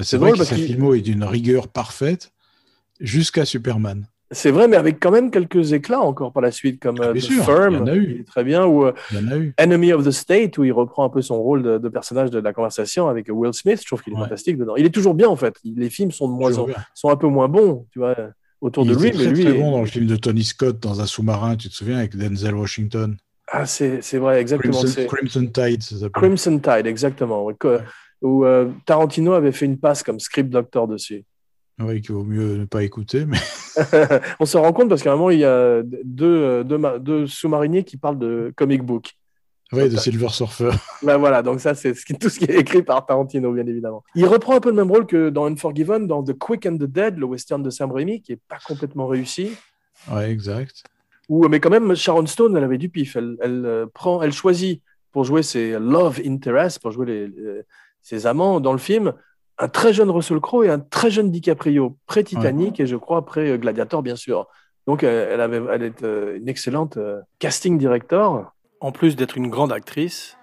c'est 0.00 0.16
vrai 0.16 0.32
que 0.32 0.44
sa 0.44 0.54
filmo 0.54 0.94
est 0.94 1.00
d'une 1.00 1.24
rigueur 1.24 1.66
parfaite 1.66 2.32
jusqu'à 3.00 3.44
Superman. 3.44 4.06
C'est 4.30 4.50
vrai, 4.50 4.68
mais 4.68 4.76
avec 4.76 5.00
quand 5.00 5.10
même 5.10 5.30
quelques 5.30 5.72
éclats 5.72 6.00
encore 6.00 6.32
par 6.32 6.42
la 6.42 6.50
suite, 6.50 6.80
comme 6.80 6.96
ah, 7.00 7.06
euh, 7.06 7.14
The 7.14 7.20
Firm, 7.20 7.74
il 7.74 7.78
y 7.78 7.80
en 7.80 7.86
a 7.86 7.96
eu. 7.96 8.24
très 8.24 8.44
bien, 8.44 8.66
ou 8.66 8.84
euh, 8.84 8.92
Enemy 9.58 9.92
of 9.92 10.04
the 10.04 10.10
State, 10.10 10.56
où 10.58 10.64
il 10.64 10.72
reprend 10.72 11.04
un 11.04 11.10
peu 11.10 11.22
son 11.22 11.40
rôle 11.42 11.62
de, 11.62 11.88
personnage 11.88 12.30
de 12.30 12.38
la 12.38 12.52
conversation 12.52 13.08
avec 13.08 13.26
Will 13.28 13.52
Smith. 13.52 13.80
Je 13.80 13.86
trouve 13.86 14.02
qu'il 14.02 14.12
est 14.12 14.16
fantastique 14.16 14.58
dedans. 14.58 14.76
Il 14.76 14.86
est 14.86 14.94
toujours 14.94 15.14
bien 15.14 15.28
en 15.28 15.36
fait. 15.36 15.56
Les 15.64 15.90
films 15.90 16.12
sont 16.12 16.28
de 16.28 16.34
moins 16.34 16.52
sont 16.94 17.10
un 17.10 17.16
peu 17.16 17.26
moins 17.26 17.48
bons, 17.48 17.86
tu 17.90 17.98
vois 17.98 18.16
autour 18.64 18.86
de 18.86 18.94
lui. 18.94 19.12
mais 19.16 19.26
lui, 19.26 19.44
très 19.44 19.52
bon 19.52 19.70
dans 19.70 19.80
le 19.80 19.86
film 19.86 20.06
de 20.06 20.16
Tony 20.16 20.42
Scott, 20.42 20.80
dans 20.80 21.00
un 21.00 21.06
sous-marin, 21.06 21.56
tu 21.56 21.68
te 21.68 21.74
souviens, 21.74 21.98
avec 21.98 22.16
Denzel 22.16 22.54
Washington. 22.54 23.16
Ah, 23.52 23.66
c'est 23.66 24.00
vrai, 24.14 24.40
exactement. 24.40 24.82
Crimson, 25.06 25.46
Tide, 25.46 25.82
ça 25.82 25.96
s'appelle. 25.96 26.10
Crimson 26.12 26.58
Tide, 26.58 26.86
exactement. 26.86 27.46
Où 28.22 28.44
euh, 28.44 28.70
Tarantino 28.86 29.34
avait 29.34 29.52
fait 29.52 29.66
une 29.66 29.78
passe 29.78 30.02
comme 30.02 30.18
script 30.18 30.48
doctor 30.48 30.88
dessus. 30.88 31.24
Oui, 31.78 32.00
qu'il 32.00 32.14
vaut 32.14 32.24
mieux 32.24 32.56
ne 32.56 32.64
pas 32.64 32.82
écouter. 32.82 33.26
Mais... 33.26 33.36
On 34.40 34.46
se 34.46 34.56
rend 34.56 34.72
compte 34.72 34.88
parce 34.88 35.02
qu'à 35.02 35.12
un 35.12 35.16
moment, 35.16 35.30
il 35.30 35.40
y 35.40 35.44
a 35.44 35.82
deux, 35.82 36.64
deux, 36.64 36.80
deux 37.00 37.26
sous-mariniers 37.26 37.84
qui 37.84 37.98
parlent 37.98 38.18
de 38.18 38.52
comic 38.56 38.82
book. 38.82 39.12
Oui, 39.72 39.88
de 39.88 39.96
Silver 39.96 40.28
Surfer. 40.28 40.70
Ben 41.02 41.16
voilà, 41.16 41.42
donc 41.42 41.60
ça, 41.60 41.74
c'est 41.74 41.94
tout 42.18 42.28
ce 42.28 42.38
qui 42.38 42.44
est 42.44 42.60
écrit 42.60 42.82
par 42.82 43.04
Tarantino, 43.04 43.52
bien 43.52 43.66
évidemment. 43.66 44.04
Il 44.14 44.26
reprend 44.26 44.54
un 44.56 44.60
peu 44.60 44.70
le 44.70 44.76
même 44.76 44.90
rôle 44.90 45.06
que 45.06 45.30
dans 45.30 45.46
Unforgiven, 45.46 46.06
dans 46.06 46.22
The 46.22 46.32
Quick 46.38 46.66
and 46.66 46.76
the 46.76 46.84
Dead, 46.84 47.18
le 47.18 47.26
western 47.26 47.62
de 47.62 47.70
Sam 47.70 47.90
Raimi, 47.92 48.22
qui 48.22 48.32
n'est 48.32 48.40
pas 48.48 48.58
complètement 48.66 49.06
réussi. 49.06 49.52
Ouais, 50.10 50.30
exact. 50.30 50.84
Où, 51.28 51.48
mais 51.48 51.60
quand 51.60 51.70
même, 51.70 51.94
Sharon 51.94 52.26
Stone, 52.26 52.56
elle 52.56 52.64
avait 52.64 52.78
du 52.78 52.88
pif. 52.88 53.16
Elle, 53.16 53.36
elle 53.40 53.64
euh, 53.64 53.86
prend, 53.92 54.22
elle 54.22 54.32
choisit 54.32 54.82
pour 55.12 55.24
jouer 55.24 55.42
ses 55.42 55.78
love 55.78 56.20
interests, 56.26 56.80
pour 56.80 56.90
jouer 56.90 57.06
les, 57.06 57.30
ses 58.02 58.26
amants 58.26 58.60
dans 58.60 58.72
le 58.72 58.78
film, 58.78 59.14
un 59.58 59.68
très 59.68 59.92
jeune 59.92 60.10
Russell 60.10 60.40
Crowe 60.40 60.64
et 60.64 60.70
un 60.70 60.80
très 60.80 61.10
jeune 61.10 61.30
DiCaprio, 61.30 61.96
pré-Titanic 62.06 62.80
et 62.80 62.86
je 62.86 62.96
crois 62.96 63.24
pré-Gladiator, 63.24 64.02
bien 64.02 64.16
sûr. 64.16 64.46
Donc, 64.86 65.02
elle, 65.02 65.40
avait, 65.40 65.62
elle 65.72 65.82
est 65.82 66.02
euh, 66.02 66.36
une 66.36 66.48
excellente 66.48 66.98
euh, 66.98 67.20
casting 67.38 67.78
director 67.78 68.53
en 68.84 68.92
plus 68.92 69.16
d'être 69.16 69.38
une 69.38 69.48
grande 69.48 69.72
actrice. 69.72 70.36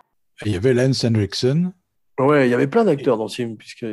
Il 0.48 0.52
y 0.52 0.56
avait 0.56 0.74
Lance 0.74 1.06
Henriksen. 1.06 1.74
Ouais, 2.20 2.48
il 2.48 2.52
y 2.52 2.56
avait 2.56 2.66
plein 2.66 2.84
d'acteurs 2.84 3.18
dans 3.18 3.28
ce 3.28 3.36
film. 3.36 3.56
Puisque... 3.56 3.86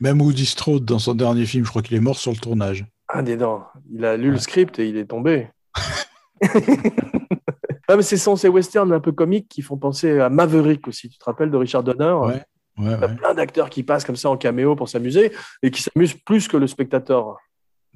Même 0.00 0.20
Woody 0.20 0.44
Strode, 0.44 0.84
dans 0.84 0.98
son 0.98 1.14
dernier 1.14 1.46
film, 1.46 1.64
je 1.64 1.70
crois 1.70 1.82
qu'il 1.82 1.96
est 1.96 2.00
mort 2.00 2.18
sur 2.18 2.32
le 2.32 2.36
tournage. 2.36 2.84
Ah, 3.06 3.22
des 3.22 3.36
dents. 3.36 3.64
Il 3.92 4.04
a 4.04 4.16
lu 4.16 4.32
le 4.32 4.38
script 4.38 4.80
et 4.80 4.88
il 4.88 4.96
est 4.96 5.04
tombé. 5.04 5.46
ah, 6.42 7.96
mais 7.96 8.02
c'est 8.02 8.16
ces 8.16 8.48
westerns 8.48 8.92
un 8.92 8.98
peu 8.98 9.12
comiques 9.12 9.48
qui 9.48 9.62
font 9.62 9.76
penser 9.76 10.18
à 10.18 10.28
Maverick 10.28 10.88
aussi. 10.88 11.08
Tu 11.08 11.16
te 11.16 11.24
rappelles 11.24 11.52
de 11.52 11.56
Richard 11.56 11.84
Donner? 11.84 12.12
Ouais. 12.12 12.42
Ouais, 12.78 12.94
il 12.96 13.00
y 13.00 13.04
a 13.04 13.08
plein 13.08 13.34
d'acteurs 13.34 13.70
qui 13.70 13.84
passent 13.84 14.04
comme 14.04 14.16
ça 14.16 14.30
en 14.30 14.36
caméo 14.36 14.74
pour 14.74 14.88
s'amuser 14.88 15.30
et 15.62 15.70
qui 15.70 15.80
s'amusent 15.80 16.18
plus 16.24 16.48
que 16.48 16.56
le 16.56 16.66
spectateur 16.66 17.36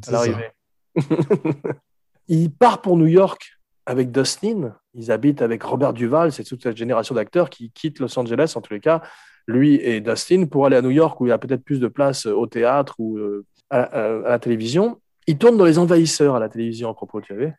à 0.06 0.10
l'arrivée. 0.12 0.50
il 2.28 2.52
part 2.52 2.80
pour 2.80 2.96
New 2.96 3.06
York 3.06 3.55
avec 3.86 4.10
Dustin. 4.10 4.74
Ils 4.94 5.10
habitent 5.10 5.42
avec 5.42 5.62
Robert 5.62 5.92
Duval. 5.92 6.32
C'est 6.32 6.44
toute 6.44 6.62
cette 6.62 6.76
génération 6.76 7.14
d'acteurs 7.14 7.48
qui 7.48 7.70
quittent 7.70 8.00
Los 8.00 8.18
Angeles, 8.18 8.52
en 8.56 8.60
tous 8.60 8.74
les 8.74 8.80
cas, 8.80 9.02
lui 9.46 9.76
et 9.76 10.00
Dustin, 10.00 10.46
pour 10.46 10.66
aller 10.66 10.76
à 10.76 10.82
New 10.82 10.90
York 10.90 11.20
où 11.20 11.26
il 11.26 11.30
y 11.30 11.32
a 11.32 11.38
peut-être 11.38 11.64
plus 11.64 11.80
de 11.80 11.88
place 11.88 12.26
euh, 12.26 12.34
au 12.34 12.46
théâtre 12.46 12.96
ou 12.98 13.16
euh, 13.16 13.46
à, 13.70 14.20
la 14.24 14.38
télévision. 14.38 15.00
Ils 15.26 15.38
tournent 15.38 15.56
dans 15.56 15.64
Les 15.64 15.78
Envahisseurs 15.78 16.36
à 16.36 16.40
la 16.40 16.48
télévision, 16.48 16.90
à 16.90 16.94
propos, 16.94 17.20
tu 17.20 17.28
savais 17.28 17.54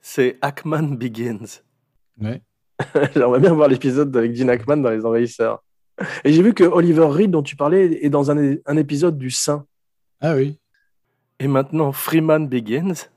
C'est 0.00 0.38
Hackman 0.42 0.96
Begins. 0.96 1.62
Ouais. 2.20 2.42
J'aimerais 3.14 3.40
bien 3.40 3.54
voir 3.54 3.68
l'épisode 3.68 4.16
avec 4.16 4.34
Gene 4.34 4.50
Hackman 4.50 4.76
dans 4.78 4.90
Les 4.90 5.04
Envahisseurs. 5.04 5.62
Et 6.24 6.32
j'ai 6.32 6.42
vu 6.42 6.54
que 6.54 6.62
Oliver 6.62 7.06
Reed, 7.06 7.32
dont 7.32 7.42
tu 7.42 7.56
parlais, 7.56 8.04
est 8.04 8.10
dans 8.10 8.30
un, 8.30 8.54
un 8.64 8.76
épisode 8.76 9.18
du 9.18 9.30
Saint. 9.30 9.66
Ah 10.20 10.34
oui. 10.36 10.58
Et 11.40 11.48
maintenant, 11.48 11.90
Freeman 11.90 12.48
Begins. 12.48 13.08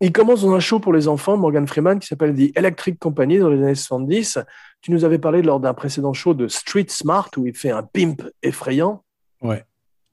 Il 0.00 0.12
commence 0.12 0.42
dans 0.42 0.52
un 0.52 0.60
show 0.60 0.78
pour 0.78 0.92
les 0.92 1.08
enfants, 1.08 1.38
Morgan 1.38 1.66
Freeman, 1.66 1.98
qui 1.98 2.06
s'appelle 2.06 2.34
The 2.34 2.56
Electric 2.56 2.98
Company 2.98 3.38
dans 3.38 3.48
les 3.48 3.62
années 3.62 3.74
70. 3.74 4.38
Tu 4.82 4.90
nous 4.90 5.04
avais 5.04 5.18
parlé 5.18 5.40
lors 5.40 5.58
d'un 5.58 5.72
précédent 5.72 6.12
show 6.12 6.34
de 6.34 6.48
Street 6.48 6.86
Smart 6.88 7.30
où 7.38 7.46
il 7.46 7.56
fait 7.56 7.70
un 7.70 7.82
pimp 7.82 8.22
effrayant. 8.42 9.04
Ouais, 9.40 9.64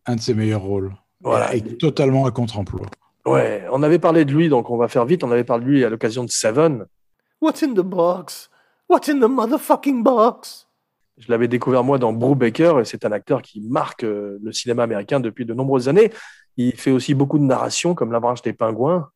un 0.05 0.15
de 0.15 0.21
ses 0.21 0.33
meilleurs 0.33 0.61
rôles. 0.61 0.93
Voilà. 1.21 1.53
Et 1.53 1.61
totalement 1.61 2.25
à 2.25 2.31
contre-emploi. 2.31 2.85
Ouais, 3.25 3.65
on 3.71 3.83
avait 3.83 3.99
parlé 3.99 4.25
de 4.25 4.33
lui, 4.33 4.49
donc 4.49 4.69
on 4.69 4.77
va 4.77 4.87
faire 4.87 5.05
vite. 5.05 5.23
On 5.23 5.31
avait 5.31 5.43
parlé 5.43 5.65
de 5.65 5.69
lui 5.69 5.85
à 5.85 5.89
l'occasion 5.89 6.23
de 6.23 6.29
Seven. 6.29 6.85
What's 7.41 7.61
in 7.61 7.73
the 7.73 7.81
box? 7.81 8.49
What's 8.89 9.09
in 9.09 9.19
the 9.19 9.29
motherfucking 9.29 10.01
box? 10.01 10.69
Je 11.17 11.29
l'avais 11.29 11.47
découvert 11.47 11.83
moi 11.83 11.97
dans 11.99 12.11
Baker 12.11 12.75
et 12.81 12.85
c'est 12.85 13.05
un 13.05 13.11
acteur 13.11 13.41
qui 13.41 13.61
marque 13.61 14.03
euh, 14.03 14.39
le 14.41 14.51
cinéma 14.51 14.83
américain 14.83 15.19
depuis 15.19 15.45
de 15.45 15.53
nombreuses 15.53 15.87
années. 15.87 16.11
Il 16.57 16.75
fait 16.75 16.91
aussi 16.91 17.13
beaucoup 17.13 17.37
de 17.37 17.43
narration 17.43 17.95
comme 17.95 18.11
La 18.11 18.19
branche 18.19 18.41
des 18.41 18.53
pingouins. 18.53 19.09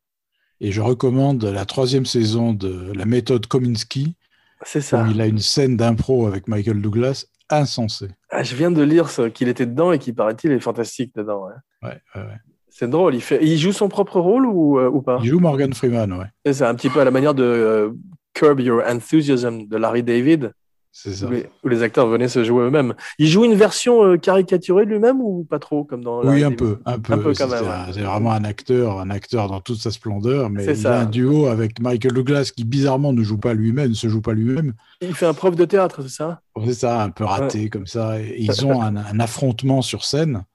Et 0.60 0.72
je 0.72 0.82
recommande 0.82 1.44
la 1.44 1.66
troisième 1.66 2.06
saison 2.06 2.54
de 2.54 2.92
la 2.94 3.06
méthode 3.06 3.46
Kominsky. 3.48 4.16
C'est 4.64 4.82
ça. 4.82 5.04
Où 5.04 5.12
il 5.12 5.22
a 5.22 5.28
une 5.28 5.40
scène 5.40 5.78
d'impro 5.78 6.26
avec 6.28 6.48
Michael 6.48 6.82
Douglas 6.82 7.26
insensée. 7.50 8.10
Ah, 8.30 8.44
je 8.44 8.56
viens 8.56 8.72
de 8.72 8.82
lire 8.82 9.10
qu'il 9.34 9.48
était 9.48 9.66
dedans 9.66 9.92
et 9.92 10.00
qu'il 10.00 10.16
paraît-il 10.16 10.52
est 10.52 10.60
fantastique 10.60 11.16
dedans. 11.16 11.46
Ouais, 11.46 11.90
ouais, 11.90 12.22
ouais. 12.22 12.38
C'est 12.70 12.90
drôle. 12.90 13.16
Il, 13.16 13.22
fait... 13.22 13.40
il 13.44 13.58
joue 13.58 13.72
son 13.72 13.88
propre 13.88 14.20
rôle 14.20 14.46
ou, 14.46 14.78
euh, 14.80 14.90
ou 14.90 15.02
pas? 15.02 15.20
Il 15.24 15.30
joue 15.30 15.40
Morgan 15.40 15.74
Freeman, 15.74 16.12
ouais. 16.14 16.54
C'est 16.54 16.66
un 16.66 16.76
petit 16.76 16.90
peu 16.90 17.00
à 17.00 17.06
la 17.06 17.12
manière 17.12 17.34
de 17.34 17.44
euh, 17.44 17.92
Curb 18.34 18.60
Your 18.60 18.84
Enthusiasm 18.88 19.68
de 19.68 19.78
Larry 19.78 20.04
David. 20.04 20.54
Ça. 20.98 21.28
Où 21.64 21.70
les, 21.70 21.84
acteurs 21.84 22.08
venaient 22.08 22.28
se 22.28 22.44
jouer 22.44 22.64
eux-mêmes. 22.64 22.96
Il 23.20 23.28
joue 23.28 23.46
une 23.46 23.54
version 23.54 24.04
euh, 24.04 24.18
caricaturée 24.18 24.84
de 24.84 24.90
lui-même 24.90 25.22
ou 25.22 25.46
pas 25.48 25.60
trop 25.60 25.84
comme 25.84 26.04
dans 26.04 26.24
Oui, 26.24 26.44
un 26.44 26.52
peu, 26.52 26.80
un 26.88 26.98
peu, 26.98 27.36
C'est 27.36 28.02
vraiment 28.02 28.32
un 28.32 28.44
acteur, 28.44 29.00
un 29.00 29.12
acteur 29.12 29.48
dans 29.48 29.62
toute 29.62 29.78
sa 29.78 29.92
splendeur, 29.92 30.50
mais 30.50 30.66
il 30.66 30.88
a 30.88 31.02
un 31.02 31.06
duo 31.06 31.46
avec 31.46 31.80
Michael 31.80 32.14
Douglas 32.14 32.52
qui 32.56 32.64
bizarrement 32.64 33.14
ne 33.14 33.22
joue 33.22 33.38
pas 33.38 33.54
lui-même, 33.54 33.90
ne 33.90 33.94
se 33.94 34.08
joue 34.08 34.22
pas 34.22 34.34
lui-même. 34.34 34.74
Il 35.02 35.14
fait 35.14 35.28
un 35.28 35.36
prof 35.36 35.56
de 35.56 35.66
théâtre, 35.66 36.02
c'est 36.02 36.16
ça? 36.16 36.42
C'est 36.66 36.74
ça, 36.74 37.04
un 37.04 37.12
peu 37.12 37.26
raté 37.26 37.70
comme 37.70 37.86
ça. 37.86 38.20
ils 38.38 38.66
ont 38.66 38.82
un, 38.82 39.20
affrontement 39.20 39.84
sur 39.84 40.04
scène. 40.04 40.46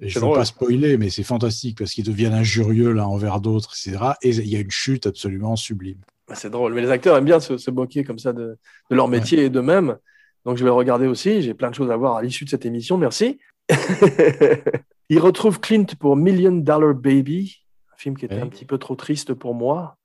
je 0.00 0.18
ne 0.18 0.24
veux 0.24 0.32
pas 0.32 0.46
spoiler, 0.46 0.96
mais 0.96 1.10
c'est 1.10 1.24
fantastique 1.24 1.76
parce 1.76 1.92
qu'ils 1.92 2.04
deviennent 2.04 2.32
injurieux 2.32 2.92
l'un 2.92 3.04
envers 3.04 3.42
d'autres, 3.42 3.74
etc. 3.74 4.02
Et 4.22 4.30
il 4.30 4.48
y 4.48 4.56
a 4.56 4.60
une 4.60 4.70
chute 4.70 5.06
absolument 5.06 5.56
sublime. 5.56 5.98
Bah, 6.34 6.40
c'est 6.40 6.50
drôle. 6.50 6.74
Mais 6.74 6.80
les 6.80 6.90
acteurs 6.90 7.16
aiment 7.16 7.24
bien 7.24 7.38
se, 7.38 7.58
se 7.58 7.70
moquer 7.70 8.02
comme 8.02 8.18
ça 8.18 8.32
de, 8.32 8.58
leur 8.90 9.06
métier 9.06 9.44
et 9.44 9.50
d'eux-mêmes. 9.50 9.96
Donc 10.44 10.56
je 10.56 10.64
vais 10.64 10.68
le 10.68 10.74
regarder 10.74 11.06
aussi. 11.06 11.42
J'ai 11.42 11.54
plein 11.54 11.70
de 11.70 11.76
choses 11.76 11.92
à 11.92 11.96
voir 11.96 12.16
à 12.16 12.22
l'issue 12.22 12.44
de 12.44 12.50
cette 12.50 12.66
émission. 12.66 12.98
Merci. 12.98 13.38
il 15.08 15.20
retrouve 15.20 15.60
Clint 15.60 15.86
pour 15.98 16.16
Million 16.16 16.50
Dollar 16.50 16.92
Baby, 16.92 17.62
un 17.92 17.96
film 17.96 18.16
qui 18.16 18.24
était 18.24 18.40
un 18.40 18.48
petit 18.48 18.64
peu 18.64 18.78
trop 18.78 18.96
triste 18.96 19.32
pour 19.32 19.54
moi. 19.54 19.96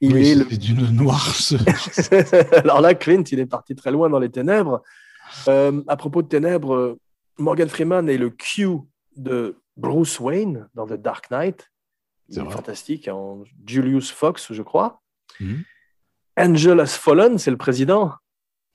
Il 0.00 0.16
est 0.16 0.34
le... 0.34 0.44
d'une 0.56 0.88
noirceur. 0.90 1.60
Alors 2.54 2.80
là, 2.80 2.94
Clint, 2.94 3.22
il 3.30 3.38
est 3.38 3.46
parti 3.46 3.74
très 3.74 3.90
loin 3.90 4.08
dans 4.08 4.18
les 4.18 4.30
ténèbres. 4.30 4.82
Euh, 5.48 5.82
à 5.86 5.96
propos 5.96 6.22
de 6.22 6.28
ténèbres, 6.28 6.96
Morgan 7.38 7.68
Freeman 7.68 8.08
est 8.08 8.18
le 8.18 8.30
Q 8.30 8.78
de 9.16 9.58
Bruce 9.76 10.18
Wayne 10.18 10.66
dans 10.74 10.86
The 10.86 10.94
Dark 10.94 11.30
Knight. 11.30 11.70
Il 12.30 12.38
est, 12.38 12.50
fantastique, 12.50 13.06
en 13.08 13.44
Julius 13.66 14.10
Fox, 14.10 14.54
je 14.54 14.62
crois. 14.62 15.02
Mhm. 15.40 15.64
Angel 16.36 16.80
has 16.80 16.98
fallen, 16.98 17.38
c'est 17.38 17.50
le 17.50 17.56
président. 17.56 18.12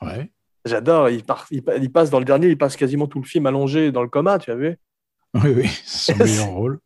Ouais. 0.02 0.32
J'adore. 0.66 1.10
Il, 1.10 1.24
il, 1.52 1.92
passe 1.92 2.10
dans 2.10 2.20
le 2.20 2.26
dernier, 2.26 2.48
il 2.48 2.58
passe 2.58 2.76
quasiment 2.76 3.08
tout 3.08 3.20
le 3.20 3.26
film 3.26 3.46
allongé 3.46 3.92
dans 3.92 4.02
le 4.02 4.10
coma, 4.10 4.40
tu 4.40 4.52
as 4.52 4.56
vu? 4.56 4.78
Oui, 5.36 5.54
oui, 5.56 5.70
c'est 5.86 6.14
son 6.14 6.18
meilleur 6.24 6.48
rôle. 6.48 6.80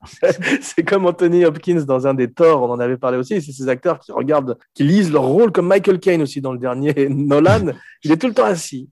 c'est 0.62 0.84
comme 0.84 1.06
Anthony 1.06 1.46
Hopkins 1.46 1.84
dans 1.86 2.08
un 2.08 2.14
des 2.14 2.32
Thor, 2.32 2.64
on 2.64 2.72
en 2.72 2.80
avait 2.80 2.98
parlé 2.98 3.18
aussi. 3.18 3.42
C'est 3.42 3.52
ces 3.52 3.70
acteurs 3.70 4.00
qui 4.00 4.12
regardent, 4.12 4.58
qui 4.74 4.84
lisent 4.84 5.12
leur 5.12 5.24
rôle, 5.24 5.52
comme 5.52 5.68
Michael 5.68 6.00
Caine 6.00 6.22
aussi 6.22 6.42
dans 6.42 6.52
le 6.52 6.60
dernier 6.60 6.94
Nolan. 7.10 7.72
il 8.04 8.12
est 8.12 8.18
tout 8.18 8.28
le 8.28 8.34
temps 8.34 8.46
assis. 8.46 8.90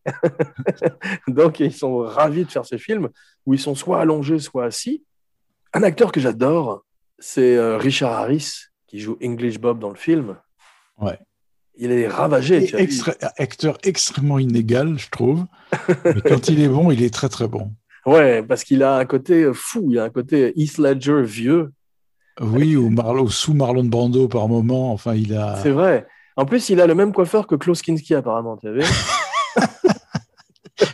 Donc, 1.28 1.60
ils 1.60 1.74
sont 1.74 1.98
ravis 1.98 2.46
de 2.46 2.52
faire 2.52 2.66
ce 2.66 2.78
film 2.78 3.10
où 3.46 3.54
ils 3.54 3.60
sont 3.60 3.76
soit 3.76 4.00
allongés, 4.00 4.40
soit 4.40 4.66
assis. 4.66 5.04
Un 5.74 5.84
acteur 5.84 6.12
que 6.12 6.20
j'adore, 6.20 6.86
c'est 7.20 7.56
euh, 7.56 7.78
Richard 7.78 8.14
Harris, 8.14 8.68
qui 8.88 9.00
joue 9.00 9.18
English 9.24 9.60
Bob 9.60 9.80
dans 9.80 9.90
le 9.90 9.96
film. 9.96 10.38
Ouais. 10.98 11.18
Il 11.78 11.92
est 11.92 12.08
ravagé. 12.08 12.66
Tu 12.66 12.76
acteur 13.38 13.78
extrêmement 13.84 14.40
inégal, 14.40 14.98
je 14.98 15.10
trouve. 15.10 15.46
Mais 16.06 16.22
quand 16.22 16.50
il 16.50 16.62
est 16.62 16.68
bon, 16.68 16.92
il 16.92 17.02
est 17.04 17.14
très 17.14 17.30
très 17.30 17.48
bon. 17.48 17.72
Ouais, 18.06 18.44
parce 18.44 18.64
qu'il 18.64 18.84
a 18.84 18.98
un 18.98 19.06
côté 19.06 19.50
fou, 19.54 19.88
il 19.92 20.00
a 20.00 20.04
un 20.04 20.10
côté 20.10 20.54
Heath 20.60 20.78
Ledger 20.78 21.22
vieux. 21.24 21.72
Oui, 22.40 22.76
ou 22.76 22.90
Marlo, 22.90 23.30
sous 23.30 23.54
Marlon 23.54 23.84
Brando 23.84 24.28
par 24.28 24.48
moment. 24.48 24.92
Enfin, 24.92 25.14
il 25.16 25.36
a. 25.36 25.58
C'est 25.62 25.72
vrai. 25.72 26.08
En 26.36 26.46
plus, 26.46 26.70
il 26.70 26.80
a 26.82 26.88
le 26.88 26.96
même 26.96 27.14
coiffeur 27.14 27.46
que 27.46 27.56
Klaus 27.56 27.82
Kinski, 27.82 28.16
apparemment, 28.16 28.58
tu 28.58 28.68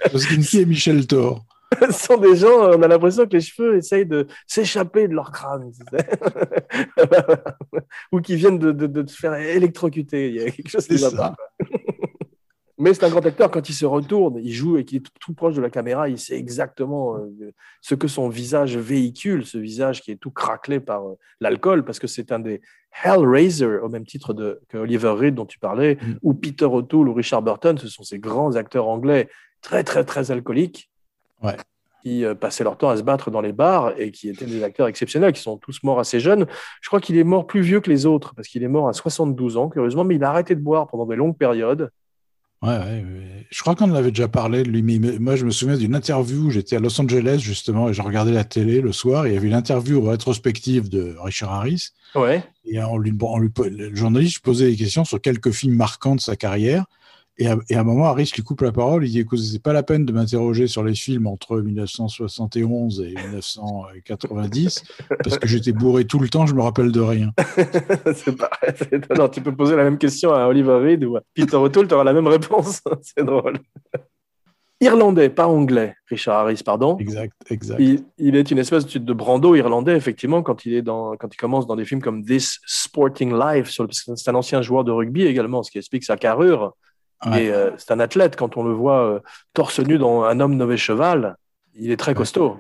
Klaus 0.10 0.26
Kinski 0.26 0.62
et 0.62 0.66
Michel 0.66 1.06
Thor. 1.08 1.46
Ce 1.82 1.92
sont 1.92 2.18
des 2.18 2.36
gens, 2.36 2.72
on 2.72 2.82
a 2.82 2.88
l'impression 2.88 3.26
que 3.26 3.34
les 3.34 3.42
cheveux 3.42 3.78
essayent 3.78 4.06
de 4.06 4.28
s'échapper 4.46 5.08
de 5.08 5.14
leur 5.14 5.32
crâne. 5.32 5.72
Ou 8.12 8.22
qui 8.22 8.36
viennent 8.36 8.60
de, 8.60 8.72
de, 8.72 8.88
de, 8.88 9.08
se 9.08 9.18
faire 9.18 9.34
électrocuter. 9.34 10.30
Il 10.30 10.36
y 10.36 10.42
a 10.42 10.52
quelque 10.52 10.70
chose 10.70 10.88
qui 10.88 10.96
va 10.96 11.12
pas. 11.12 11.36
Mais 12.80 12.94
c'est 12.94 13.06
un 13.06 13.10
grand 13.10 13.26
acteur. 13.26 13.50
Quand 13.50 13.68
il 13.68 13.74
se 13.74 13.86
retourne, 13.86 14.38
il 14.38 14.54
joue 14.54 14.78
et 14.78 14.86
qu'il 14.86 15.00
est 15.00 15.06
tout, 15.20 15.34
proche 15.34 15.56
de 15.56 15.62
la 15.62 15.72
caméra, 15.72 16.10
il 16.10 16.20
sait 16.20 16.38
exactement 16.38 17.18
euh, 17.18 17.52
ce 17.82 17.96
que 17.96 18.08
son 18.08 18.30
visage 18.30 18.78
véhicule, 18.78 19.46
ce 19.46 19.58
visage 19.58 20.04
qui 20.04 20.12
est 20.12 20.16
tout 20.16 20.30
craquelé 20.30 20.80
par 20.80 21.08
euh, 21.08 21.18
l'alcool, 21.40 21.84
parce 21.84 21.98
que 21.98 22.06
c'est 22.06 22.32
un 22.32 22.40
des 22.40 22.62
Hellraiser, 23.04 23.80
au 23.80 23.90
même 23.90 24.06
titre 24.06 24.34
de, 24.34 24.62
que 24.70 24.78
Oliver 24.78 25.10
Reed 25.10 25.34
dont 25.34 25.48
tu 25.48 25.58
parlais, 25.58 25.96
mm. 25.96 26.20
ou 26.22 26.36
Peter 26.36 26.66
O'Toole 26.66 27.10
ou 27.10 27.14
Richard 27.14 27.42
Burton. 27.42 27.78
Ce 27.80 27.88
sont 27.88 28.04
ces 28.04 28.20
grands 28.20 28.56
acteurs 28.56 28.88
anglais 28.88 29.28
très, 29.62 29.84
très, 29.84 30.04
très 30.04 30.30
alcooliques. 30.30 30.92
Qui 32.04 32.24
euh, 32.24 32.36
passaient 32.36 32.64
leur 32.64 32.78
temps 32.78 32.90
à 32.90 32.98
se 32.98 33.02
battre 33.02 33.32
dans 33.32 33.42
les 33.42 33.54
bars 33.54 33.94
et 33.98 34.12
qui 34.12 34.30
étaient 34.30 34.46
des 34.46 34.64
acteurs 34.64 34.88
exceptionnels, 34.88 35.34
qui 35.34 35.42
sont 35.42 35.58
tous 35.58 35.84
morts 35.84 36.00
assez 36.00 36.20
jeunes. 36.20 36.46
Je 36.82 36.90
crois 36.90 37.02
qu'il 37.02 37.18
est 37.18 37.24
mort 37.24 37.48
plus 37.48 37.62
vieux 37.62 37.82
que 37.82 37.90
les 37.90 38.06
autres, 38.06 38.34
parce 38.36 38.48
qu'il 38.48 38.64
est 38.64 38.68
mort 38.68 38.88
à 38.88 38.94
72 38.94 39.58
ans, 39.58 39.70
curieusement, 39.70 40.04
mais 40.04 40.16
il 40.16 40.24
a 40.24 40.30
arrêté 40.30 40.56
de 40.56 40.62
boire 40.62 40.88
pendant 40.88 41.06
des 41.06 41.16
longues 41.16 41.38
périodes. 41.38 41.90
Ouais, 42.64 42.70
ouais, 42.70 43.06
je 43.52 43.62
crois 43.62 43.76
qu'on 43.76 43.92
en 43.92 43.94
avait 43.94 44.10
déjà 44.10 44.28
parlé 44.28 44.64
de 44.64 44.70
lui, 44.70 44.82
mais 44.82 45.20
moi 45.20 45.36
je 45.36 45.46
me 45.46 45.52
souviens 45.52 45.78
d'une 45.78 45.94
interview, 45.94 46.50
j'étais 46.50 46.76
à 46.76 46.80
Los 46.80 47.00
Angeles 47.00 47.38
justement, 47.40 47.88
et 47.88 47.94
je 47.94 48.02
regardais 48.02 48.32
la 48.32 48.44
télé 48.44 48.82
le 48.82 48.92
soir, 48.92 49.28
et 49.28 49.30
il 49.30 49.34
y 49.36 49.38
avait 49.38 49.48
une 49.48 49.54
interview 49.54 50.02
rétrospective 50.02 50.90
de 50.90 51.16
Richard 51.20 51.52
Harris. 51.52 51.90
Ouais. 52.16 52.44
Et 52.66 52.82
on 52.82 52.98
lui, 52.98 53.14
on 53.22 53.38
lui, 53.38 53.52
le 53.70 53.96
journaliste 53.96 54.40
posait 54.40 54.72
des 54.72 54.76
questions 54.76 55.06
sur 55.06 55.22
quelques 55.22 55.52
films 55.52 55.76
marquants 55.76 56.16
de 56.16 56.20
sa 56.20 56.36
carrière. 56.36 56.86
Et 57.40 57.48
à, 57.48 57.58
un 57.72 57.84
moment, 57.84 58.06
Harris 58.06 58.32
lui 58.36 58.42
coupe 58.42 58.62
la 58.62 58.72
parole. 58.72 59.06
Il 59.06 59.12
dit 59.12 59.20
Écoute, 59.20 59.40
c'est 59.40 59.62
pas 59.62 59.74
la 59.74 59.84
peine 59.84 60.06
de 60.06 60.12
m'interroger 60.12 60.66
sur 60.66 60.84
les 60.84 60.96
films 60.96 61.28
entre 61.28 61.60
1971 61.60 63.02
et 63.02 63.14
1990, 63.14 64.84
parce 65.24 65.38
que 65.38 65.48
j'étais 65.48 65.72
bourré 65.72 66.06
tout 66.06 66.20
le 66.20 66.30
temps, 66.30 66.48
je 66.48 66.56
me 66.56 66.62
rappelle 66.62 66.92
de 66.92 67.00
rien. 67.00 67.32
c'est 68.16 68.36
pareil, 68.36 68.74
c'est 68.76 68.94
étonnant. 68.94 69.30
Tu 69.30 69.42
peux 69.42 69.56
poser 69.56 69.76
la 69.76 69.84
même 69.84 70.00
question 70.00 70.34
à 70.34 70.48
Oliver 70.48 70.80
Reed 70.80 71.04
ou 71.06 71.18
à 71.18 71.22
Peter 71.36 71.58
O'Toole, 71.58 71.88
tu 71.88 71.94
auras 71.94 72.04
la 72.04 72.14
même 72.14 72.28
réponse. 72.28 72.82
c'est 73.02 73.24
drôle. 73.24 73.60
Irlandais, 74.80 75.30
pas 75.30 75.48
anglais, 75.48 75.96
Richard 76.08 76.40
Harris, 76.40 76.62
pardon. 76.64 76.98
Exact, 76.98 77.34
exact. 77.50 77.82
Il, 78.18 78.36
est 78.36 78.52
une 78.52 78.60
espèce 78.60 78.86
de 78.86 79.14
Brando 79.14 79.56
irlandais, 79.56 79.96
effectivement, 79.96 80.44
quand 80.44 80.66
il, 80.66 80.76
est 80.76 80.84
dans, 80.84 81.18
quand 81.18 81.34
il 81.34 81.38
commence 81.38 81.66
dans 81.66 81.76
des 81.76 81.86
films 81.86 82.02
comme 82.02 82.24
This 82.24 82.60
Sporting 82.66 83.34
Life, 83.34 83.76
c'est 83.92 84.30
un 84.30 84.36
ancien 84.36 84.62
joueur 84.62 84.84
de 84.84 84.92
rugby 84.92 85.24
également, 85.24 85.64
ce 85.64 85.72
qui 85.72 85.80
explique 85.80 86.04
sa 86.04 86.16
carrure. 86.16 86.76
Euh, 87.26 87.72
c'est 87.78 87.92
un 87.92 88.00
athlète, 88.00 88.36
quand 88.36 88.58
on 88.58 88.64
le 88.64 88.74
voit 88.74 89.04
euh, 89.04 89.20
torse 89.54 89.80
nu 89.80 89.98
dans 89.98 90.24
Un 90.24 90.40
homme 90.40 90.56
nommé 90.56 90.78
cheval, 90.78 91.36
il 91.76 91.92
est 91.92 91.98
très 91.98 92.14
costaud. 92.14 92.58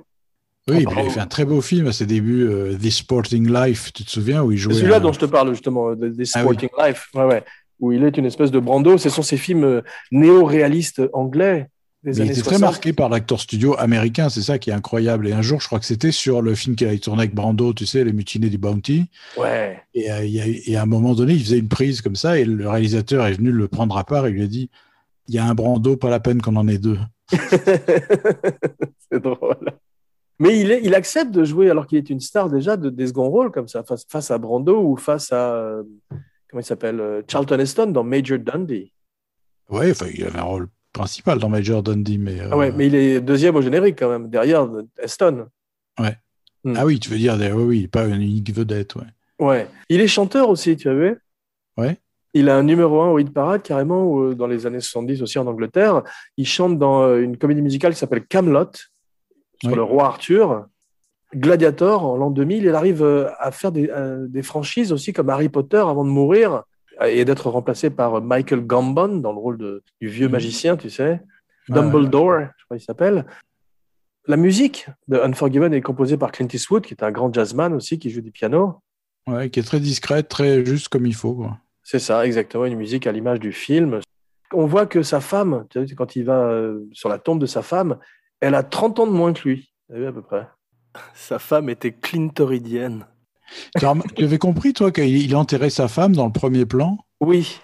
Oui, 0.67 0.81
il 0.81 0.99
a 0.99 1.09
fait 1.09 1.19
un 1.19 1.27
très 1.27 1.45
beau 1.45 1.61
film 1.61 1.87
à 1.87 1.93
ses 1.93 2.05
débuts, 2.05 2.43
euh, 2.43 2.75
This 2.75 2.97
Sporting 2.97 3.51
Life, 3.51 3.93
tu 3.93 4.03
te 4.03 4.09
souviens, 4.09 4.43
où 4.43 4.51
il 4.51 4.57
jouait. 4.57 4.73
C'est 4.73 4.81
celui-là 4.81 4.99
dont 4.99 5.13
je 5.13 5.19
te 5.19 5.25
parle 5.25 5.49
justement, 5.51 5.95
This 5.95 6.35
ah 6.35 6.41
Sporting 6.41 6.69
Life, 6.77 7.09
ouais, 7.13 7.23
ouais, 7.23 7.43
où 7.79 7.91
il 7.93 8.03
est 8.03 8.17
une 8.17 8.25
espèce 8.25 8.51
de 8.51 8.59
Brando. 8.59 8.97
Ce 8.97 9.09
sont 9.09 9.21
ces 9.21 9.37
films 9.37 9.81
néo-réalistes 10.11 11.01
anglais 11.13 11.69
il 12.03 12.31
était 12.31 12.41
très 12.41 12.59
marqué 12.59 12.93
par 12.93 13.09
l'acteur 13.09 13.39
studio 13.39 13.77
américain, 13.77 14.29
c'est 14.29 14.41
ça 14.41 14.59
qui 14.59 14.69
est 14.69 14.73
incroyable. 14.73 15.27
Et 15.27 15.33
un 15.33 15.41
jour, 15.41 15.59
je 15.59 15.67
crois 15.67 15.79
que 15.79 15.85
c'était 15.85 16.11
sur 16.11 16.41
le 16.41 16.55
film 16.55 16.75
qu'il 16.75 16.87
a 16.87 16.97
tourné 16.97 17.23
avec 17.23 17.33
Brando, 17.33 17.73
tu 17.73 17.85
sais, 17.85 18.03
Les 18.03 18.13
Mutinés 18.13 18.49
du 18.49 18.57
Bounty. 18.57 19.09
Ouais. 19.37 19.81
Et, 19.93 20.11
euh, 20.11 20.77
à 20.77 20.81
un 20.81 20.85
moment 20.85 21.15
donné, 21.15 21.33
il 21.33 21.43
faisait 21.43 21.57
une 21.57 21.69
prise 21.69 22.01
comme 22.01 22.15
ça, 22.15 22.37
et 22.37 22.45
le 22.45 22.69
réalisateur 22.69 23.25
est 23.25 23.33
venu 23.33 23.51
le 23.51 23.67
prendre 23.67 23.97
à 23.97 24.03
part 24.03 24.27
et 24.27 24.31
lui 24.31 24.43
a 24.43 24.47
dit 24.47 24.69
Il 25.27 25.35
y 25.35 25.39
a 25.39 25.45
un 25.45 25.55
Brando, 25.55 25.97
pas 25.97 26.09
la 26.09 26.19
peine 26.19 26.41
qu'on 26.41 26.55
en 26.55 26.67
ait 26.67 26.77
deux. 26.77 26.99
c'est 29.11 29.21
drôle. 29.21 29.71
Mais 30.39 30.59
il, 30.59 30.79
il, 30.83 30.93
accepte 30.93 31.31
de 31.31 31.43
jouer, 31.43 31.71
alors 31.71 31.87
qu'il 31.87 31.97
est 31.97 32.09
une 32.11 32.19
star 32.19 32.47
déjà, 32.47 32.77
de, 32.77 32.91
des 32.91 33.07
seconds 33.07 33.29
rôles 33.29 33.51
comme 33.51 33.67
ça, 33.67 33.83
face, 33.83 34.29
à 34.29 34.37
Brando 34.37 34.79
ou 34.83 34.95
face 34.97 35.31
à. 35.31 35.55
Euh, 35.55 35.83
comment 36.49 36.61
il 36.61 36.65
s'appelle 36.65 36.99
euh, 36.99 37.21
Charlton 37.27 37.57
Heston 37.57 37.87
dans 37.87 38.03
Major 38.03 38.37
Dundee. 38.37 38.93
Oui, 39.69 39.91
enfin, 39.91 40.05
il 40.13 40.23
avait 40.23 40.37
un 40.37 40.43
rôle 40.43 40.69
principal 40.97 41.39
dans 41.39 41.49
Major 41.49 41.83
Dundee. 41.83 42.17
Mais, 42.17 42.37
ah 42.39 42.57
ouais, 42.57 42.69
euh, 42.69 42.73
mais 42.75 42.87
il 42.87 42.95
est 42.95 43.21
deuxième 43.21 43.55
au 43.55 43.61
générique 43.61 43.97
quand 43.99 44.09
même, 44.09 44.29
derrière 44.29 44.67
Eston. 45.01 45.47
Ouais. 45.99 46.17
Hmm. 46.63 46.73
Ah 46.75 46.85
oui, 46.85 46.99
tu 46.99 47.09
veux 47.09 47.17
dire, 47.17 47.37
oui, 47.39 47.63
oui, 47.63 47.87
pas 47.87 48.05
une 48.05 48.21
unique 48.21 48.53
vedette, 48.53 48.95
ouais. 48.95 49.05
Ouais. 49.39 49.67
Il 49.89 50.01
est 50.01 50.07
chanteur 50.07 50.49
aussi, 50.49 50.75
tu 50.75 50.89
as 50.89 50.93
vu? 50.93 51.17
Ouais. 51.77 51.97
Il 52.33 52.49
a 52.49 52.57
un 52.57 52.63
numéro 52.63 53.01
un 53.01 53.09
au 53.09 53.19
hit 53.19 53.31
parade 53.31 53.61
carrément 53.61 54.19
euh, 54.21 54.35
dans 54.35 54.47
les 54.47 54.65
années 54.65 54.79
70 54.79 55.21
aussi 55.21 55.39
en 55.39 55.47
Angleterre. 55.47 56.03
Il 56.37 56.47
chante 56.47 56.77
dans 56.77 57.03
euh, 57.03 57.21
une 57.21 57.37
comédie 57.37 57.61
musicale 57.61 57.93
qui 57.93 57.99
s'appelle 57.99 58.25
Camelot 58.25 58.71
sur 59.61 59.75
le 59.75 59.83
roi 59.83 60.05
Arthur. 60.05 60.65
Gladiator 61.35 62.05
en 62.05 62.15
l'an 62.15 62.31
2000. 62.31 62.63
Il 62.63 62.69
arrive 62.69 63.03
à 63.37 63.51
faire 63.51 63.71
des, 63.71 63.91
des, 64.29 64.43
franchises 64.43 64.93
aussi 64.93 65.11
comme 65.11 65.29
Harry 65.29 65.49
Potter 65.49 65.77
avant 65.77 66.05
de 66.05 66.09
mourir 66.09 66.63
et 67.05 67.25
d'être 67.25 67.49
remplacé 67.49 67.89
par 67.89 68.21
Michael 68.21 68.61
Gambon 68.61 69.17
dans 69.17 69.31
le 69.31 69.39
rôle 69.39 69.57
de, 69.57 69.83
du 70.01 70.07
vieux 70.07 70.27
mhm. 70.27 70.31
magicien, 70.33 70.77
tu 70.77 70.89
sais. 70.89 71.21
Dumbledore, 71.69 72.39
je 72.57 72.65
crois 72.65 72.77
qu'il 72.77 72.85
s'appelle. 72.85 73.25
La 74.25 74.37
musique 74.37 74.87
de 75.07 75.17
Unforgiven 75.17 75.73
est 75.73 75.81
composée 75.81 76.17
par 76.17 76.31
Clint 76.31 76.47
Eastwood, 76.51 76.85
qui 76.85 76.93
est 76.93 77.03
un 77.03 77.11
grand 77.11 77.33
jazzman 77.33 77.73
aussi, 77.73 77.99
qui 77.99 78.09
joue 78.09 78.21
du 78.21 78.31
piano. 78.31 78.81
Ouais, 79.27 79.49
qui 79.49 79.59
est 79.59 79.63
très 79.63 79.79
discrète, 79.79 80.29
très 80.29 80.65
juste 80.65 80.89
comme 80.89 81.05
il 81.05 81.15
faut. 81.15 81.47
C'est 81.83 81.99
ça, 81.99 82.25
exactement, 82.25 82.65
une 82.65 82.77
musique 82.77 83.07
à 83.07 83.11
l'image 83.11 83.39
du 83.39 83.51
film. 83.51 83.99
On 84.53 84.65
voit 84.65 84.85
que 84.85 85.03
sa 85.03 85.19
femme, 85.19 85.65
quand 85.95 86.15
il 86.15 86.23
va 86.23 86.39
euh, 86.39 86.85
sur 86.93 87.09
la 87.09 87.19
tombe 87.19 87.39
de 87.39 87.45
sa 87.45 87.61
femme, 87.61 87.97
elle 88.39 88.55
a 88.55 88.63
30 88.63 88.99
ans 88.99 89.07
de 89.07 89.11
moins 89.11 89.33
que 89.33 89.47
lui, 89.47 89.73
à 89.91 90.11
peu 90.11 90.21
près. 90.21 90.47
Sa 91.13 91.39
femme 91.39 91.69
était 91.69 91.91
clintoridienne. 91.91 93.05
Tu 93.77 93.85
avais 94.23 94.37
compris, 94.37 94.73
toi, 94.73 94.91
qu'il 94.91 95.35
enterrait 95.35 95.69
sa 95.69 95.87
femme 95.87 96.15
dans 96.15 96.25
le 96.25 96.31
premier 96.31 96.65
plan? 96.65 96.97
Oui. 97.19 97.59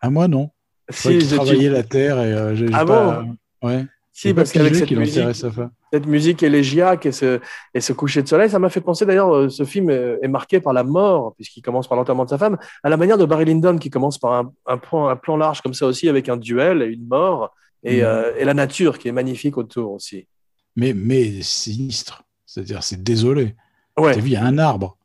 À 0.00 0.06
ah, 0.06 0.10
moi, 0.10 0.28
non. 0.28 0.50
Si, 0.90 1.14
il 1.14 1.28
travaillait 1.28 1.70
la 1.70 1.82
terre 1.82 2.18
et 2.20 2.32
euh, 2.32 2.70
Ah 2.72 2.84
bon? 2.84 3.36
Ouais. 3.62 3.84
Si, 4.12 4.34
parce 4.34 4.50
qu'avec 4.50 4.74
cette, 4.74 4.90
musique, 4.90 5.34
sa 5.34 5.50
femme. 5.50 5.70
cette 5.92 6.06
musique 6.06 6.42
élégiaque 6.42 7.06
et 7.06 7.12
ce, 7.12 7.38
et 7.72 7.80
ce 7.80 7.92
coucher 7.92 8.20
de 8.20 8.26
soleil, 8.26 8.50
ça 8.50 8.58
m'a 8.58 8.68
fait 8.68 8.80
penser 8.80 9.06
d'ailleurs, 9.06 9.32
euh, 9.32 9.48
ce 9.48 9.64
film 9.64 9.90
est 9.90 10.26
marqué 10.26 10.58
par 10.58 10.72
la 10.72 10.82
mort, 10.82 11.34
puisqu'il 11.36 11.62
commence 11.62 11.86
par 11.86 11.96
l'enterrement 11.96 12.24
de 12.24 12.30
sa 12.30 12.38
femme, 12.38 12.58
à 12.82 12.88
la 12.88 12.96
manière 12.96 13.16
de 13.16 13.24
Barry 13.24 13.44
Lyndon, 13.44 13.78
qui 13.78 13.90
commence 13.90 14.18
par 14.18 14.32
un, 14.32 14.52
un, 14.66 14.78
plan, 14.78 15.06
un 15.06 15.14
plan 15.14 15.36
large 15.36 15.60
comme 15.60 15.74
ça 15.74 15.86
aussi, 15.86 16.08
avec 16.08 16.28
un 16.28 16.36
duel 16.36 16.82
et 16.82 16.86
une 16.86 17.06
mort, 17.06 17.54
et, 17.84 18.00
mm. 18.00 18.04
euh, 18.04 18.32
et 18.38 18.44
la 18.44 18.54
nature 18.54 18.98
qui 18.98 19.06
est 19.06 19.12
magnifique 19.12 19.56
autour 19.56 19.92
aussi. 19.92 20.26
Mais, 20.74 20.94
mais 20.94 21.40
sinistre, 21.42 22.24
c'est-à-dire 22.44 22.82
c'est 22.82 23.00
désolé. 23.00 23.54
Ouais. 23.96 24.14
Tu 24.14 24.20
vu, 24.20 24.30
il 24.30 24.32
y 24.32 24.36
a 24.36 24.44
un 24.44 24.58
arbre. 24.58 24.97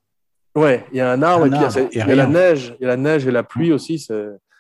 Ouais, 0.55 0.85
il 0.91 0.97
y 0.97 1.01
a 1.01 1.11
un 1.11 1.21
arbre, 1.23 1.47
et 1.47 1.49
puis 1.49 1.59
il 1.93 1.97
y 1.97 2.01
a, 2.01 2.15
la 2.15 2.27
neige, 2.27 2.75
il 2.79 2.83
y 2.83 2.85
a 2.85 2.89
la 2.89 2.97
neige 2.97 3.25
et 3.25 3.31
la 3.31 3.43
pluie 3.43 3.71
aussi. 3.71 4.05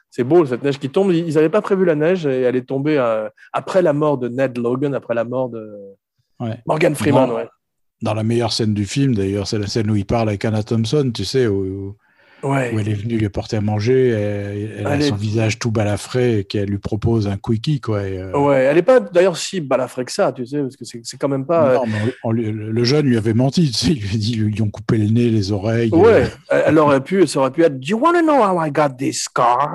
C'est 0.09 0.23
beau 0.23 0.45
cette 0.45 0.63
neige 0.63 0.79
qui 0.79 0.89
tombe. 0.89 1.11
Ils 1.11 1.33
n'avaient 1.33 1.49
pas 1.49 1.61
prévu 1.61 1.85
la 1.85 1.95
neige 1.95 2.25
et 2.25 2.41
elle 2.41 2.55
est 2.55 2.67
tombée 2.67 2.97
euh, 2.97 3.29
après 3.51 3.81
la 3.81 3.93
mort 3.93 4.17
de 4.17 4.27
Ned 4.27 4.57
Logan, 4.57 4.93
après 4.95 5.13
la 5.13 5.23
mort 5.23 5.49
de, 5.49 5.67
Morgan 6.65 6.95
Freeman, 6.95 7.31
ouais. 7.31 7.47
Dans 8.01 8.13
la 8.13 8.23
meilleure 8.23 8.51
scène 8.51 8.73
du 8.73 8.85
film, 8.85 9.15
d'ailleurs, 9.15 9.47
c'est 9.47 9.59
la 9.59 9.67
scène 9.67 9.89
où 9.89 9.95
il 9.95 10.05
parle 10.05 10.27
avec 10.29 10.43
Anna 10.43 10.61
Thompson, 10.61 11.09
tu 11.13 11.23
sais, 11.23 11.47
où, 11.47 11.95
Ouais. 12.43 12.73
où 12.73 12.79
elle 12.79 12.89
est 12.89 12.93
venue 12.93 13.17
lui 13.17 13.25
apporter 13.25 13.55
à 13.55 13.61
manger, 13.61 14.09
elle, 14.09 14.73
elle 14.79 14.87
a 14.87 14.95
Elle 14.95 15.01
est- 15.01 15.09
son 15.09 15.15
visage 15.15 15.59
tout 15.59 15.71
balafré 15.71 16.39
et 16.39 16.43
qu'elle 16.43 16.69
lui 16.69 16.77
propose 16.77 17.27
un 17.27 17.37
quickie, 17.37 17.79
quoi. 17.79 18.03
et, 18.07 18.17
euh, 18.17 18.37
Ouais, 18.37 18.63
elle 18.63 18.77
est 18.77 18.81
pas 18.83 18.99
d'ailleurs 18.99 19.37
si 19.37 19.61
balafrée 19.61 20.05
que 20.05 20.11
ça, 20.11 20.31
tu 20.33 20.45
sais, 20.45 20.61
parce 20.61 20.75
que 20.75 20.83
c'est 20.85 21.17
quand 21.17 21.29
même 21.29 21.45
pas. 21.45 21.75
non, 21.75 21.83
mais 21.87 22.13
on- 22.23 22.29
on 22.29 22.31
lui- 22.31 22.51
le 22.51 22.83
jeune 22.83 23.05
lui 23.05 23.17
avait 23.17 23.33
menti, 23.33 23.67
tu 23.67 23.73
sais, 23.73 23.91
il 23.93 24.01
lui 24.01 24.15
a 24.15 24.17
dit, 24.17 24.33
ils 24.33 24.43
lui 24.43 24.61
ont 24.61 24.69
coupé 24.69 24.97
le 24.97 25.05
nez, 25.09 25.29
les 25.29 25.51
oreilles. 25.51 25.89
Ouais, 25.91 26.23
euh, 26.23 26.27
elle 26.49 26.63
elle 26.67 26.77
aurait 26.79 27.01
pu, 27.03 27.25
ça 27.27 27.39
aurait 27.39 27.51
pu 27.51 27.63
être. 27.63 27.79
Do 27.79 27.87
you 27.87 27.97
want 27.99 28.13
to 28.13 28.21
know 28.21 28.43
how 28.43 28.61
I 28.63 28.71
got 28.71 28.89
these 28.97 29.21
scars? 29.21 29.69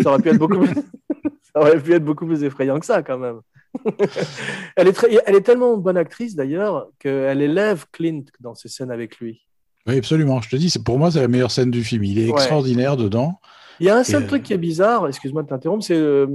Ça 0.00 0.10
aurait 0.10 0.22
pu 0.22 0.28
être 0.28 0.38
beaucoup 0.38 0.58
plus, 0.60 0.74
ça 1.54 1.60
aurait 1.60 1.80
pu 1.80 1.92
être 1.94 2.04
beaucoup 2.04 2.26
plus 2.26 2.44
effrayant 2.44 2.78
que 2.78 2.86
ça, 2.86 3.02
quand 3.02 3.18
même. 3.18 3.40
elle, 4.76 4.88
est 4.88 4.92
très, 4.92 5.08
elle 5.26 5.34
est 5.36 5.40
tellement 5.42 5.76
bonne 5.76 5.96
actrice 5.96 6.34
d'ailleurs 6.34 6.88
qu'elle 6.98 7.40
élève 7.42 7.86
Clint 7.92 8.22
dans 8.40 8.54
ses 8.54 8.68
scènes 8.68 8.90
avec 8.90 9.18
lui. 9.18 9.40
Oui, 9.86 9.96
absolument. 9.98 10.40
Je 10.42 10.50
te 10.50 10.56
dis, 10.56 10.72
pour 10.84 10.98
moi, 10.98 11.10
c'est 11.10 11.20
la 11.20 11.28
meilleure 11.28 11.50
scène 11.50 11.70
du 11.70 11.82
film. 11.82 12.04
Il 12.04 12.18
est 12.18 12.26
Ouais. 12.26 12.30
extraordinaire 12.32 12.96
dedans. 12.96 13.40
Il 13.80 13.86
y 13.86 13.88
a 13.90 13.96
un 13.96 14.04
seul 14.04 14.22
Et, 14.22 14.24
euh, 14.24 14.28
truc 14.28 14.42
qui 14.42 14.52
est 14.52 14.58
bizarre, 14.58 15.08
excuse-moi 15.08 15.42
de 15.42 15.48
t'interrompre, 15.48 15.82
c'est 15.84 15.96
euh, 15.96 16.26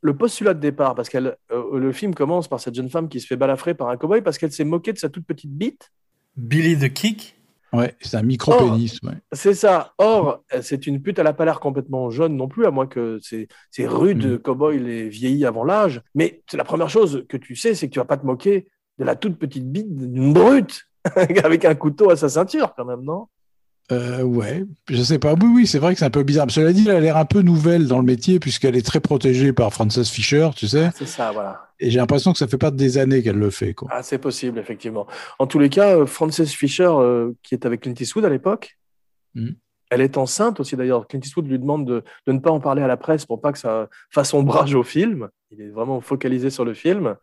le 0.00 0.16
postulat 0.16 0.54
de 0.54 0.60
départ, 0.60 0.94
parce 0.94 1.08
que 1.10 1.18
le 1.18 1.92
film 1.92 2.14
commence 2.14 2.48
par 2.48 2.60
cette 2.60 2.74
jeune 2.74 2.88
femme 2.88 3.08
qui 3.08 3.20
se 3.20 3.26
fait 3.26 3.36
balafrer 3.36 3.74
par 3.74 3.88
un 3.88 3.96
cowboy 3.96 4.22
parce 4.22 4.38
qu'elle 4.38 4.52
s'est 4.52 4.64
moquée 4.64 4.92
de 4.92 4.98
sa 4.98 5.08
toute 5.10 5.26
petite 5.26 5.50
bite. 5.52 5.90
Billy 6.36 6.76
the 6.78 6.92
Kick? 6.92 7.36
Ouais, 7.72 7.94
c'est 8.00 8.16
un 8.16 8.22
micro-pénis. 8.22 9.00
ouais. 9.02 9.14
C'est 9.32 9.54
ça. 9.54 9.94
Or, 9.98 10.44
c'est 10.62 10.86
une 10.86 11.02
pute, 11.02 11.18
elle 11.18 11.24
n'a 11.24 11.32
pas 11.32 11.44
l'air 11.44 11.58
complètement 11.58 12.08
jeune 12.10 12.36
non 12.36 12.46
plus, 12.48 12.66
à 12.66 12.70
moins 12.70 12.86
que 12.86 13.18
ces, 13.20 13.48
ces 13.70 13.86
rudes 13.86 14.26
Mm. 14.34 14.38
cow-boys 14.38 14.74
les 14.76 15.08
vieillis 15.08 15.44
avant 15.44 15.64
l'âge. 15.64 16.00
Mais 16.14 16.42
c'est 16.48 16.56
la 16.56 16.64
première 16.64 16.88
chose 16.88 17.24
que 17.28 17.36
tu 17.36 17.56
sais, 17.56 17.74
c'est 17.74 17.88
que 17.88 17.92
tu 17.92 17.98
vas 17.98 18.04
pas 18.04 18.16
te 18.16 18.24
moquer 18.26 18.68
de 18.98 19.04
la 19.04 19.16
toute 19.16 19.38
petite 19.38 19.70
bite 19.70 19.92
d'une 19.94 20.32
brute 20.32 20.84
avec 21.44 21.64
un 21.64 21.74
couteau 21.74 22.10
à 22.10 22.16
sa 22.16 22.28
ceinture, 22.28 22.74
quand 22.76 22.84
même, 22.84 23.02
non? 23.02 23.26
Euh, 23.92 24.22
ouais, 24.22 24.64
je 24.88 25.02
sais 25.02 25.18
pas. 25.18 25.34
Oui, 25.34 25.50
oui, 25.54 25.66
c'est 25.66 25.78
vrai 25.78 25.92
que 25.92 25.98
c'est 25.98 26.06
un 26.06 26.10
peu 26.10 26.22
bizarre. 26.22 26.50
Cela 26.50 26.72
dit, 26.72 26.84
elle 26.88 26.96
a 26.96 27.00
l'air 27.00 27.18
un 27.18 27.26
peu 27.26 27.42
nouvelle 27.42 27.86
dans 27.86 27.98
le 27.98 28.04
métier 28.04 28.40
puisqu'elle 28.40 28.76
est 28.76 28.86
très 28.86 29.00
protégée 29.00 29.52
par 29.52 29.72
Frances 29.74 30.10
Fisher, 30.10 30.48
tu 30.56 30.66
sais. 30.66 30.88
C'est 30.94 31.06
ça, 31.06 31.32
voilà. 31.32 31.68
Et 31.78 31.90
j'ai 31.90 31.98
l'impression 31.98 32.32
que 32.32 32.38
ça 32.38 32.48
fait 32.48 32.56
pas 32.56 32.70
des 32.70 32.96
années 32.96 33.22
qu'elle 33.22 33.38
le 33.38 33.50
fait, 33.50 33.74
quoi. 33.74 33.88
Ah, 33.92 34.02
c'est 34.02 34.16
possible, 34.16 34.58
effectivement. 34.58 35.06
En 35.38 35.46
tous 35.46 35.58
les 35.58 35.68
cas, 35.68 35.98
euh, 35.98 36.06
Frances 36.06 36.42
Fisher, 36.44 36.88
euh, 36.88 37.32
qui 37.42 37.54
est 37.54 37.66
avec 37.66 37.82
Clint 37.82 37.94
Eastwood 37.98 38.24
à 38.24 38.30
l'époque, 38.30 38.78
Mm. 39.34 39.48
elle 39.90 40.00
est 40.00 40.16
enceinte 40.16 40.60
aussi 40.60 40.76
d'ailleurs. 40.76 41.06
Clint 41.06 41.20
Eastwood 41.20 41.46
lui 41.48 41.58
demande 41.58 41.86
de, 41.86 42.04
de 42.26 42.32
ne 42.32 42.38
pas 42.38 42.50
en 42.50 42.60
parler 42.60 42.82
à 42.82 42.86
la 42.86 42.96
presse 42.96 43.26
pour 43.26 43.40
pas 43.40 43.52
que 43.52 43.58
ça 43.58 43.88
fasse 44.10 44.32
ombrage 44.32 44.74
au 44.74 44.82
film. 44.84 45.28
Il 45.50 45.60
est 45.60 45.70
vraiment 45.70 46.00
focalisé 46.00 46.50
sur 46.50 46.64
le 46.64 46.72
film. 46.72 47.16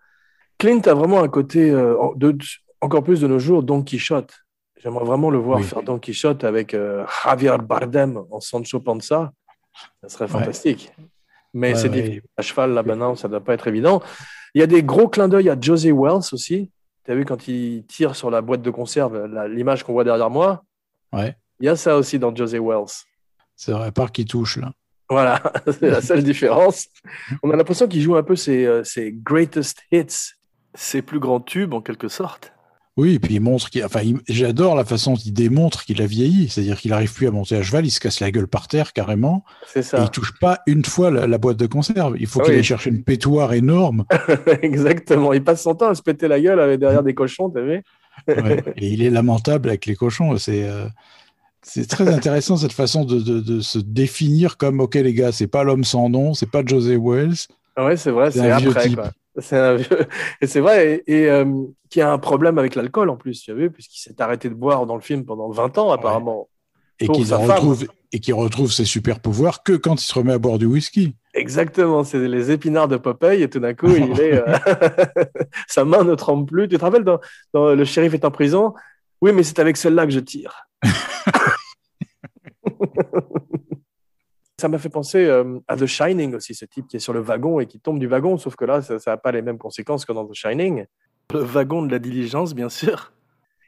Clint 0.58 0.82
a 0.86 0.94
vraiment 0.94 1.24
un 1.24 1.28
côté, 1.28 1.72
euh, 1.72 1.96
de, 2.16 2.38
encore 2.82 3.04
plus 3.04 3.22
de 3.22 3.28
nos 3.28 3.40
jours, 3.40 3.64
Don 3.64 3.82
Quichotte. 3.84 4.34
J'aimerais 4.82 5.06
vraiment 5.06 5.30
le 5.30 5.38
voir 5.38 5.60
Oui. 5.60 5.64
faire 5.66 5.84
Don 5.84 6.00
Quichotte 6.00 6.44
avec 6.44 6.74
euh, 6.74 7.06
Javier 7.24 7.56
Bardem 7.62 8.22
en 8.32 8.40
Sancho 8.40 8.80
Panza. 8.80 9.32
Ça 10.02 10.10
serait 10.10 10.28
fantastique. 10.28 10.92
Mais 11.54 11.70
Ouais, 11.70 11.76
c'est 11.76 11.90
ouais. 11.90 12.02
difficile. 12.02 12.22
À 12.38 12.42
cheval, 12.42 12.74
là, 12.74 12.82
maintenant, 12.84 13.16
ça 13.16 13.28
ne 13.28 13.32
doit 13.32 13.44
pas 13.44 13.54
être 13.54 13.68
évident. 13.68 14.02
Il 14.56 14.60
y 14.60 14.64
a 14.64 14.68
des 14.68 14.84
gros 14.84 15.08
clins 15.08 15.28
d'œil 15.28 15.50
à 15.50 15.58
Josie 15.60 15.92
Wells 15.92 16.34
aussi. 16.34 16.72
Tu 17.06 17.12
as 17.12 17.16
vu 17.16 17.26
quand 17.26 17.48
il 17.48 17.86
tire 17.86 18.16
sur 18.16 18.30
la 18.32 18.42
boîte 18.42 18.62
de 18.62 18.70
conserve, 18.70 19.26
l'image 19.48 19.84
qu'on 19.84 19.94
voit 19.94 20.04
derrière 20.04 20.30
moi? 20.30 20.64
Ouais, 21.14 21.36
Il 21.60 21.66
y 21.66 21.70
a 21.70 21.76
ça 21.76 21.96
aussi 21.98 22.18
dans 22.20 22.34
Josie 22.36 22.60
Wells. 22.60 22.92
c'est 23.56 23.72
vrai, 23.72 23.88
à 23.88 23.92
part 23.92 24.12
qui 24.12 24.26
touche, 24.26 24.58
là. 24.58 24.72
Voilà, 25.10 25.42
c'est 25.68 25.90
la 25.90 26.02
seule 26.02 26.24
différence. 26.24 26.88
On 27.44 27.52
a 27.52 27.56
l'impression 27.56 27.88
qu'il 27.88 28.02
joue 28.02 28.16
un 28.16 28.24
peu 28.24 28.36
ses, 28.36 28.66
euh, 28.66 28.84
ses 28.84 29.12
greatest 29.12 29.82
hits, 29.92 30.36
ses 30.74 31.02
plus 31.02 31.20
grands 31.20 31.42
tubes 31.42 31.74
en 31.74 31.82
quelque 31.82 32.08
sorte. 32.08 32.54
Oui, 32.98 33.14
et 33.14 33.20
puis 33.20 33.36
il 33.36 33.40
montre 33.40 33.70
qu'il. 33.70 33.84
Enfin, 33.86 34.02
il- 34.02 34.20
j'adore 34.28 34.76
la 34.76 34.84
façon 34.84 35.14
dont 35.14 35.20
il 35.26 35.32
démontre 35.34 35.86
qu'il 35.86 36.02
a 36.02 36.06
vieilli. 36.06 36.50
C'est-à-dire 36.50 36.80
qu'il 36.80 36.92
arrive 36.92 37.14
plus 37.14 37.28
à 37.28 37.32
monter 37.32 37.56
à 37.56 37.64
cheval, 37.64 37.86
il 37.86 37.90
se 37.92 38.00
casse 38.02 38.20
la 38.20 38.32
gueule 38.32 38.48
par 38.48 38.68
terre 38.68 38.92
carrément. 38.92 39.46
C'est 39.68 39.80
Et 39.80 39.84
ça. 39.84 40.02
il 40.04 40.10
touche 40.10 40.34
pas 40.40 40.60
une 40.68 40.84
fois 40.84 41.10
la, 41.10 41.26
la 41.26 41.38
boîte 41.38 41.58
de 41.58 41.68
conserve. 41.68 42.16
Il 42.20 42.28
faut 42.28 42.42
Ah 42.42 42.46
qu'il 42.46 42.54
aille 42.56 42.64
chercher 42.64 42.90
une 42.90 43.04
pétoire 43.04 43.54
énorme. 43.54 44.04
Exactement. 44.62 45.32
Il 45.34 45.44
passe 45.44 45.62
son 45.64 45.76
temps 45.76 45.90
à 45.90 45.96
se 45.96 46.02
péter 46.02 46.28
la 46.28 46.40
gueule 46.40 46.60
avec 46.60 46.80
derrière 46.80 47.04
des 47.04 47.14
cochons, 47.14 47.50
t'as 47.50 47.62
vu? 47.62 47.82
Ouais. 48.28 48.64
Et 48.78 48.90
il 48.90 49.02
est 49.02 49.10
lamentable 49.10 49.70
avec 49.70 49.86
les 49.86 49.96
cochons. 49.96 50.38
C'est 50.38 50.66
euh, 50.66 50.86
c'est 51.64 51.88
très 51.88 52.10
intéressant 52.10 52.58
cette 52.58 52.74
façon 52.74 53.06
de, 53.06 53.20
de- 53.20 53.40
de 53.40 53.60
se 53.62 53.80
définir 53.80 54.58
comme 54.58 54.80
ok 54.82 54.96
les 54.96 55.14
gars, 55.14 55.32
c'est 55.32 55.48
pas 55.48 55.64
l'homme 55.64 55.84
sans 55.86 56.10
nom, 56.10 56.34
c'est 56.34 56.50
pas 56.50 56.62
José 56.66 56.98
Wells. 56.98 57.36
Ouais, 57.78 57.96
c'est 57.96 58.12
vrai, 58.12 58.32
C'est 58.32 58.50
après. 58.52 58.90
Quoi. 58.94 59.12
C'est 59.38 59.58
un 59.58 59.76
vieux- 59.76 60.08
Et 60.42 60.48
c'est 60.48 60.60
vrai, 60.60 61.04
et, 61.08 61.22
et, 61.22 61.30
euh, 61.30 61.46
qui 61.90 62.02
a 62.02 62.12
un 62.12 62.18
problème 62.18 62.58
avec 62.58 62.76
l'alcool 62.76 63.10
en 63.10 63.18
plus, 63.18 63.42
tu 63.42 63.52
as 63.52 63.54
vu, 63.54 63.72
puisqu'il 63.72 64.00
s'est 64.02 64.22
arrêté 64.22 64.50
de 64.50 64.54
boire 64.54 64.86
dans 64.86 64.96
le 64.96 65.02
film 65.02 65.26
pendant 65.26 65.50
20 65.50 65.78
ans 65.78 65.92
apparemment. 65.92 66.50
Et 67.00 67.08
femme. 67.08 67.42
retrouve 67.52 67.88
et 68.12 68.20
qu'il 68.20 68.34
retrouve 68.36 68.72
ses 68.72 68.86
super 68.86 69.20
pouvoirs 69.20 69.64
que 69.64 69.74
quand 69.74 69.96
il 70.02 70.06
se 70.06 70.14
remet 70.14 70.34
à 70.34 70.38
boire 70.38 70.60
du 70.60 70.66
whisky. 70.66 71.16
Exactement, 71.34 72.04
c'est 72.04 72.20
les 72.28 72.52
épinards 72.52 72.90
de 72.90 72.98
Popeye 72.98 73.42
et 73.42 73.50
tout 73.50 73.60
d'un 73.60 73.74
coup, 73.74 73.88
il 73.90 74.12
est, 74.20 74.34
euh, 74.34 74.56
sa 75.68 75.86
main 75.86 76.04
ne 76.04 76.14
tremble 76.14 76.46
plus. 76.46 76.68
Tu 76.68 76.78
te 76.78 76.82
rappelles 76.84 77.04
dans, 77.06 77.20
dans 77.54 77.74
Le 77.74 77.86
shérif 77.86 78.14
est 78.14 78.26
en 78.26 78.32
prison? 78.32 78.74
Oui, 79.22 79.32
mais 79.34 79.44
c'est 79.44 79.60
avec 79.60 79.78
celle-là 79.78 80.06
que 80.06 80.12
je 80.12 80.20
tire. 80.20 80.68
ça 84.62 84.68
m'a 84.70 84.78
fait 84.78 84.90
penser 84.90 85.26
euh, 85.26 85.60
à 85.68 85.76
The 85.76 85.86
Shining 85.88 86.36
aussi, 86.36 86.54
ce 86.54 86.66
type 86.66 86.88
qui 86.88 86.98
est 86.98 87.00
sur 87.00 87.14
le 87.14 87.20
wagon 87.20 87.60
et 87.60 87.66
qui 87.66 87.80
tombe 87.80 88.00
du 88.00 88.08
wagon, 88.08 88.38
sauf 88.38 88.56
que 88.56 88.66
là, 88.66 88.82
ça 88.82 88.98
n'a 89.06 89.18
pas 89.18 89.32
les 89.32 89.42
mêmes 89.42 89.58
conséquences 89.58 90.06
que 90.06 90.14
dans 90.14 90.26
The 90.26 90.34
Shining. 90.34 90.86
Le 91.34 91.40
wagon 91.40 91.82
de 91.84 91.92
la 91.92 92.00
diligence, 92.00 92.54
bien 92.54 92.70
sûr. 92.70 93.12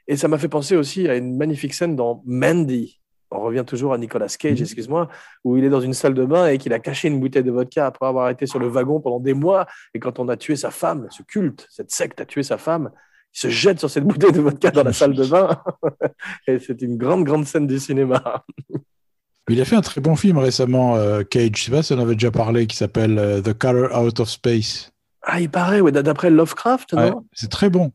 Et 0.07 0.15
ça 0.17 0.27
m'a 0.27 0.37
fait 0.37 0.49
penser 0.49 0.75
aussi 0.75 1.07
à 1.09 1.15
une 1.15 1.35
magnifique 1.37 1.73
scène 1.73 1.95
dans 1.95 2.21
Mandy. 2.25 2.99
On 3.31 3.41
revient 3.41 3.63
toujours 3.65 3.93
à 3.93 3.97
Nicolas 3.97 4.27
Cage, 4.27 4.59
Mhm. 4.59 4.63
excuse-moi, 4.63 5.07
où 5.43 5.57
il 5.57 5.63
est 5.63 5.69
dans 5.69 5.79
une 5.81 5.93
salle 5.95 6.13
de 6.13 6.23
bain 6.25 6.47
et 6.47 6.57
qu'il 6.59 6.71
a 6.73 6.79
caché 6.79 7.07
une 7.07 7.19
bouteille 7.19 7.43
de 7.43 7.51
vodka 7.51 7.87
après 7.87 8.05
avoir 8.05 8.29
été 8.29 8.45
sur 8.45 8.59
le 8.59 8.67
wagon 8.67 8.99
pendant 9.01 9.19
des 9.19 9.33
mois. 9.33 9.65
Et 9.95 9.99
quand 9.99 10.19
on 10.19 10.29
a 10.29 10.37
tué 10.37 10.55
sa 10.55 10.69
femme, 10.69 11.07
ce 11.09 11.23
culte, 11.23 11.65
cette 11.69 11.89
secte 11.89 12.21
a 12.21 12.25
tué 12.25 12.43
sa 12.43 12.57
femme, 12.59 12.91
il 13.33 13.39
se 13.39 13.49
jette 13.49 13.79
sur 13.79 13.89
cette 13.89 14.03
bouteille 14.11 14.33
de 14.33 14.41
vodka 14.41 14.69
dans 14.69 14.83
la 14.83 14.93
salle 14.93 15.13
de 15.15 15.25
bain. 15.25 15.49
et 16.47 16.59
c'est 16.59 16.79
une 16.83 16.97
grande, 16.97 17.23
grande 17.23 17.45
scène 17.45 17.65
du 17.65 17.79
cinéma. 17.79 18.43
Il 19.49 19.59
a 19.59 19.65
fait 19.65 19.75
un 19.75 19.81
très 19.81 19.99
bon 20.01 20.15
film 20.15 20.37
récemment, 20.37 20.95
euh, 20.95 21.23
Cage. 21.23 21.51
Je 21.57 21.63
sais 21.65 21.71
pas 21.71 21.83
si 21.83 21.93
on 21.93 21.99
avait 21.99 22.13
déjà 22.13 22.31
parlé, 22.31 22.65
qui 22.67 22.77
s'appelle 22.77 23.17
euh, 23.19 23.41
The 23.41 23.53
Color 23.53 24.01
Out 24.01 24.19
of 24.21 24.29
Space. 24.29 24.91
Ah, 25.21 25.41
il 25.41 25.49
paraît, 25.49 25.81
ouais, 25.81 25.91
d'après 25.91 26.29
Lovecraft, 26.29 26.93
Ouais, 26.93 27.09
non? 27.11 27.25
c'est 27.33 27.49
très 27.49 27.69
bon. 27.69 27.91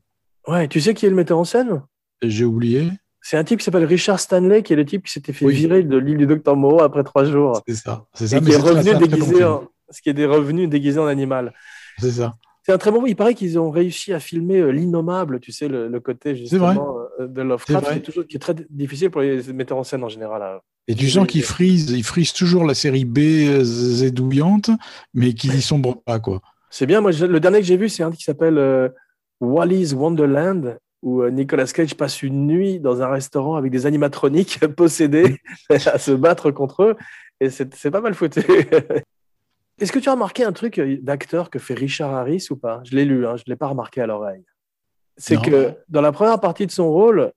Ouais, 0.46 0.68
tu 0.68 0.80
sais 0.80 0.94
qui 0.94 1.06
est 1.06 1.10
le 1.10 1.14
metteur 1.16 1.38
en 1.38 1.44
scène? 1.44 1.82
J'ai 2.22 2.44
oublié. 2.44 2.90
C'est 3.20 3.36
un 3.36 3.44
type 3.44 3.58
qui 3.58 3.64
s'appelle 3.64 3.84
Richard 3.84 4.20
Stanley, 4.20 4.62
qui 4.62 4.72
est 4.72 4.76
le 4.76 4.84
type 4.84 5.04
qui 5.06 5.12
s'était 5.12 5.32
fait 5.32 5.44
Oui. 5.44 5.54
virer 5.54 5.82
de 5.82 5.96
l'île 5.96 6.16
du 6.18 6.26
Docteur 6.26 6.56
Moreau 6.56 6.82
après 6.82 7.02
trois 7.04 7.24
jours. 7.24 7.60
C'est 7.66 7.74
ça. 7.74 8.06
C'est 8.14 8.24
Et 8.24 8.28
ça. 8.28 8.38
qui 8.40 8.44
mais 8.46 8.54
est 8.54 8.58
très- 8.58 8.68
revenu 8.70 8.82
très 8.90 8.94
bon 8.94 9.06
déguisé 9.06 9.34
film. 9.34 9.46
en... 9.48 9.62
Ce 9.90 10.02
qui 10.02 10.08
est 10.10 10.14
des 10.14 10.26
revenus 10.26 10.68
déguisés 10.68 11.00
en 11.00 11.06
animal. 11.06 11.52
C'est 11.98 12.10
ça. 12.12 12.34
C'est 12.62 12.72
un 12.72 12.78
très 12.78 12.90
bon. 12.90 13.04
Il 13.06 13.16
paraît 13.16 13.34
qu'ils 13.34 13.58
ont 13.58 13.70
réussi 13.70 14.12
à 14.12 14.20
filmer 14.20 14.58
euh, 14.58 14.70
l'innommable, 14.70 15.40
tu 15.40 15.52
sais, 15.52 15.68
le, 15.68 15.88
le 15.88 16.00
côté 16.00 16.36
justement 16.36 16.98
de 17.18 17.42
Lovecraft, 17.42 17.90
qui 17.92 17.98
est 17.98 18.02
toujours 18.02 18.26
qui 18.26 18.36
est 18.36 18.40
très 18.40 18.54
difficile 18.70 19.10
pour 19.10 19.22
les 19.22 19.42
metteurs 19.54 19.78
en 19.78 19.84
scène 19.84 20.04
en 20.04 20.08
général. 20.08 20.60
Et 20.90 20.94
tu 20.94 21.08
sens 21.10 21.26
qu'il 21.26 21.42
frise, 21.42 21.90
il 21.90 22.02
frise 22.02 22.32
toujours 22.32 22.64
la 22.64 22.74
série 22.74 23.04
B 23.04 23.18
zédouillante, 23.62 24.70
mais 25.14 25.34
qui 25.34 25.50
n'y 25.50 25.60
sombre 25.62 26.02
pas, 26.02 26.18
quoi. 26.18 26.40
C'est 26.70 26.86
bien. 26.86 27.00
Moi, 27.00 27.12
je- 27.12 27.26
le 27.26 27.40
dernier 27.40 27.58
que 27.60 27.66
j'ai 27.66 27.76
vu, 27.76 27.88
c'est 27.88 28.02
un 28.02 28.10
qui 28.10 28.22
s'appelle 28.24 28.58
euh, 28.58 28.88
Wally's 29.40 29.92
Wonderland, 29.92 30.78
où 31.02 31.22
euh, 31.22 31.30
Nicolas 31.30 31.66
Cage 31.66 31.94
passe 31.94 32.22
une 32.22 32.46
nuit 32.46 32.80
dans 32.80 33.02
un 33.02 33.08
restaurant 33.08 33.56
avec 33.56 33.70
des 33.70 33.86
animatroniques 33.86 34.58
possédés 34.76 35.38
à 35.70 35.98
se 35.98 36.12
battre 36.12 36.50
contre 36.50 36.82
eux. 36.82 36.96
Et 37.40 37.50
c'est 37.50 37.90
pas 37.90 38.00
mal 38.00 38.14
foutu. 38.14 38.40
Est-ce 39.80 39.92
que 39.92 39.98
tu 40.00 40.08
as 40.08 40.12
remarqué 40.12 40.42
un 40.42 40.52
truc 40.52 40.78
euh, 40.78 40.98
d'acteur 41.02 41.50
que 41.50 41.58
fait 41.58 41.74
Richard 41.74 42.12
Harris 42.14 42.46
ou 42.50 42.56
pas? 42.56 42.80
Je 42.84 42.96
l'ai 42.96 43.04
lu, 43.04 43.26
hein, 43.26 43.36
je 43.36 43.44
ne 43.46 43.52
l'ai 43.52 43.56
pas 43.56 43.68
remarqué 43.68 44.00
à 44.00 44.06
l'oreille. 44.06 44.44
C'est 45.16 45.40
que 45.40 45.74
dans 45.88 46.00
la 46.00 46.12
première 46.12 46.38
partie 46.40 46.66
de 46.66 46.70
son 46.70 46.90
rôle, 46.90 47.32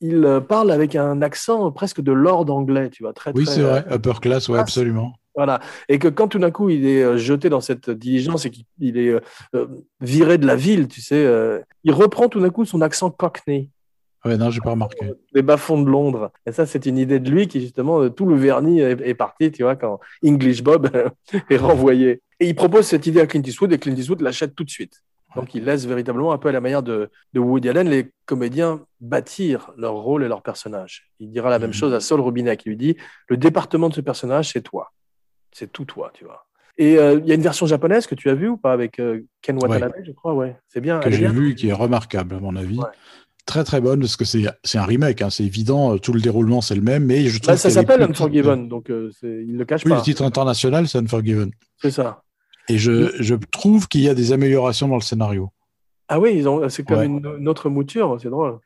il 0.00 0.24
euh, 0.24 0.40
parle 0.40 0.70
avec 0.70 0.96
un 0.96 1.22
accent 1.22 1.70
presque 1.72 2.00
de 2.00 2.12
lord 2.12 2.50
anglais, 2.50 2.90
tu 2.90 3.02
vois, 3.02 3.12
très, 3.12 3.32
Oui, 3.34 3.46
c'est 3.46 3.60
euh, 3.60 3.80
vrai. 3.80 3.84
Upper 3.90 4.14
class, 4.20 4.48
ouais, 4.48 4.58
Ah, 4.58 4.62
absolument. 4.62 5.12
voilà. 5.34 5.60
Et 5.88 5.98
que 5.98 6.08
quand 6.08 6.28
tout 6.28 6.38
d'un 6.38 6.50
coup 6.50 6.70
il 6.70 6.86
est 6.86 7.02
euh, 7.02 7.16
jeté 7.18 7.48
dans 7.50 7.60
cette 7.60 7.90
diligence 7.90 8.46
et 8.46 8.50
qu'il 8.50 8.96
est 8.98 9.08
euh, 9.08 9.20
euh, 9.54 9.66
viré 10.00 10.38
de 10.38 10.46
la 10.46 10.56
ville, 10.56 10.88
tu 10.88 11.00
sais, 11.00 11.24
euh, 11.24 11.60
il 11.84 11.92
reprend 11.92 12.28
tout 12.28 12.40
d'un 12.40 12.50
coup 12.50 12.64
son 12.64 12.80
accent 12.80 13.10
cockney, 13.10 13.70
Ouais, 14.26 14.36
non, 14.36 14.50
j'ai 14.50 14.60
pas 14.60 14.72
remarqué. 14.72 15.12
des 15.32 15.40
bas-fonds 15.40 15.80
de 15.80 15.88
Londres. 15.88 16.30
Et 16.44 16.52
ça, 16.52 16.66
c'est 16.66 16.84
une 16.84 16.98
idée 16.98 17.20
de 17.20 17.30
lui 17.30 17.48
qui, 17.48 17.58
justement, 17.62 18.02
euh, 18.02 18.10
tout 18.10 18.26
le 18.26 18.36
vernis 18.36 18.80
est, 18.80 19.00
est 19.00 19.14
parti, 19.14 19.50
tu 19.50 19.62
vois, 19.62 19.76
quand 19.76 19.98
English 20.22 20.62
Bob 20.62 20.90
est 21.50 21.56
renvoyé. 21.56 22.20
Et 22.38 22.46
il 22.48 22.54
propose 22.54 22.84
cette 22.86 23.06
idée 23.06 23.20
à 23.20 23.26
Clint 23.26 23.40
Eastwood 23.42 23.72
et 23.72 23.78
Clint 23.78 23.94
Eastwood 23.96 24.20
l'achète 24.20 24.54
tout 24.54 24.64
de 24.64 24.68
suite. 24.68 25.00
Donc 25.36 25.54
il 25.54 25.64
laisse 25.64 25.86
véritablement 25.86 26.32
un 26.32 26.38
peu 26.38 26.48
à 26.48 26.52
la 26.52 26.60
manière 26.60 26.82
de, 26.82 27.10
de 27.34 27.40
Woody 27.40 27.68
Allen 27.68 27.88
les 27.88 28.10
comédiens 28.26 28.80
bâtir 29.00 29.70
leur 29.76 29.94
rôle 29.94 30.24
et 30.24 30.28
leur 30.28 30.42
personnage. 30.42 31.10
Il 31.20 31.30
dira 31.30 31.50
la 31.50 31.58
même 31.58 31.68
Mhm. 31.70 31.74
chose 31.74 31.94
à 31.94 32.00
Saul 32.00 32.20
Rubinek. 32.20 32.62
Il 32.66 32.70
lui 32.70 32.76
dit 32.76 32.96
le 33.28 33.36
département 33.36 33.88
de 33.88 33.94
ce 33.94 34.00
personnage, 34.00 34.50
c'est 34.52 34.62
toi. 34.62 34.92
C'est 35.52 35.70
tout 35.72 35.84
toi, 35.84 36.10
tu 36.14 36.24
vois. 36.24 36.46
Et 36.78 36.94
il 36.94 37.26
y 37.26 37.32
a 37.32 37.34
une 37.34 37.42
version 37.42 37.66
japonaise 37.66 38.06
que 38.06 38.14
tu 38.14 38.30
as 38.30 38.34
vue 38.34 38.48
ou 38.48 38.56
pas 38.56 38.72
avec 38.72 39.00
Ken 39.42 39.56
Watanabe, 39.62 39.92
je 40.04 40.12
crois, 40.12 40.34
ouais. 40.34 40.56
C'est 40.68 40.80
bien. 40.80 40.98
Que 41.00 41.10
j'ai 41.10 41.28
vu, 41.28 41.54
qui 41.54 41.68
est 41.68 41.72
remarquable 41.72 42.34
à 42.36 42.40
mon 42.40 42.56
avis. 42.56 42.78
Très 43.46 43.64
très 43.64 43.80
bonne 43.80 44.00
parce 44.00 44.16
que 44.16 44.24
c'est 44.24 44.46
un 44.78 44.84
remake, 44.84 45.22
hein, 45.22 45.30
c'est 45.30 45.44
évident, 45.44 45.98
tout 45.98 46.12
le 46.12 46.20
déroulement 46.20 46.60
c'est 46.60 46.74
le 46.76 46.82
même, 46.82 47.04
mais 47.06 47.24
je 47.24 47.38
trouve 47.38 47.54
bah, 47.54 47.56
ça 47.56 47.70
s'appelle 47.70 48.02
Unforgiven, 48.02 48.68
donc 48.68 48.88
il 48.88 49.56
le 49.56 49.64
cache 49.64 49.82
oui, 49.84 49.90
pas. 49.90 49.96
le 49.96 50.02
titre 50.02 50.22
international 50.22 50.86
c'est 50.86 50.98
Unforgiven. 50.98 51.50
C'est 51.78 51.90
ça. 51.90 52.22
Et 52.70 52.78
je, 52.78 53.10
je 53.20 53.34
trouve 53.34 53.88
qu'il 53.88 54.00
y 54.00 54.08
a 54.08 54.14
des 54.14 54.32
améliorations 54.32 54.86
dans 54.86 54.94
le 54.94 55.00
scénario. 55.00 55.50
Ah 56.08 56.20
oui, 56.20 56.44
c'est 56.68 56.84
comme 56.84 57.02
une, 57.02 57.48
autre 57.48 57.68
mouture, 57.68 58.16
c'est 58.22 58.30
drôle. 58.30 58.58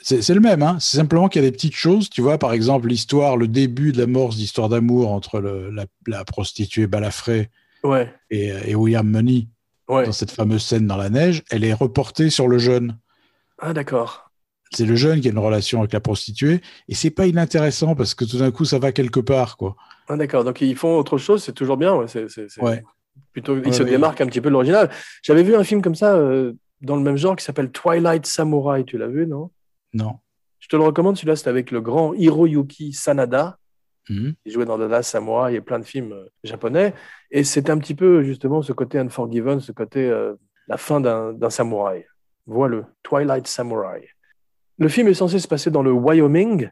C'est 0.00 0.28
le 0.30 0.40
même, 0.40 0.62
hein. 0.62 0.78
c'est 0.80 0.96
simplement 0.96 1.28
qu'il 1.28 1.42
y 1.42 1.46
a 1.46 1.48
des 1.48 1.54
petites 1.54 1.76
choses, 1.76 2.08
tu 2.08 2.22
vois, 2.22 2.38
par 2.38 2.52
exemple 2.52 2.88
l'histoire, 2.88 3.36
le 3.36 3.46
début 3.46 3.92
de 3.92 3.98
l'amorce 3.98 4.36
d'histoire 4.36 4.68
d'amour 4.70 5.12
entre 5.12 5.40
le, 5.40 5.70
la, 6.06 6.24
prostituée 6.24 6.86
Balafré 6.86 7.50
ouais. 7.84 8.12
et, 8.30 8.48
et, 8.66 8.74
William 8.74 9.06
Money 9.06 9.46
dans 9.88 10.12
cette 10.12 10.30
fameuse 10.30 10.64
scène 10.64 10.86
dans 10.86 10.96
la 10.96 11.10
neige, 11.10 11.42
elle 11.50 11.64
est 11.64 11.74
reportée 11.74 12.30
sur 12.30 12.48
le 12.48 12.58
jeune. 12.58 12.98
Ah 13.58 13.74
d'accord. 13.74 14.30
C'est 14.72 14.86
le 14.86 14.96
jeune 14.96 15.20
qui 15.20 15.28
a 15.28 15.30
une 15.30 15.38
relation 15.38 15.80
avec 15.80 15.92
la 15.92 16.00
prostituée 16.00 16.60
et 16.88 16.94
c'est 16.94 17.10
pas 17.10 17.26
inintéressant 17.26 17.94
parce 17.94 18.14
que 18.14 18.24
tout 18.24 18.38
d'un 18.38 18.50
coup 18.50 18.64
ça 18.64 18.78
va 18.78 18.90
quelque 18.90 19.20
part 19.20 19.56
quoi. 19.56 19.76
Ah 20.08 20.16
d'accord, 20.16 20.44
donc 20.44 20.60
ils 20.60 20.76
font 20.76 20.96
autre 20.98 21.18
chose, 21.18 21.42
c'est 21.44 21.52
toujours 21.52 21.76
bien. 21.76 21.94
Ouais. 21.94 22.06
Ouais. 22.60 22.82
Plutôt, 23.32 23.56
ils 23.64 23.74
se 23.74 23.82
démarquent 23.82 24.20
un 24.20 24.26
petit 24.26 24.40
peu 24.40 24.48
de 24.48 24.52
l'original. 24.52 24.90
J'avais 25.22 25.42
vu 25.42 25.56
un 25.56 25.64
film 25.64 25.82
comme 25.82 25.94
ça 25.94 26.14
euh, 26.14 26.52
dans 26.80 26.96
le 26.96 27.02
même 27.02 27.16
genre 27.16 27.34
qui 27.34 27.44
s'appelle 27.44 27.70
Twilight 27.70 28.26
Samurai. 28.26 28.84
Tu 28.84 28.96
l'as 28.96 29.08
vu, 29.08 29.26
non? 29.26 29.50
Non. 29.92 30.18
Je 30.60 30.68
te 30.68 30.76
le 30.76 30.82
recommande. 30.82 31.16
Celui-là, 31.16 31.36
c'est 31.36 31.48
avec 31.48 31.70
le 31.70 31.80
grand 31.80 32.14
Hiroyuki 32.14 32.92
Sanada. 32.92 33.58
Mhm. 34.08 34.34
Il 34.44 34.52
jouait 34.52 34.66
dans 34.66 34.78
The 34.78 34.82
Last 34.82 35.10
Samurai 35.10 35.54
et 35.54 35.60
plein 35.60 35.78
de 35.78 35.84
films 35.84 36.12
euh, 36.12 36.28
japonais. 36.44 36.94
Et 37.30 37.42
c'est 37.42 37.70
un 37.70 37.78
petit 37.78 37.94
peu 37.94 38.22
justement 38.22 38.62
ce 38.62 38.72
côté 38.72 38.98
Unforgiven, 38.98 39.60
ce 39.60 39.72
côté 39.72 40.08
euh, 40.08 40.34
la 40.68 40.76
fin 40.76 41.00
d'un 41.00 41.50
samouraï. 41.50 42.06
Voilà, 42.46 42.88
Twilight 43.02 43.46
Samurai. 43.46 44.08
Le 44.78 44.88
film 44.88 45.08
est 45.08 45.14
censé 45.14 45.38
se 45.38 45.48
passer 45.48 45.70
dans 45.70 45.82
le 45.82 45.92
Wyoming. 45.92 46.68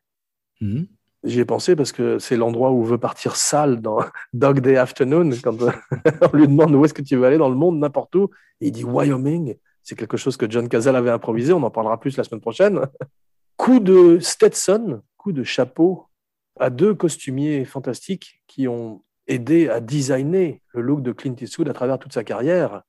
Mhm. 0.60 0.86
J'y 1.24 1.40
ai 1.40 1.44
pensé 1.44 1.76
parce 1.76 1.92
que 1.92 2.18
c'est 2.18 2.36
l'endroit 2.36 2.72
où 2.72 2.82
veut 2.82 2.98
partir 2.98 3.36
Sal 3.36 3.80
dans 3.80 3.98
Dog 4.32 4.60
Day 4.60 4.76
Afternoon, 4.76 5.30
quand 5.42 5.56
on 6.32 6.36
lui 6.36 6.48
demande 6.48 6.74
où 6.74 6.84
est-ce 6.84 6.94
que 6.94 7.02
tu 7.02 7.16
veux 7.16 7.24
aller 7.24 7.38
dans 7.38 7.48
le 7.48 7.54
monde, 7.54 7.78
n'importe 7.78 8.14
où. 8.16 8.30
Et 8.60 8.68
il 8.68 8.72
dit 8.72 8.84
Wyoming. 8.84 9.56
C'est 9.82 9.96
quelque 9.96 10.16
chose 10.16 10.36
que 10.36 10.48
John 10.48 10.68
Cazale 10.68 10.96
avait 10.96 11.10
improvisé, 11.10 11.52
on 11.52 11.62
en 11.62 11.70
parlera 11.70 11.98
plus 11.98 12.16
la 12.16 12.24
semaine 12.24 12.40
prochaine. 12.40 12.80
coup 13.56 13.80
de 13.80 14.18
Stetson, 14.20 15.02
coup 15.16 15.32
de 15.32 15.42
chapeau 15.42 16.06
à 16.58 16.70
deux 16.70 16.94
costumiers 16.94 17.64
fantastiques 17.64 18.42
qui 18.46 18.68
ont 18.68 19.02
aidé 19.26 19.68
à 19.68 19.80
designer 19.80 20.60
le 20.72 20.82
look 20.82 21.02
de 21.02 21.12
Clint 21.12 21.34
Eastwood 21.40 21.68
à 21.68 21.72
travers 21.72 21.98
toute 21.98 22.12
sa 22.12 22.24
carrière. 22.24 22.82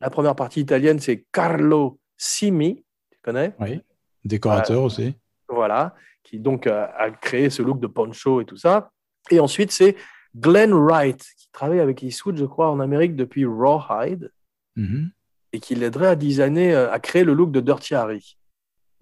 La 0.00 0.10
première 0.10 0.36
partie 0.36 0.60
italienne, 0.60 1.00
c'est 1.00 1.26
Carlo 1.32 1.98
Simi, 2.16 2.84
tu 3.10 3.18
connais? 3.22 3.54
Oui, 3.58 3.80
décorateur 4.24 4.82
aussi. 4.82 5.14
Voilà, 5.48 5.94
qui 6.28 6.38
donc 6.38 6.66
a, 6.66 7.10
créé 7.22 7.48
ce 7.48 7.62
look 7.62 7.80
de 7.80 7.86
poncho 7.86 8.40
et 8.40 8.44
tout 8.44 8.56
ça. 8.56 8.90
Et 9.30 9.40
ensuite, 9.40 9.72
c'est 9.72 9.96
Glenn 10.36 10.72
Wright, 10.74 11.24
qui 11.38 11.48
travaille 11.52 11.80
avec 11.80 12.02
Eastwood, 12.02 12.36
je 12.36 12.44
crois, 12.44 12.70
en 12.70 12.80
Amérique 12.80 13.16
depuis 13.16 13.46
Rawhide, 13.46 14.30
mm-hmm. 14.76 15.08
et 15.54 15.60
qui 15.60 15.74
l'aiderait 15.74 16.08
à 16.08 16.16
designer, 16.16 16.74
euh, 16.74 16.92
à 16.92 16.98
créer 17.00 17.24
le 17.24 17.32
look 17.32 17.50
de 17.50 17.60
Dirty 17.60 17.94
Harry. 17.94 18.36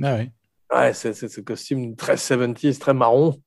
Ah 0.03 0.17
oui. 0.19 0.31
Ouais, 0.73 0.93
c'est 0.93 1.15
ce 1.15 1.41
costume 1.41 1.97
très 1.97 2.15
70s, 2.15 2.79
très 2.79 2.95
marron. 2.95 3.41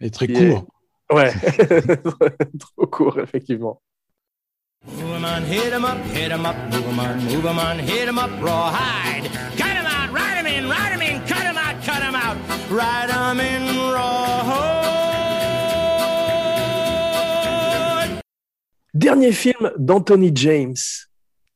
Et 0.00 0.10
très 0.10 0.28
court. 0.28 0.66
Ouais, 1.12 1.32
trop 2.58 2.86
court, 2.86 3.20
effectivement. 3.20 3.82
Woman, 4.86 5.44
hit 5.44 5.72
em 5.72 5.84
up, 5.84 5.98
hit 6.14 6.32
em 6.32 6.46
up, 6.46 6.56
move 6.70 6.88
em 6.88 6.98
on, 6.98 7.16
move 7.24 7.46
em 7.46 7.58
on, 7.58 7.78
hit 7.78 8.08
em 8.08 8.18
up, 8.18 8.30
rawhide. 8.42 9.30
In. 12.80 13.62
Dernier 18.94 19.32
film 19.32 19.72
d'Anthony 19.78 20.30
James. 20.34 20.76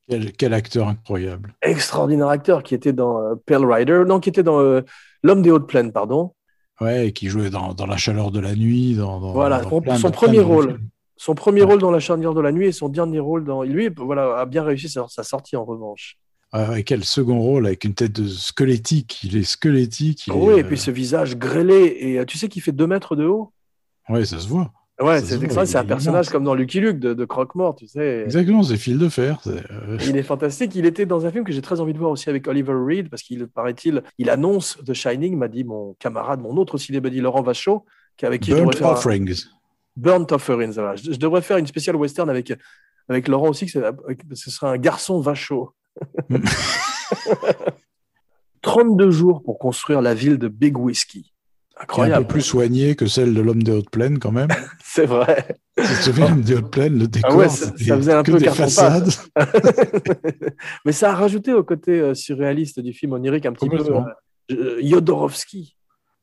Quel, 0.09 0.33
quel, 0.33 0.55
acteur 0.55 0.89
incroyable. 0.89 1.55
Extraordinaire 1.63 2.29
acteur 2.29 2.63
qui 2.63 2.75
était 2.75 2.93
dans 2.93 3.21
euh, 3.21 3.35
Pearl 3.45 3.71
Rider, 3.71 4.03
non, 4.07 4.21
qui 4.21 4.31
était 4.31 4.43
dans 4.43 4.61
euh, 4.61 4.81
L'homme 5.23 5.43
des 5.43 5.51
hautes 5.51 5.69
plaines, 5.69 5.93
pardon. 5.93 6.33
Ouais, 6.81 7.09
et 7.09 7.13
qui 7.13 7.29
jouait 7.29 7.51
dans, 7.51 7.75
dans, 7.75 7.87
La 7.87 7.97
chaleur 7.97 8.31
de 8.31 8.41
la 8.41 8.55
nuit. 8.55 8.95
Dans, 8.95 9.21
dans 9.21 9.33
voilà, 9.33 9.61
dans 9.61 9.71
son, 9.71 9.81
plein 9.81 9.97
son 9.97 10.11
de, 10.11 10.15
premier 10.15 10.41
rôle. 10.41 10.81
Son 11.17 11.35
premier 11.35 11.63
rôle 11.63 11.81
dans 11.81 11.91
La 11.91 12.01
chaleur 12.01 12.35
de 12.35 12.41
la 12.41 12.53
nuit 12.53 12.67
et 12.67 12.73
son 12.73 12.89
dernier 12.89 13.19
rôle 13.19 13.45
dans. 13.45 13.63
Lui, 13.63 13.91
voilà, 13.97 14.39
a 14.39 14.47
bien 14.47 14.63
réussi 14.63 14.89
sa, 14.89 15.07
sa 15.09 15.23
sortie 15.23 15.57
en 15.57 15.65
revanche. 15.65 16.17
Ouais, 16.53 16.83
quel 16.85 17.05
second 17.05 17.41
rôle 17.41 17.67
avec 17.67 17.85
une 17.85 17.95
tête 17.95 18.13
de 18.13 18.27
squelettique. 18.29 19.21
Il 19.25 19.37
est 19.37 19.43
squelettique. 19.45 20.27
Il 20.29 20.33
oui, 20.33 20.55
est, 20.55 20.61
et 20.61 20.65
puis 20.65 20.79
ce 20.79 20.91
visage 20.91 21.37
grêlé. 21.37 21.97
Et 22.01 22.25
tu 22.27 22.39
sais 22.39 22.49
qu'il 22.49 22.63
fait 22.63 22.73
2 22.73 22.87
mètres 22.87 23.17
de 23.17 23.25
haut? 23.25 23.53
Ouais, 24.09 24.25
ça 24.25 24.39
se 24.39 24.49
voit. 24.49 24.73
Ouais, 24.99 25.21
c'est 25.21 25.43
extra- 25.43 25.67
c'est 25.67 25.77
un 25.77 25.85
personnage 25.85 26.31
comme 26.31 26.45
dans 26.45 26.55
Lucky 26.55 26.81
Luke 26.81 26.99
de, 26.99 27.13
de 27.13 27.25
Croque-Mort, 27.27 27.75
tu 27.75 27.87
sais. 27.87 28.23
Exactement, 28.25 28.63
c'est 28.63 28.79
fil 28.79 28.97
de 28.99 29.11
fer. 29.11 29.39
euh, 29.47 29.99
Il 30.09 30.17
est 30.17 30.23
fantastique. 30.23 30.75
Il 30.75 30.87
était 30.87 31.05
dans 31.05 31.27
un 31.27 31.31
film 31.31 31.45
que 31.45 31.53
j'ai 31.53 31.61
très 31.61 31.81
envie 31.81 31.93
de 31.93 31.99
voir 31.99 32.11
aussi 32.13 32.31
avec 32.31 32.49
Oliver 32.49 32.73
Reed, 32.73 33.11
parce 33.11 33.23
qu'il 33.23 33.47
paraît-il, 33.47 34.03
il 34.17 34.31
annonce 34.31 34.79
The 34.87 34.95
Shining, 34.95 35.37
m'a 35.37 35.49
dit 35.49 35.65
mon 35.65 35.95
camarade, 35.99 36.41
mon 36.41 36.57
autre 36.57 36.79
cinébuddy 36.79 37.21
Laurent 37.21 37.43
Vachot, 37.43 37.85
qui 38.17 38.25
avec 38.25 38.41
qui 38.41 38.53
je 38.53 38.57
Burnt 38.57 38.69
devrais 38.69 38.79
faire 38.79 38.89
un- 38.89 38.93
Offerings. 38.93 39.45
Burnt 39.97 40.27
Offerings. 40.33 40.73
voilà. 40.73 40.97
Je, 40.97 41.13
je 41.13 41.19
devrais 41.19 41.43
faire 41.43 41.59
une 41.59 41.67
spéciale 41.67 41.97
western 41.97 42.31
avec, 42.31 42.55
avec 43.11 43.29
Laurent 43.29 43.51
aussi, 43.51 43.67
que 43.67 43.79
avec- 43.79 44.23
ce 44.33 44.51
sera 44.51 44.71
un 44.71 44.79
garçon 44.79 45.21
Vachot. 45.21 45.73
32 48.63 49.11
jours 49.11 49.43
pour 49.43 49.59
construire 49.59 50.01
la 50.01 50.15
ville 50.15 50.39
de 50.39 50.49
Big 50.49 50.77
Whiskey. 50.77 51.21
Qui 51.23 51.29
est 51.29 51.79
un 51.79 51.83
Incroyable. 51.83 52.27
peu 52.27 52.33
plus 52.33 52.41
soignée 52.43 52.97
que 52.97 53.07
celle 53.07 53.35
de 53.35 53.41
l'homme 53.43 53.63
des 53.63 53.71
hautes 53.73 53.91
plaines, 53.91 54.19
quand 54.19 54.33
même. 54.33 54.49
C'est 54.83 55.05
vrai. 55.05 55.59
Tu 55.77 55.83
te 55.85 56.03
souviens, 56.05 56.29
l'homme 56.31 56.41
des 56.41 56.55
hautes 56.55 56.71
plaines, 56.71 56.99
le 56.99 57.07
décor, 57.07 57.31
Ah 57.33 57.37
ouais, 57.37 57.49
ça- 57.51 57.71
faisait 57.73 58.13
un 58.15 58.23
que 58.23 58.33
peu 58.33 58.39
des 58.39 58.49
façades. 58.49 59.11
Mais 60.87 60.93
ça 60.93 61.13
a 61.13 61.15
rajouté 61.15 61.53
au 61.53 61.63
côté 61.63 62.01
euh, 62.01 62.15
surréaliste 62.15 62.81
du 62.81 62.95
film 62.95 63.13
onirique 63.13 63.45
un 63.45 63.53
petit 63.53 63.69
peu 63.69 63.77
Complètement. 63.77 64.07
euh, 64.53 64.81
Jodorowsky. 64.83 65.77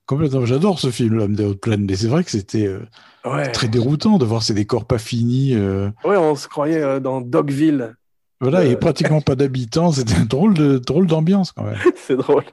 Complètement. 0.08 0.44
J'adore 0.46 0.80
ce 0.80 0.90
film, 0.90 1.14
l'homme 1.14 1.36
des 1.36 1.46
hautes 1.46 1.62
plaines, 1.62 1.86
mais 1.86 1.96
c'est 1.96 2.08
vrai 2.08 2.24
que 2.24 2.32
c'était 2.32 2.66
euh, 2.66 2.80
Ouais. 3.24 3.52
très 3.52 3.68
déroutant 3.68 4.18
de 4.18 4.26
voir 4.26 4.42
ces 4.42 4.56
décors 4.56 4.86
pas 4.86 4.98
finis. 4.98 5.54
euh, 5.54 5.90
ouais, 6.04 6.18
on 6.18 6.36
se 6.36 6.48
croyait 6.48 6.82
euh, 6.82 7.00
dans 7.00 7.22
Dogville. 7.22 7.96
Voilà, 8.44 8.64
il 8.64 8.68
n'y 8.68 8.74
Euh. 8.74 8.78
a 8.78 8.80
pratiquement 8.80 9.22
pas 9.22 9.36
d'habitants. 9.36 9.92
C'était 9.92 10.16
un 10.16 10.26
drôle 10.30 10.54
de 10.54 10.78
drôle 10.78 11.08
d'ambiance 11.08 11.52
quand 11.52 11.64
même. 11.64 11.78
C'est 11.96 12.16
drôle. 12.18 12.44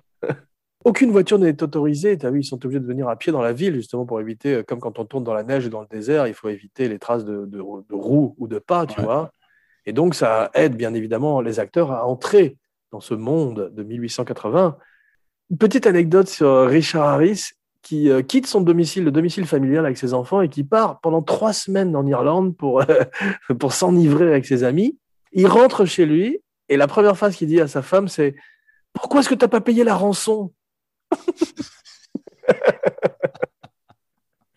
Aucune 0.84 1.10
voiture 1.10 1.38
n'est 1.38 1.62
autorisée. 1.62 2.16
Tu 2.16 2.24
as 2.24 2.30
vu, 2.30 2.40
ils 2.40 2.44
sont 2.44 2.64
obligés 2.64 2.80
de 2.80 2.86
venir 2.86 3.08
à 3.08 3.16
pied 3.16 3.32
dans 3.32 3.42
la 3.42 3.52
ville, 3.52 3.74
justement, 3.74 4.06
pour 4.06 4.18
éviter, 4.20 4.54
euh, 4.54 4.62
comme 4.62 4.80
quand 4.80 4.98
on 4.98 5.04
tourne 5.04 5.24
dans 5.24 5.34
la 5.34 5.42
neige 5.42 5.66
ou 5.66 5.68
dans 5.68 5.82
le 5.82 5.86
désert, 5.90 6.26
il 6.26 6.32
faut 6.32 6.48
éviter 6.48 6.88
les 6.88 6.98
traces 6.98 7.24
de, 7.26 7.44
de- 7.44 7.58
de 7.58 7.94
roues 7.94 8.34
ou 8.38 8.48
de 8.48 8.58
pas, 8.58 8.86
tu 8.86 8.98
Ouais. 9.00 9.04
vois. 9.04 9.30
Et 9.84 9.92
donc, 9.92 10.14
ça 10.14 10.50
aide, 10.54 10.76
bien 10.76 10.94
évidemment, 10.94 11.40
les 11.42 11.60
acteurs 11.60 11.90
à 11.92 12.06
entrer 12.06 12.56
dans 12.92 13.00
ce 13.00 13.12
monde 13.14 13.70
de 13.74 13.82
1880. 13.82 14.76
Une 15.50 15.58
petite 15.58 15.86
anecdote 15.86 16.28
sur 16.28 16.46
euh, 16.46 16.66
Richard 16.66 17.06
Harris, 17.08 17.50
qui 17.82 18.08
euh, 18.10 18.22
quitte 18.22 18.46
son 18.46 18.60
domicile, 18.60 19.04
le 19.04 19.10
domicile 19.10 19.46
familial 19.46 19.84
avec 19.84 19.98
ses 19.98 20.14
enfants, 20.14 20.40
et 20.40 20.48
qui 20.48 20.64
part 20.64 21.00
pendant 21.00 21.22
trois 21.22 21.52
semaines 21.52 21.94
en 21.96 22.06
Irlande 22.06 22.56
pour, 22.56 22.82
pour 23.58 23.72
s'enivrer 23.72 24.28
avec 24.28 24.46
ses 24.46 24.64
amis. 24.64 24.96
Il 25.32 25.46
rentre 25.46 25.84
chez 25.84 26.06
lui, 26.06 26.40
et 26.68 26.76
la 26.76 26.86
première 26.86 27.16
phrase 27.16 27.36
qu'il 27.36 27.48
dit 27.48 27.60
à 27.60 27.68
sa 27.68 27.82
femme, 27.82 28.08
c'est 28.08 28.34
Pourquoi 28.92 29.20
est-ce 29.20 29.28
que 29.28 29.34
tu 29.34 29.44
n'as 29.44 29.48
pas 29.48 29.60
payé 29.60 29.84
la 29.84 29.94
rançon? 29.94 30.52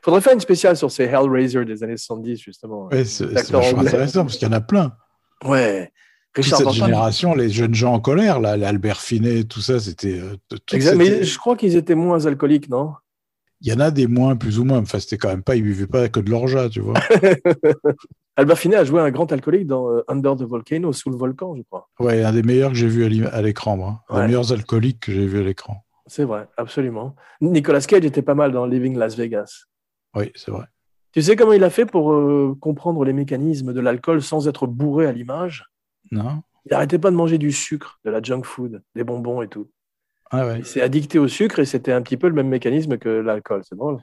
Faudrait 0.01 0.21
faire 0.21 0.33
une 0.33 0.39
spéciale 0.41 0.75
sur 0.75 0.91
ces 0.91 1.03
Hellraiser 1.03 1.63
des 1.65 1.81
années 1.83 1.95
70, 1.97 2.37
justement. 2.37 2.87
Ouais, 2.87 3.05
c'est 3.05 3.25
intéressant 3.37 4.23
parce 4.25 4.37
qu'il 4.37 4.47
y 4.47 4.51
en 4.51 4.53
a 4.53 4.59
plein. 4.61 4.93
Ouais. 5.45 5.91
Toute 6.33 6.43
Richard 6.45 6.57
cette 6.59 6.67
Danton. 6.67 6.85
génération, 6.85 7.35
les 7.35 7.49
jeunes 7.49 7.73
gens 7.75 7.93
en 7.93 7.99
colère, 7.99 8.39
là, 8.41 8.57
l'Albert 8.57 8.99
Finet, 8.99 9.43
tout 9.45 9.61
ça, 9.61 9.79
c'était. 9.79 10.19
euh, 10.19 10.35
toute 10.49 10.63
cette- 10.81 10.95
Mais 10.95 11.23
je 11.23 11.37
crois 11.37 11.55
qu'ils 11.55 11.75
étaient 11.77 11.95
moins 11.95 12.25
alcooliques, 12.25 12.69
non? 12.69 12.93
Il 13.61 13.69
y 13.71 13.73
en 13.73 13.79
a 13.79 13.91
des 13.91 14.07
moins, 14.07 14.35
plus 14.35 14.59
ou 14.59 14.65
moins. 14.65 14.79
Enfin, 14.79 14.99
c'était 14.99 15.17
quand 15.17 15.29
même 15.29 15.43
pas, 15.43 15.55
ils 15.55 15.63
buvaient 15.63 15.87
pas 15.87 16.09
que 16.09 16.19
de 16.19 16.29
l'orgeat, 16.29 16.69
tu 16.69 16.81
vois. 16.81 16.95
Albert 18.35 18.57
Finet 18.57 18.75
a 18.77 18.83
joué 18.83 18.99
un 18.99 19.11
grand 19.11 19.31
alcoolique 19.31 19.67
dans 19.67 19.89
euh, 19.91 20.03
Under 20.07 20.35
the 20.35 20.41
Volcano, 20.41 20.91
sous 20.91 21.09
le 21.11 21.15
volcan, 21.17 21.55
je 21.55 21.61
crois. 21.63 21.89
Ouais, 21.99 22.23
un 22.23 22.31
des 22.31 22.41
meilleurs 22.41 22.71
que 22.71 22.75
j'ai 22.77 22.87
vu 22.87 23.25
à 23.27 23.41
l'écran, 23.41 23.77
moi. 23.77 24.03
Un 24.09 24.15
Ouais. 24.15 24.21
des 24.21 24.27
meilleurs 24.27 24.51
alcooliques 24.51 25.01
que 25.01 25.11
j'ai 25.11 25.25
vu 25.27 25.39
à 25.39 25.43
l'écran. 25.43 25.85
C'est 26.07 26.23
vrai, 26.23 26.47
absolument. 26.57 27.15
Nicolas 27.41 27.81
Cage 27.81 28.03
était 28.05 28.21
pas 28.23 28.33
mal 28.35 28.51
dans 28.51 28.65
Living 28.65 28.97
Las 28.97 29.15
Vegas. 29.15 29.65
Oui, 30.15 30.31
c'est 30.35 30.51
vrai. 30.51 30.65
Tu 31.11 31.21
sais 31.21 31.35
comment 31.35 31.53
il 31.53 31.63
a 31.63 31.69
fait 31.69 31.85
pour 31.85 32.11
euh, 32.11 32.57
comprendre 32.59 33.05
les 33.05 33.13
mécanismes 33.13 33.71
de 33.71 33.79
l'alcool 33.79 34.21
sans 34.21 34.47
être 34.47 34.65
bourré 34.65 35.05
à 35.05 35.11
l'image? 35.11 35.65
Non 36.11 36.41
Il 36.65 36.73
arrêtait 36.73 36.97
pas 36.99 37.11
de 37.11 37.15
manger 37.15 37.37
du 37.37 37.51
sucre, 37.51 37.99
de 38.03 38.09
la 38.09 38.21
junk 38.21 38.41
food, 38.43 38.81
des 38.95 39.03
bonbons 39.03 39.43
et 39.43 39.47
tout. 39.47 39.69
Ah 40.31 40.47
ouais. 40.47 40.59
Il 40.59 40.65
s'est 40.65 40.81
addicté 40.81 41.19
au 41.19 41.27
sucre 41.27 41.59
et 41.59 41.65
c'était 41.65 41.91
un 41.91 42.01
petit 42.01 42.17
peu 42.17 42.27
le 42.27 42.33
même 42.33 42.47
mécanisme 42.49 42.97
que 42.97 43.09
l'alcool. 43.09 43.61
C'est 43.69 43.75
drôle. 43.75 43.99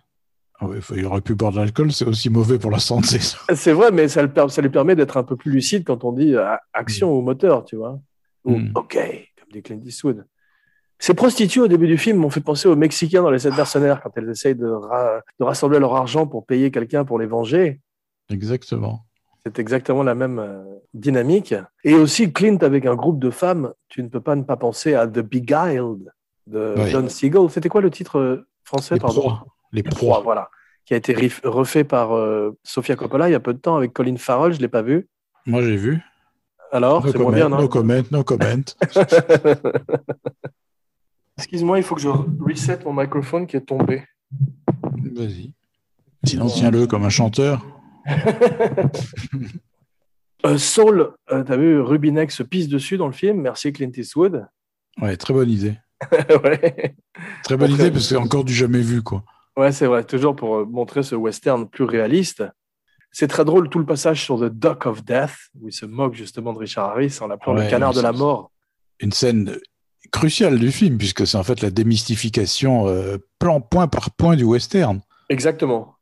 Ah 0.61 0.67
il 0.95 1.07
aurait 1.07 1.23
pu 1.23 1.35
boire 1.35 1.53
de 1.53 1.57
l'alcool, 1.57 1.91
c'est 1.91 2.05
aussi 2.05 2.29
mauvais 2.29 2.59
pour 2.59 2.71
la 2.71 2.79
santé. 2.79 3.19
C'est 3.55 3.73
vrai, 3.73 3.91
mais 3.91 4.09
ça, 4.09 4.23
ça, 4.49 4.63
lui 4.63 4.69
permet 4.69 4.95
d'être 4.95 5.17
un 5.17 5.23
peu 5.23 5.35
plus 5.37 5.51
lucide 5.51 5.85
quand 5.85 6.05
on 6.05 6.13
dit 6.13 6.35
euh, 6.35 6.55
action 6.75 7.17
ou 7.17 7.23
moteur, 7.23 7.65
tu 7.65 7.77
vois. 7.77 7.99
Ou 8.45 8.57
mm. 8.57 8.73
OK, 8.75 8.95
comme 8.95 9.49
dit 9.53 9.63
Clint 9.63 9.81
Eastwood. 9.83 10.27
Ces 10.99 11.15
prostituées 11.15 11.63
au 11.63 11.69
début 11.69 11.87
du 11.87 11.97
film 11.97 12.19
m'ont 12.19 12.29
fait 12.29 12.43
penser 12.43 12.69
aux 12.69 12.77
Mexicains 12.77 13.23
dans 13.23 13.31
les 13.31 13.39
sept 13.39 13.57
mercenaires 13.57 14.03
quand 14.03 14.11
elles 14.17 14.29
essayent 14.29 14.55
de, 14.55 14.67
de 14.67 15.45
rassembler 15.45 15.79
leur 15.79 15.95
argent 15.95 16.27
pour 16.27 16.45
payer 16.45 16.71
quelqu'un 16.71 17.07
pour 17.07 17.19
les 17.19 17.27
venger. 17.27 17.81
Exactement. 18.29 19.07
C'est 19.43 19.59
exactement 19.59 20.03
la 20.03 20.15
même 20.15 20.39
euh, 20.39 20.63
dynamique. 20.93 21.55
Et 21.85 21.95
aussi 21.95 22.31
Clint 22.31 22.59
avec 22.61 22.85
un 22.85 22.95
groupe 22.95 23.19
de 23.19 23.31
femmes, 23.31 23.73
tu 23.89 24.03
ne 24.03 24.09
peux 24.09 24.21
pas 24.21 24.37
ne 24.37 24.43
pas 24.43 24.59
penser 24.59 24.93
à 24.93 25.07
The 25.07 25.21
Beguiled 25.21 26.13
de 26.47 26.75
John 26.89 27.09
Siegel. 27.09 27.49
C'était 27.49 27.71
quoi 27.71 27.81
le 27.81 27.91
titre 27.91 28.19
euh, 28.19 28.47
français 28.65 28.97
Les 28.97 29.01
pardon? 29.01 29.39
Les 29.73 29.83
proies, 29.83 30.21
voilà. 30.21 30.51
Qui 30.85 30.95
a 30.95 30.97
été 30.97 31.15
refait 31.45 31.85
par 31.85 32.17
euh, 32.17 32.57
Sofia 32.65 32.97
Coppola 32.97 33.29
il 33.29 33.33
y 33.33 33.37
a 33.37 33.41
peu 33.41 33.55
de 33.55 33.59
temps 33.59 33.77
avec 33.77 33.93
Colin 33.93 34.17
Farrell, 34.17 34.53
je 34.53 34.59
ne 34.59 34.63
l'ai 34.63 34.69
pas 34.69 34.83
vu. 34.83 35.09
Moi 35.47 35.63
j'ai 35.63 35.77
vu. 35.77 36.01
Alors, 36.73 37.07
c'est 37.07 37.19
moins 37.19 37.33
bien, 37.33 37.49
non 37.49 37.59
No 37.59 37.69
comment, 37.69 38.03
no 38.11 38.23
comment. 38.23 38.45
Excuse-moi, 41.37 41.79
il 41.79 41.83
faut 41.83 41.95
que 41.95 42.01
je 42.01 42.09
reset 42.09 42.79
mon 42.85 42.93
microphone 42.93 43.47
qui 43.47 43.57
est 43.57 43.63
tombé. 43.63 44.05
Vas-y. 45.15 45.53
Sinon, 46.25 46.47
tiens-le 46.47 46.87
comme 46.87 47.05
un 47.05 47.11
chanteur. 47.11 47.67
euh, 50.47 50.59
Saul, 50.59 51.13
euh, 51.33 51.43
t'as 51.43 51.57
vu 51.57 51.81
Rubinex 51.81 52.35
se 52.35 52.43
pisse 52.43 52.69
dessus 52.69 52.99
dans 52.99 53.07
le 53.07 53.13
film. 53.13 53.41
Merci 53.41 53.73
Clint 53.73 53.91
Eastwood. 53.97 54.47
Ouais, 55.01 55.17
très 55.17 55.33
bonne 55.35 55.51
idée. 55.51 55.77
Très 57.45 57.59
bonne 57.59 57.73
idée 57.73 57.91
parce 57.91 58.05
que 58.05 58.09
c'est 58.09 58.17
encore 58.17 58.45
du 58.45 58.55
jamais 58.55 58.81
vu, 58.81 59.03
quoi. 59.03 59.23
Ouais, 59.61 59.73
c'est 59.73 59.85
vrai. 59.85 60.05
Toujours 60.05 60.35
pour 60.35 60.57
euh, 60.57 60.65
montrer 60.65 61.03
ce 61.03 61.15
western 61.15 61.69
plus 61.69 61.85
réaliste. 61.85 62.43
C'est 63.13 63.29
très 63.29 63.45
drôle 63.45 63.69
tout 63.69 63.79
le 63.79 63.85
passage 63.85 64.25
sur 64.25 64.41
The 64.41 64.51
Duck 64.51 64.87
of 64.87 65.05
Death 65.05 65.35
où 65.61 65.69
il 65.69 65.73
se 65.73 65.85
moque 65.85 66.15
justement 66.15 66.55
de 66.55 66.59
Richard 66.59 66.93
Harris 66.93 67.19
en 67.21 67.27
l'appelant 67.27 67.53
le 67.53 67.69
canard 67.69 67.93
de 67.93 68.01
la 68.01 68.13
mort. 68.13 68.53
Une 69.01 69.13
scène 69.13 69.59
cruciale 70.13 70.59
du 70.59 70.73
film 70.73 70.97
puisque 70.97 71.27
c'est 71.27 71.37
en 71.37 71.43
fait 71.43 71.61
la 71.61 71.69
démystification 71.69 72.89
euh, 72.89 73.19
plan 73.39 73.61
point 73.61 73.87
par 73.87 74.13
point 74.13 74.35
du 74.35 74.45
western. 74.45 75.03
Exactement. 75.29 75.95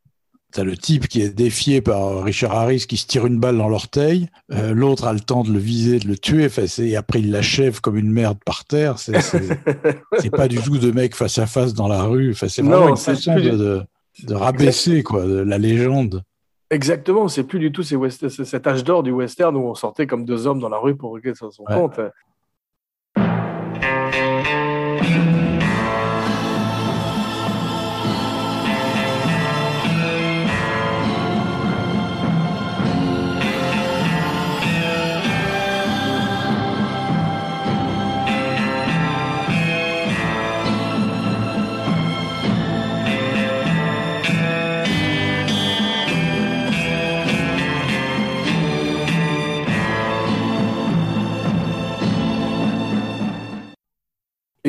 T'as 0.51 0.63
le 0.63 0.75
type 0.75 1.07
qui 1.07 1.21
est 1.21 1.29
défié 1.29 1.79
par 1.79 2.23
Richard 2.23 2.53
Harris 2.53 2.85
qui 2.87 2.97
se 2.97 3.05
tire 3.05 3.27
une 3.27 3.39
balle 3.39 3.57
dans 3.57 3.69
l'orteil. 3.69 4.29
Euh, 4.51 4.73
l'autre 4.73 5.05
a 5.05 5.13
le 5.13 5.19
temps 5.19 5.43
de 5.43 5.51
le 5.51 5.59
viser, 5.59 5.99
de 5.99 6.07
le 6.07 6.17
tuer. 6.17 6.47
et 6.79 6.95
après, 6.95 7.19
il 7.19 7.31
l'achève 7.31 7.81
comme 7.81 7.97
une 7.97 8.11
merde 8.11 8.39
par 8.43 8.65
terre. 8.65 8.97
C'est 8.97 10.31
pas 10.31 10.47
du 10.47 10.57
tout 10.57 10.79
de 10.79 10.91
mec 10.91 11.15
face 11.15 11.37
à 11.37 11.45
face 11.45 11.75
dans 11.75 11.87
la 11.87 12.03
rue. 12.03 12.33
c'est 12.33 12.63
vraiment 12.63 12.89
une 12.89 12.97
façon 12.97 13.35
de, 13.35 13.83
de, 14.23 14.33
rabaisser 14.33 15.03
quoi, 15.03 15.23
de 15.23 15.37
la 15.37 15.59
légende. 15.59 16.23
Exactement, 16.71 17.27
c'est 17.27 17.43
plus 17.43 17.57
du 17.57 17.71
tout 17.71 17.81
cet 17.81 18.67
âge 18.67 18.83
d'or 18.83 19.01
du 19.01 19.09
western 19.09 19.55
où 19.55 19.61
on 19.61 19.73
sortait 19.73 20.05
comme 20.05 20.23
deux 20.23 20.45
hommes 20.45 20.59
dans 20.59 20.69
la 20.69 20.77
rue 20.77 20.95
pour 20.95 21.15
régler 21.15 21.33
son 21.33 21.49
compte. 21.63 21.99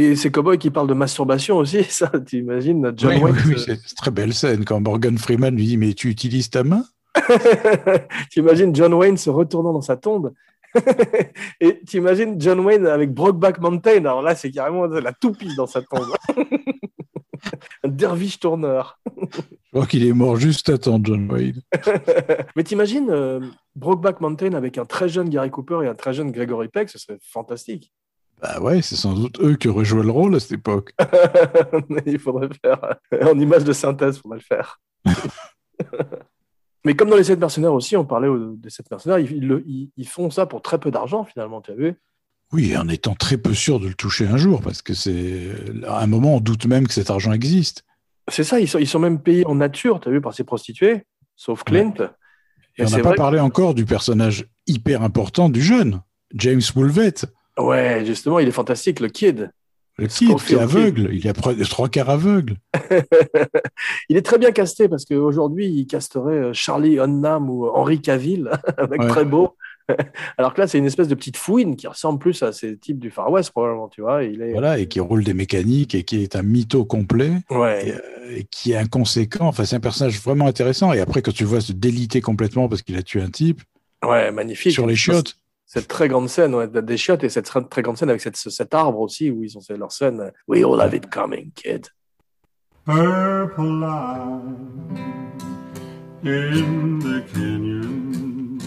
Et 0.01 0.17
ces 0.17 0.31
cowboys 0.31 0.57
qui 0.57 0.71
parlent 0.71 0.89
de 0.89 0.95
masturbation 0.95 1.59
aussi, 1.59 1.85
ça, 1.89 2.11
tu 2.27 2.39
imagines 2.39 2.91
John 2.97 3.13
oui, 3.13 3.21
Wayne. 3.23 3.37
Oui, 3.47 3.55
c'est 3.59 3.73
une 3.73 3.97
très 3.97 4.11
belle 4.11 4.33
scène 4.33 4.65
quand 4.65 4.81
Morgan 4.81 5.19
Freeman 5.19 5.55
lui 5.55 5.67
dit 5.67 5.77
Mais 5.77 5.93
tu 5.93 6.09
utilises 6.09 6.49
ta 6.49 6.65
main? 6.65 6.85
Tu 8.31 8.39
imagines 8.39 8.75
John 8.75 8.95
Wayne 8.95 9.17
se 9.17 9.31
retournant 9.31 9.73
dans 9.73 9.81
sa 9.81 9.97
tombe 9.97 10.33
et 11.61 11.81
tu 11.85 11.97
imagines 11.97 12.41
John 12.41 12.61
Wayne 12.61 12.87
avec 12.87 13.13
Brokeback 13.13 13.59
Mountain. 13.59 13.99
Alors 13.99 14.23
là, 14.23 14.37
c'est 14.37 14.53
carrément 14.53 14.87
la 14.87 15.13
toupie 15.13 15.57
dans 15.57 15.67
sa 15.67 15.83
tombe. 15.83 16.07
Un 17.83 17.89
derviche 17.89 18.39
tourneur. 18.39 19.01
Je 19.33 19.41
crois 19.73 19.87
qu'il 19.87 20.07
est 20.07 20.13
mort 20.13 20.37
juste 20.37 20.69
à 20.69 20.79
temps, 20.79 21.01
John 21.03 21.29
Wayne. 21.31 21.61
Mais 22.55 22.63
t'imagines 22.63 23.11
euh, 23.11 23.41
Brokeback 23.75 24.21
Mountain 24.21 24.53
avec 24.53 24.79
un 24.79 24.85
très 24.85 25.09
jeune 25.09 25.29
Gary 25.29 25.51
Cooper 25.51 25.81
et 25.83 25.89
un 25.89 25.97
très 25.97 26.15
jeune 26.15 26.31
Gregory 26.31 26.69
Peck, 26.69 26.89
ce 26.89 26.99
serait 26.99 27.19
fantastique. 27.21 27.93
Bah 28.43 28.61
ouais, 28.61 28.81
c'est 28.81 28.97
sans 28.97 29.15
doute 29.15 29.39
eux 29.41 29.57
qui 29.57 29.69
auraient 29.69 29.85
joué 29.85 30.03
le 30.03 30.11
rôle 30.11 30.35
à 30.35 30.41
cette 30.41 30.53
époque. 30.53 30.95
il 32.07 32.19
faudrait 32.19 32.49
faire 32.63 32.97
en 33.23 33.39
image 33.39 33.65
de 33.65 33.73
synthèse, 33.73 34.17
il 34.17 34.21
faudrait 34.21 34.39
le 34.39 34.45
faire. 34.45 34.81
Mais 36.85 36.95
comme 36.95 37.11
dans 37.11 37.17
les 37.17 37.25
sept 37.25 37.39
mercenaires 37.39 37.75
aussi, 37.75 37.97
on 37.97 38.07
parlait 38.07 38.29
des 38.57 38.71
sept 38.71 38.91
mercenaires, 38.91 39.19
ils, 39.19 39.91
ils, 39.97 40.09
font 40.09 40.31
ça 40.31 40.47
pour 40.47 40.63
très 40.63 40.79
peu 40.79 40.91
d'argent 40.91 41.25
finalement, 41.25 41.61
tu 41.61 41.73
as 41.73 41.75
vu 41.75 41.95
Oui, 42.53 42.75
en 42.77 42.89
étant 42.89 43.15
très 43.15 43.37
peu 43.37 43.53
sûr 43.53 43.79
de 43.79 43.89
le 43.89 43.95
toucher 43.95 44.27
un 44.27 44.39
jour, 44.39 44.63
parce 44.63 44.81
que 44.81 44.95
c'est 44.95 45.51
à 45.87 46.01
un 46.01 46.07
moment 46.07 46.37
on 46.37 46.41
doute 46.41 46.65
même 46.65 46.87
que 46.87 46.95
cet 46.95 47.11
argent 47.11 47.33
existe. 47.33 47.85
C'est 48.29 48.45
ça, 48.45 48.61
ils 48.61 48.69
sont, 48.69 48.79
ils 48.79 48.87
sont 48.87 48.99
même 48.99 49.21
payés 49.21 49.47
en 49.47 49.57
nature, 49.57 50.01
tu 50.01 50.09
as 50.09 50.13
vu, 50.13 50.21
par 50.23 50.33
ces 50.33 50.45
prostituées, 50.45 51.05
sauf 51.37 51.65
Clint. 51.65 51.95
Et, 52.79 52.85
on 52.85 52.91
n'a 52.91 53.01
pas 53.01 53.15
parlé 53.15 53.41
encore 53.41 53.75
du 53.75 53.85
personnage 53.85 54.47
hyper 54.67 55.03
important 55.03 55.51
du 55.51 55.61
jeune, 55.61 56.01
James 56.33 56.63
Woolvett. 56.75 57.27
Ouais, 57.63 58.05
justement, 58.05 58.39
il 58.39 58.49
est 58.49 58.53
fantastique, 58.53 59.01
le 59.01 59.09
kid. 59.09 59.51
Le 59.99 60.07
kid 60.07 60.35
qui 60.37 60.55
est 60.55 60.59
aveugle, 60.59 61.11
il 61.13 61.29
a 61.29 61.33
trois 61.35 61.89
quarts 61.89 62.09
aveugle. 62.09 62.57
il 64.09 64.17
est 64.17 64.23
très 64.23 64.39
bien 64.39 64.51
casté 64.51 64.89
parce 64.89 65.05
qu'aujourd'hui, 65.05 65.67
il 65.67 65.87
casterait 65.87 66.33
euh, 66.33 66.53
Charlie 66.55 66.99
Hunnam 66.99 67.51
ou 67.51 67.69
Henri 67.69 68.01
Cavill 68.01 68.51
avec 68.79 69.07
très 69.09 69.27
beau. 69.27 69.57
Alors 70.39 70.55
que 70.55 70.61
là, 70.63 70.69
c'est 70.69 70.79
une 70.79 70.87
espèce 70.87 71.09
de 71.09 71.15
petite 71.15 71.37
fouine 71.37 71.77
qui 71.77 71.87
ressemble 71.87 72.19
plus 72.19 72.43
à 72.43 72.53
ces 72.53 72.79
types 72.79 72.99
du 72.99 73.11
Far 73.11 73.31
West, 73.31 73.51
probablement, 73.51 73.89
tu 73.89 74.01
vois. 74.01 74.25
Il 74.25 74.41
est... 74.41 74.53
Voilà, 74.53 74.79
et 74.79 74.87
qui 74.87 75.01
roule 75.01 75.25
des 75.25 75.35
mécaniques 75.35 75.95
et 75.95 76.03
qui 76.03 76.23
est 76.23 76.35
un 76.35 76.43
mytho 76.43 76.85
complet. 76.85 77.33
Ouais. 77.51 77.93
Euh, 77.95 78.37
et, 78.37 78.45
qui 78.45 78.73
est 78.73 78.77
inconséquent. 78.77 79.49
Enfin, 79.49 79.65
c'est 79.67 79.77
un 79.77 79.81
personnage 79.81 80.19
vraiment 80.21 80.47
intéressant. 80.47 80.95
Et 80.95 81.01
après, 81.01 81.21
quand 81.21 81.35
tu 81.35 81.45
vois 81.45 81.61
se 81.61 81.73
déliter 81.73 82.23
complètement 82.23 82.69
parce 82.69 82.81
qu'il 82.81 82.97
a 82.97 83.03
tué 83.03 83.21
un 83.21 83.31
type. 83.31 83.61
Ouais, 84.03 84.31
magnifique. 84.31 84.73
Sur 84.73 84.87
les 84.87 84.97
chiottes 84.97 85.40
cette 85.73 85.87
très 85.87 86.09
grande 86.09 86.29
scène 86.29 86.53
ouais, 86.57 86.67
des 86.67 86.97
chiottes 86.97 87.23
et 87.23 87.29
cette 87.29 87.49
très 87.71 87.83
grande 87.83 87.97
scène 87.97 88.11
avec 88.11 88.21
cette, 88.21 88.35
cet 88.35 88.75
arbre 88.75 88.99
aussi 88.99 89.31
où 89.31 89.45
ils 89.45 89.57
ont 89.57 89.61
leur 89.79 89.93
scène 89.93 90.33
We 90.49 90.65
all 90.65 90.81
have 90.81 90.95
it 90.95 91.09
coming, 91.11 91.53
kid. 91.55 91.87
Purple 92.85 93.79
line 93.79 95.33
in 96.25 96.99
the 96.99 97.23
canyon, 97.33 98.59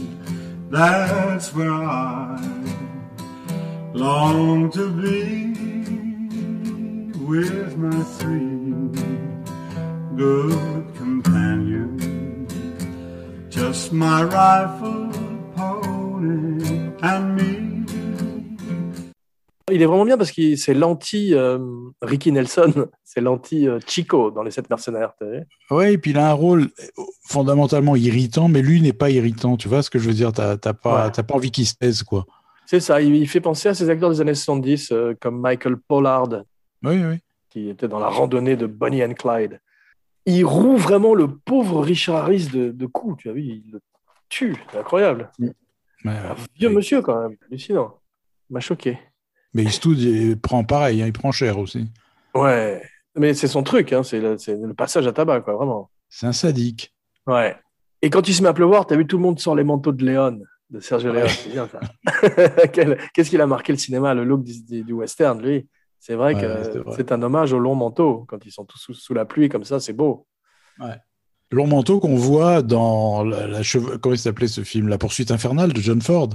that's 0.72 1.54
where 1.54 1.74
I 1.74 2.39
long 3.93 4.72
to 4.72 4.89
be 4.89 5.51
with 7.28 7.76
my 7.76 8.01
three 8.18 8.64
good 10.16 10.86
companions, 10.97 12.54
just 13.49 13.91
my 13.91 14.24
rifle, 14.24 15.03
Il 19.72 19.82
est 19.82 19.86
vraiment 19.86 20.06
bien 20.06 20.18
parce 20.18 20.32
que 20.32 20.56
c'est 20.56 20.74
l'anti 20.74 21.34
euh, 21.34 21.58
Ricky 22.01 22.32
Nelson, 22.32 22.88
c'est 23.04 23.20
l'anti 23.20 23.68
euh, 23.68 23.80
Chico 23.86 24.32
dans 24.32 24.43
les 24.43 24.51
sept 24.51 24.70
mercenaires. 24.70 25.14
Oui, 25.70 25.86
et 25.86 25.97
puis 25.97 26.12
il 26.12 26.18
a 26.18 26.30
un 26.30 26.34
rôle 26.34 26.70
fondamentalement 27.28 27.95
irritant, 27.95 28.47
mais 28.47 28.62
lui 28.62 28.82
n'est 28.82 28.93
pas 28.93 29.10
irritant. 29.10 29.58
Tu 29.58 29.68
vois 29.68 29.84
ce 29.84 29.89
que 29.89 29.99
je 29.99 30.08
veux 30.08 30.14
dire? 30.14 30.32
T'as 30.32 30.58
pas, 30.58 31.10
pas 31.10 31.34
envie 31.34 31.51
qu'il 31.51 31.66
se 31.66 31.76
taise, 31.76 32.04
quoi. 32.04 32.26
C'est 32.66 32.80
ça. 32.80 33.01
Il, 33.01 33.28
fait 33.28 33.41
penser 33.41 33.70
à 33.70 33.74
ces 33.74 33.89
acteurs 33.89 34.10
des 34.10 34.22
années 34.22 34.34
70 34.34 34.91
euh, 34.91 35.14
comme 35.20 35.41
Michael 35.41 35.78
Pollard. 35.78 36.30
Oui, 36.84 37.04
oui. 37.04 37.20
Qui 37.49 37.70
était 37.70 37.88
dans 37.88 37.99
la 37.99 38.08
randonnée 38.08 38.56
de 38.56 38.66
Bonnie 38.66 39.04
and 39.04 39.14
Clyde. 39.14 39.60
Il 40.26 40.45
roue 40.45 40.78
vraiment 40.78 41.14
le 41.14 41.28
pauvre 41.28 41.82
Richard 41.82 42.24
Harris 42.24 42.47
de, 42.47 42.72
de 42.72 42.86
coups. 42.86 43.24
Tu 43.24 43.30
as 43.30 43.34
vu, 43.34 43.41
il 43.41 43.64
le 43.74 43.82
tue. 44.30 44.56
C'est 44.72 44.80
incroyable. 44.80 45.30
Mm. 45.38 45.49
Un 46.06 46.36
vieux 46.56 46.70
monsieur, 46.70 47.01
quand 47.01 47.22
même, 47.22 47.38
hallucinant. 47.47 47.99
m'a 48.49 48.60
choqué. 48.60 48.99
Mais 49.54 49.64
Eastwood, 49.64 49.99
il 49.99 50.39
prend 50.39 50.64
pareil, 50.64 51.01
hein, 51.01 51.08
il 51.08 51.14
prend 51.14 51.32
cher 51.32 51.58
aussi. 51.58 51.88
Ouais, 52.34 52.82
mais 53.16 53.34
c'est 53.34 53.47
son 53.47 53.64
truc, 53.64 53.93
hein, 53.93 54.04
c'est 54.04 54.20
le, 54.20 54.74
passage 54.74 55.08
à 55.08 55.12
tabac, 55.12 55.41
quoi, 55.41 55.56
vraiment. 55.56 55.89
C'est 56.10 56.26
un 56.26 56.34
sadique. 56.34 56.93
Ouais. 57.28 57.56
Et 58.01 58.10
quand 58.10 58.28
il 58.28 58.34
se 58.34 58.41
met 58.41 58.49
à 58.49 58.54
pleuvoir, 58.54 58.86
t'as 58.86 58.95
vu 58.95 59.08
tout 59.08 59.18
le 59.18 59.24
monde 59.24 59.39
sort 59.39 59.56
les 59.56 59.64
manteaux 59.64 59.91
de 59.91 60.04
Léon, 60.04 60.39
de 60.70 60.80
Sergio 60.80 61.14
Leone, 61.14 61.30
c'est 61.30 61.51
bien 61.51 61.68
ça. 61.68 61.80
Qu'est-ce 63.14 63.30
qu'il 63.30 63.41
a 63.41 63.47
marqué 63.47 63.72
le 63.72 63.78
cinéma, 63.78 64.14
le 64.14 64.24
look 64.24 64.43
du, 64.43 64.91
western, 64.91 65.41
lui? 65.41 65.68
C'est 65.99 66.16
vrai 66.16 66.34
que 66.34 66.84
c'est 66.97 67.14
un 67.14 67.22
hommage 67.22 67.54
au 67.54 67.60
long 67.60 67.76
manteau. 67.76 68.26
Quand 68.28 68.45
ils 68.45 68.51
sont 68.51 68.66
tous 68.66 68.91
sous, 68.91 69.14
la 69.14 69.24
pluie 69.24 69.47
comme 69.47 69.64
ça, 69.64 69.80
c'est 69.80 69.93
beau. 69.93 70.28
Ouais. 70.80 70.97
Long 71.54 71.68
manteau 71.68 71.99
qu'on 71.99 72.16
voit 72.16 72.62
dans 72.62 73.24
la, 73.24 73.62
comment 74.01 74.16
il 74.16 74.20
s'appelait 74.20 74.47
ce 74.47 74.62
film, 74.62 74.88
La 74.88 74.97
poursuite 74.97 75.32
infernale 75.32 75.74
de 75.74 75.82
John 75.82 76.01
Ford? 76.01 76.30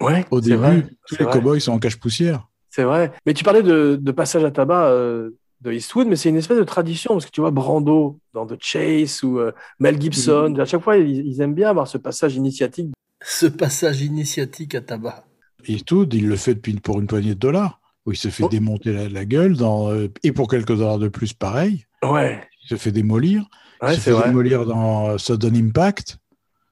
Ouais. 0.00 0.24
Au 0.30 0.40
début, 0.40 0.96
tous 1.06 1.16
les 1.18 1.26
cowboys 1.26 1.60
sont 1.60 1.72
en 1.72 1.78
cache-poussière. 1.78 2.48
C'est 2.70 2.84
vrai. 2.84 3.12
Mais 3.24 3.34
tu 3.34 3.44
parlais 3.44 3.62
de, 3.62 4.10
passage 4.10 4.44
à 4.44 4.50
tabac 4.50 4.88
euh, 4.88 5.30
de 5.60 5.72
Eastwood, 5.72 6.08
mais 6.08 6.16
c'est 6.16 6.28
une 6.28 6.36
espèce 6.36 6.58
de 6.58 6.64
tradition 6.64 7.14
parce 7.14 7.26
que 7.26 7.30
tu 7.30 7.40
vois 7.40 7.52
Brando 7.52 8.18
dans 8.32 8.46
The 8.46 8.56
Chase 8.60 9.22
ou 9.22 9.38
euh, 9.38 9.52
Mel 9.78 10.00
Gibson, 10.00 10.50
mm. 10.50 10.60
à 10.60 10.64
chaque 10.64 10.82
fois 10.82 10.96
ils, 10.96 11.40
aiment 11.40 11.54
bien 11.54 11.70
avoir 11.70 11.86
ce 11.86 11.98
passage 11.98 12.34
initiatique. 12.34 12.92
Ce 13.22 13.46
passage 13.46 14.02
initiatique 14.02 14.74
à 14.74 14.80
tabac. 14.80 15.24
Eastwood, 15.66 16.12
il 16.12 16.28
le 16.28 16.36
fait 16.36 16.54
depuis 16.54 16.74
pour 16.74 17.00
une 17.00 17.06
poignée 17.06 17.34
de 17.34 17.38
dollars 17.38 17.80
où 18.06 18.12
il 18.12 18.16
se 18.16 18.28
fait 18.28 18.44
oh. 18.44 18.48
démonter 18.48 19.08
la, 19.08 19.24
gueule 19.24 19.56
dans, 19.56 19.90
euh, 19.90 20.08
et 20.22 20.32
pour 20.32 20.48
quelques 20.48 20.76
dollars 20.76 20.98
de 20.98 21.08
plus, 21.08 21.32
pareil. 21.32 21.86
Ouais. 22.02 22.42
Il 22.64 22.68
se 22.68 22.76
fait 22.76 22.92
démolir. 22.92 23.48
Se 23.92 24.00
fait 24.00 24.26
démolir 24.26 24.66
dans 24.66 25.18
Sudden 25.18 25.56
Impact. 25.56 26.18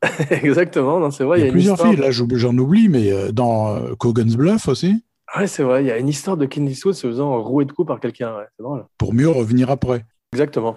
Exactement, 0.31 1.11
c'est 1.11 1.25
vrai. 1.25 1.41
Il 1.41 1.47
y 1.47 1.49
a, 1.49 1.53
plusieurs 1.53 1.81
films, 1.81 2.01
là 2.01 2.11
j'en 2.11 2.59
oublie, 2.59 2.89
mais 2.89 3.33
dans 3.33 3.95
Cogan's 3.97 4.37
Bluff 4.37 4.69
aussi. 4.69 5.03
Ouais, 5.37 5.47
c'est 5.47 5.63
vrai. 5.63 5.83
Il 5.83 5.87
y 5.87 5.91
a 5.91 5.99
une 5.99 6.09
histoire 6.09 6.37
de 6.37 6.47
Clint 6.47 6.67
Eastwood 6.67 6.95
se 6.95 7.07
faisant 7.07 7.41
rouer 7.43 7.65
de 7.65 7.73
coups 7.73 7.89
par 7.89 8.01
quelqu'un. 8.01 8.35
c'est 8.57 8.63
drôle. 8.63 8.85
Pour 8.99 9.15
mieux 9.15 9.29
revenir 9.29 9.71
après. 9.71 10.05
Exactement. 10.33 10.77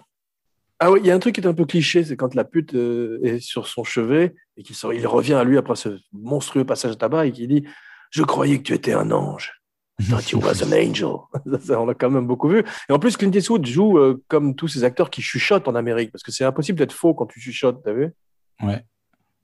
Ah 0.79 0.91
oui, 0.91 0.99
il 1.01 1.07
y 1.07 1.11
a 1.11 1.15
un 1.15 1.19
truc 1.19 1.35
qui 1.35 1.41
est 1.41 1.47
un 1.47 1.53
peu 1.53 1.65
cliché, 1.65 2.03
c'est 2.03 2.17
quand 2.17 2.35
la 2.35 2.43
pute 2.43 2.75
euh, 2.75 3.19
est 3.23 3.39
sur 3.39 3.67
son 3.67 3.85
chevet 3.85 4.35
et 4.57 4.63
qu'il 4.63 4.75
il 4.93 5.07
revient 5.07 5.35
à 5.35 5.43
lui 5.45 5.57
après 5.57 5.77
ce 5.77 5.97
monstrueux 6.11 6.65
passage 6.65 6.91
à 6.91 6.95
tabac 6.95 7.27
et 7.27 7.31
qu'il 7.31 7.47
dit 7.47 7.65
Je 8.11 8.23
croyais 8.23 8.57
que 8.57 8.63
tu 8.63 8.73
étais 8.73 8.93
un 8.93 9.11
ange. 9.11 9.53
Thought 10.09 10.31
you 10.31 10.39
was 10.39 10.61
an 10.61 10.73
angel. 10.73 11.15
Ça, 11.65 11.79
on 11.79 11.85
l'a 11.85 11.93
quand 11.93 12.09
même 12.09 12.27
beaucoup 12.27 12.49
vu. 12.49 12.63
Et 12.89 12.91
en 12.93 12.99
plus, 12.99 13.15
Clint 13.15 13.31
Eastwood 13.31 13.65
joue 13.65 13.97
euh, 13.97 14.21
comme 14.27 14.55
tous 14.55 14.67
ces 14.67 14.83
acteurs 14.83 15.09
qui 15.09 15.21
chuchotent 15.21 15.67
en 15.67 15.75
Amérique, 15.75 16.11
parce 16.11 16.23
que 16.23 16.31
c'est 16.31 16.43
impossible 16.43 16.77
d'être 16.77 16.93
faux 16.93 17.13
quand 17.13 17.25
tu 17.27 17.39
chuchotes, 17.39 17.81
t'as 17.83 17.93
vu? 17.93 18.11
Ouais. 18.61 18.83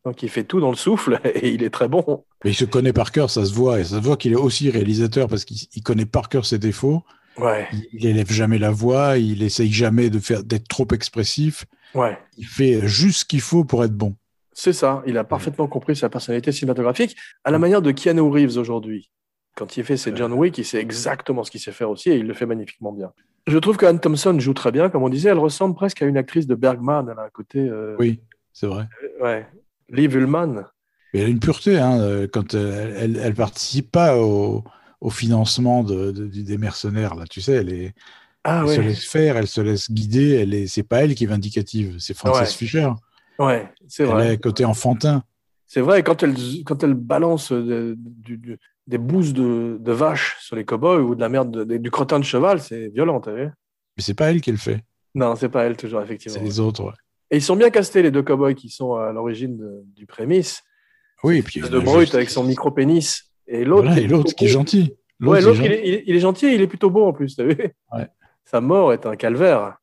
Donc 0.04 0.24
il 0.24 0.30
fait 0.30 0.44
tout 0.44 0.60
dans 0.60 0.72
le 0.72 0.76
souffle 0.76 1.20
et 1.36 1.50
il 1.50 1.64
est 1.64 1.70
très 1.70 1.88
bon. 1.88 2.26
Mais 2.44 2.52
il 2.52 2.56
se 2.56 2.66
connaît 2.66 2.94
par 2.94 3.12
cœur, 3.12 3.30
ça 3.30 3.46
se 3.46 3.54
voit. 3.54 3.80
Et 3.80 3.84
ça 3.84 3.98
se 3.98 4.04
voit 4.04 4.18
qu'il 4.18 4.34
est 4.34 4.38
aussi 4.38 4.70
réalisateur 4.70 5.28
parce 5.28 5.46
qu'il 5.46 5.84
connaît 5.84 6.06
par 6.06 6.28
cœur 6.28 6.46
ses 6.46 6.60
défauts. 6.60 7.04
Ouais. 7.38 7.68
Il, 7.94 8.06
élève 8.06 8.30
jamais 8.30 8.58
la 8.58 8.72
voix, 8.72 9.18
il 9.18 9.42
essaye 9.42 9.72
jamais 9.72 10.10
de 10.10 10.20
faire 10.20 10.44
d'être 10.44 10.68
trop 10.68 10.88
expressif. 10.92 11.66
Ouais. 11.94 12.18
Il 12.38 12.46
fait 12.46 12.88
juste 12.88 13.22
ce 13.22 13.26
qu'il 13.26 13.42
faut 13.42 13.64
pour 13.64 13.84
être 13.86 13.96
bon. 13.96 14.16
C'est 14.52 14.74
ça. 14.74 15.02
Il 15.08 15.18
a 15.18 15.24
parfaitement 15.24 15.68
compris 15.68 15.96
sa 15.96 16.10
personnalité 16.10 16.52
cinématographique 16.52 17.16
à 17.46 17.52
la 17.52 17.60
manière 17.60 17.82
de 17.82 17.92
Keanu 17.92 18.22
Reeves 18.22 18.58
aujourd'hui. 18.58 19.10
Quand 19.56 19.78
il 19.78 19.84
fait 19.84 19.98
ses 19.98 20.16
John 20.16 20.34
Wick, 20.34 20.58
il 20.58 20.66
sait 20.66 20.80
exactement 20.80 21.44
ce 21.44 21.52
qu'il 21.52 21.60
sait 21.60 21.72
faire 21.72 21.90
aussi 21.90 22.10
et 22.10 22.16
il 22.16 22.26
le 22.26 22.34
fait 22.34 22.46
magnifiquement 22.46 22.92
bien. 22.92 23.12
Je 23.48 23.58
trouve 23.58 23.78
que 23.78 23.86
Anne 23.86 24.00
Thompson 24.00 24.38
joue 24.40 24.54
très 24.54 24.72
bien. 24.72 24.90
Comme 24.90 25.04
on 25.04 25.10
disait, 25.10 25.30
elle 25.30 25.40
ressemble 25.40 25.76
presque 25.76 26.02
à 26.02 26.06
une 26.06 26.18
actrice 26.18 26.48
de 26.48 26.56
Bergman. 26.56 27.08
Elle 27.12 27.20
a 27.20 27.24
un 27.24 27.30
côté. 27.30 27.60
Euh, 27.60 27.96
oui, 28.00 28.22
c'est 28.54 28.68
vrai. 28.68 28.88
ouais. 29.22 29.48
Liv 29.90 30.16
Ullmann. 30.16 30.66
Elle 31.14 31.26
a 31.26 31.28
une 31.28 31.40
pureté 31.40 31.78
hein, 31.78 32.00
euh, 32.00 32.28
quand 32.32 32.54
elle, 32.54 33.20
elle, 33.22 33.34
participe 33.34 33.92
pas 33.92 34.18
au, 34.18 34.64
au 35.02 35.10
financement 35.10 35.84
de, 35.84 36.12
des 36.12 36.58
mercenaires 36.58 37.16
là. 37.16 37.26
Tu 37.30 37.42
sais, 37.42 37.54
elle 37.54 37.74
est. 37.74 37.94
Ah, 38.44 38.64
elle 38.66 38.76
se 38.76 38.82
laisse 38.82 39.06
faire, 39.06 39.38
elle 39.38 39.48
se 39.48 39.62
laisse 39.62 39.92
guider. 39.92 40.36
Elle 40.36 40.54
est, 40.54 40.68
c'est 40.68 40.84
pas 40.84 41.04
elle 41.04 41.14
qui 41.14 41.26
est 41.26 41.28
vindicative, 41.28 41.98
c'est 42.00 42.16
Frances 42.16 42.54
Fisher. 42.54 42.90
Ouais, 43.38 43.70
c'est 43.88 44.06
vrai. 44.06 44.26
Elle 44.26 44.32
est 44.34 44.38
côté 44.38 44.66
enfantin. 44.66 45.24
C'est 45.68 45.82
vrai. 45.82 46.04
quand 46.04 46.24
elle 46.24 46.36
quand 46.66 46.84
elle 46.84 46.94
balance 46.94 47.52
des 48.88 48.98
bouses 48.98 49.34
de, 49.34 49.78
de 49.80 49.92
vache 49.92 50.38
sur 50.40 50.56
les 50.56 50.66
cow-boys 50.66 51.00
ou 51.02 51.16
de 51.16 51.22
la 51.22 51.30
merde 51.30 51.64
du 51.66 51.92
crottin 51.92 52.20
de 52.20 52.26
cheval, 52.26 52.60
c'est 52.60 52.90
violent, 52.90 53.20
t'as 53.20 53.34
vu? 53.34 53.46
Mais 53.98 54.04
c'est 54.04 54.14
pas 54.14 54.32
elle 54.32 54.42
qui 54.42 54.52
le 54.52 54.58
fait. 54.58 54.82
Non, 55.14 55.36
c'est 55.36 55.50
pas 55.50 55.64
elle 55.64 55.78
toujours 55.78 56.02
effectivement. 56.02 56.38
C'est 56.38 56.44
les 56.44 56.60
autres. 56.60 56.84
Ouais. 56.86 56.94
Et 57.30 57.38
ils 57.38 57.42
sont 57.42 57.56
bien 57.56 57.70
castés, 57.70 58.02
les 58.02 58.12
deux 58.12 58.24
cowboys 58.24 58.56
qui 58.56 58.70
sont 58.70 58.96
à 58.96 59.12
l'origine 59.12 59.60
du 59.96 60.06
prémisse. 60.06 60.64
Oui, 61.24 61.38
et 61.38 61.44
puis. 61.44 61.62
De 61.62 61.80
brut 61.80 62.14
avec 62.16 62.30
son 62.30 62.44
micro-pénis. 62.44 63.32
Et 63.48 63.64
l'autre. 63.64 63.98
et 63.98 64.08
l'autre 64.08 64.34
qui 64.34 64.46
est 64.46 64.50
gentil. 64.50 64.96
Ouais, 65.20 65.42
l'autre, 65.42 65.62
il, 65.62 66.04
il, 66.06 66.16
est 66.16 66.20
gentil 66.20 66.48
et 66.48 66.56
il 66.56 66.62
est 66.62 66.68
plutôt 66.68 66.90
beau 66.90 67.06
en 67.06 67.14
plus, 67.14 67.36
t'as 67.36 67.44
vu? 67.44 67.56
Ouais. 67.94 68.08
Sa 68.46 68.60
mort 68.60 68.92
est 68.92 69.06
un 69.06 69.16
calvaire. 69.16 69.78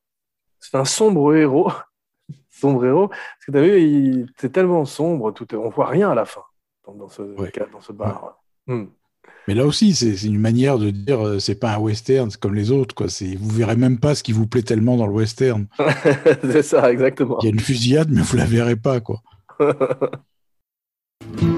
C'est 0.59 0.77
un 0.77 0.85
sombre 0.85 1.35
héros. 1.35 1.71
sombre 2.51 2.85
héros. 2.85 3.09
Parce 3.09 3.47
que 3.47 3.53
t'as 3.53 3.61
vu, 3.61 4.27
c'est 4.37 4.51
tellement 4.51 4.85
sombre, 4.85 5.33
tout, 5.33 5.47
on 5.55 5.69
voit 5.69 5.87
rien 5.87 6.11
à 6.11 6.15
la 6.15 6.25
fin 6.25 6.43
dans 6.87 7.09
ce, 7.09 7.23
dans 7.73 7.81
ce 7.81 7.93
bar. 7.93 8.38
Hmm. 8.69 8.85
Mais 9.49 9.55
là 9.55 9.65
aussi, 9.65 9.95
c'est 9.95 10.23
une 10.25 10.39
manière 10.39 10.79
de 10.79 10.91
dire, 10.91 11.27
euh, 11.27 11.39
c'est 11.39 11.55
pas 11.55 11.75
un 11.75 11.79
western 11.79 12.31
comme 12.39 12.55
les 12.55 12.71
autres, 12.71 12.95
quoi. 12.95 13.07
Vous 13.39 13.49
verrez 13.49 13.77
même 13.77 13.99
pas 13.99 14.15
ce 14.15 14.23
qui 14.23 14.33
vous 14.33 14.47
plaît 14.47 14.63
tellement 14.63 14.99
dans 14.99 15.07
le 15.07 15.13
western. 15.13 15.67
c'est 16.43 16.63
ça, 16.63 16.93
exactement. 16.93 17.39
Il 17.41 17.47
y 17.47 17.49
a 17.49 17.53
une 17.53 17.61
fusillade, 17.61 18.11
mais 18.11 18.21
vous 18.21 18.37
la 18.37 18.45
verrez 18.45 18.77
pas, 18.77 19.01
quoi. 19.01 19.23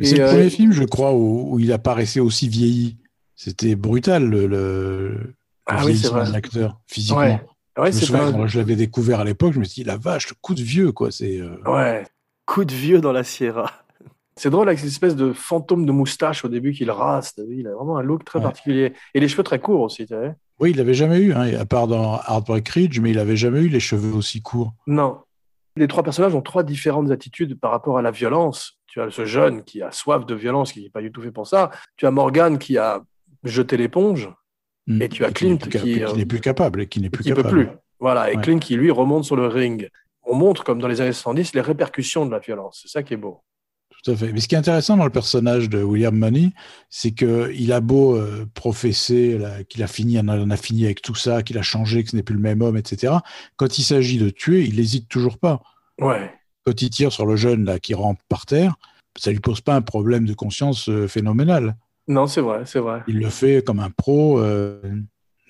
C'est 0.00 0.18
le 0.18 0.26
premier 0.26 0.46
euh, 0.46 0.50
film, 0.50 0.72
je 0.72 0.84
crois, 0.84 1.12
où, 1.14 1.58
il 1.58 1.72
apparaissait 1.72 2.20
aussi 2.20 2.48
vieilli. 2.48 2.98
C'était 3.34 3.74
brutal, 3.74 4.24
le, 4.28 4.46
le 4.46 5.34
ah 5.66 5.84
oui, 5.84 5.96
c'est 5.96 6.08
vrai. 6.08 6.30
l'acteur, 6.30 6.80
physiquement. 6.86 7.40
Ouais. 7.76 7.92
je 7.92 8.10
quand 8.10 8.46
je 8.46 8.58
l'avais 8.58 8.76
découvert 8.76 9.20
à 9.20 9.24
l'époque, 9.24 9.52
je 9.52 9.60
me 9.60 9.64
suis 9.64 9.82
dit, 9.82 9.88
la 9.88 9.96
vache, 9.96 10.28
le 10.28 10.36
coup 10.40 10.54
de 10.54 10.62
vieux, 10.62 10.92
quoi. 10.92 11.10
C'est, 11.10 11.40
euh, 11.40 11.56
Ouais, 11.66 12.04
coup 12.46 12.64
de 12.64 12.72
vieux 12.72 13.00
dans 13.00 13.12
la 13.12 13.24
Sierra. 13.24 13.72
C'est 14.36 14.50
drôle 14.50 14.68
avec 14.68 14.78
cette 14.78 14.88
espèce 14.88 15.16
de 15.16 15.32
fantôme 15.32 15.84
de 15.84 15.90
moustache 15.90 16.44
au 16.44 16.48
début 16.48 16.72
qu'il 16.72 16.90
rase. 16.92 17.34
Il 17.50 17.66
a 17.66 17.74
vraiment 17.74 17.98
un 17.98 18.02
look 18.02 18.24
très 18.24 18.40
particulier. 18.40 18.92
Et 19.14 19.20
les 19.20 19.26
cheveux 19.26 19.42
très 19.42 19.58
courts 19.58 19.80
aussi, 19.80 20.06
tu 20.06 20.14
sais. 20.14 20.34
Oui, 20.60 20.70
il 20.70 20.76
l'avait 20.76 20.94
jamais 20.94 21.18
eu, 21.18 21.32
hein, 21.32 21.58
à 21.58 21.64
part 21.64 21.88
dans 21.88 22.20
Heartbreak 22.20 22.68
Ridge, 22.68 23.00
mais 23.00 23.10
il 23.10 23.18
avait 23.18 23.36
jamais 23.36 23.60
eu 23.60 23.68
les 23.68 23.80
cheveux 23.80 24.12
aussi 24.12 24.40
courts. 24.40 24.74
Non. 24.86 25.18
Les 25.76 25.88
trois 25.88 26.04
personnages 26.04 26.34
ont 26.34 26.40
trois 26.40 26.62
différentes 26.62 27.10
attitudes 27.10 27.58
par 27.58 27.72
rapport 27.72 27.98
à 27.98 28.02
la 28.02 28.12
violence 28.12 28.77
tu 28.88 29.00
as 29.00 29.10
ce 29.10 29.24
jeune 29.24 29.62
qui 29.62 29.82
a 29.82 29.92
soif 29.92 30.26
de 30.26 30.34
violence, 30.34 30.72
qui 30.72 30.82
n'est 30.82 30.90
pas 30.90 31.02
du 31.02 31.12
tout 31.12 31.22
fait 31.22 31.30
pour 31.30 31.46
ça. 31.46 31.70
Tu 31.96 32.06
as 32.06 32.10
Morgan 32.10 32.58
qui 32.58 32.78
a 32.78 33.02
jeté 33.44 33.76
l'éponge. 33.76 34.30
Mm. 34.86 35.02
Et 35.02 35.08
tu 35.08 35.24
as 35.24 35.30
Clint 35.30 35.58
qui, 35.58 36.00
n'est 36.16 36.26
plus 36.26 36.40
capable 36.40 36.80
et 36.80 36.86
qui 36.88 37.00
n'est 37.00 37.10
plus 37.10 37.22
qui 37.22 37.28
capable. 37.28 37.48
peut 37.48 37.54
plus. 37.54 37.68
Voilà, 38.00 38.32
et 38.32 38.36
Clint 38.36 38.58
qui 38.58 38.76
lui 38.76 38.90
remonte 38.90 39.24
sur 39.24 39.36
le 39.36 39.46
ring. 39.46 39.90
On 40.24 40.34
montre, 40.34 40.64
comme 40.64 40.80
dans 40.80 40.88
les 40.88 41.00
années 41.00 41.12
70, 41.12 41.54
les 41.54 41.60
répercussions 41.60 42.26
de 42.26 42.30
la 42.30 42.38
violence. 42.38 42.80
C'est 42.82 42.90
ça 42.90 43.02
qui 43.02 43.14
est 43.14 43.18
beau. 43.18 43.42
Tout 44.02 44.12
à 44.12 44.16
fait. 44.16 44.32
Mais 44.32 44.40
ce 44.40 44.46
qui 44.46 44.54
est 44.54 44.58
intéressant 44.58 44.96
dans 44.96 45.04
le 45.04 45.10
personnage 45.10 45.68
de 45.68 45.82
William 45.82 46.16
Money, 46.16 46.50
c'est 46.88 47.10
qu'il 47.10 47.72
a 47.72 47.80
beau 47.80 48.14
euh, 48.14 48.46
professer 48.54 49.38
qu'il 49.68 49.82
a 49.82 49.86
fini, 49.88 50.18
en 50.18 50.28
a, 50.28 50.56
fini 50.56 50.84
avec 50.84 51.02
tout 51.02 51.16
ça, 51.16 51.42
qu'il 51.42 51.58
a 51.58 51.62
changé, 51.62 52.04
que 52.04 52.10
ce 52.10 52.16
n'est 52.16 52.22
plus 52.22 52.36
le 52.36 52.40
même 52.40 52.62
homme, 52.62 52.76
etc. 52.76 53.14
Quand 53.56 53.78
il 53.78 53.82
s'agit 53.82 54.18
de 54.18 54.30
tuer, 54.30 54.62
il 54.62 54.76
n'hésite 54.76 55.08
toujours 55.08 55.38
pas. 55.38 55.60
Ouais 56.00 56.37
quand 56.68 56.82
il 56.82 56.90
tire 56.90 57.12
sur 57.12 57.24
le 57.24 57.36
jeune 57.36 57.64
là, 57.64 57.78
qui 57.78 57.94
rampe 57.94 58.18
par 58.28 58.44
terre, 58.44 58.74
ça 59.18 59.30
lui 59.30 59.40
pose 59.40 59.62
pas 59.62 59.74
un 59.74 59.80
problème 59.80 60.26
de 60.26 60.34
conscience 60.34 60.90
euh, 60.90 61.08
phénoménal. 61.08 61.76
Non, 62.08 62.26
c'est 62.26 62.42
vrai, 62.42 62.64
c'est 62.66 62.78
vrai. 62.78 63.02
Il 63.08 63.18
le 63.20 63.30
fait 63.30 63.64
comme 63.64 63.80
un 63.80 63.88
pro. 63.90 64.38
Euh, 64.38 64.80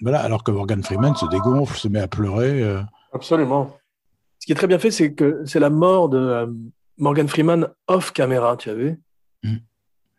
voilà, 0.01 0.21
alors 0.21 0.45
que 0.45 0.53
Morgan 0.53 0.83
Freeman 0.83 1.17
se 1.17 1.27
dégonfle, 1.27 1.77
se 1.77 1.89
met 1.89 1.99
à 1.99 2.07
pleurer. 2.07 2.63
Euh. 2.63 2.81
Absolument. 3.13 3.77
Ce 4.39 4.47
qui 4.47 4.53
est 4.53 4.55
très 4.55 4.69
bien 4.69 4.79
fait, 4.79 4.93
c'est 4.93 5.13
que 5.13 5.43
c'est 5.45 5.59
la 5.59 5.71
mort 5.71 6.09
de 6.09 6.49
Morgan 6.99 7.27
Freeman 7.27 7.69
off 7.89 8.13
caméra, 8.13 8.57
tu 8.57 8.71
as 8.71 8.75
vu 8.75 9.01
hmm. 9.43 9.57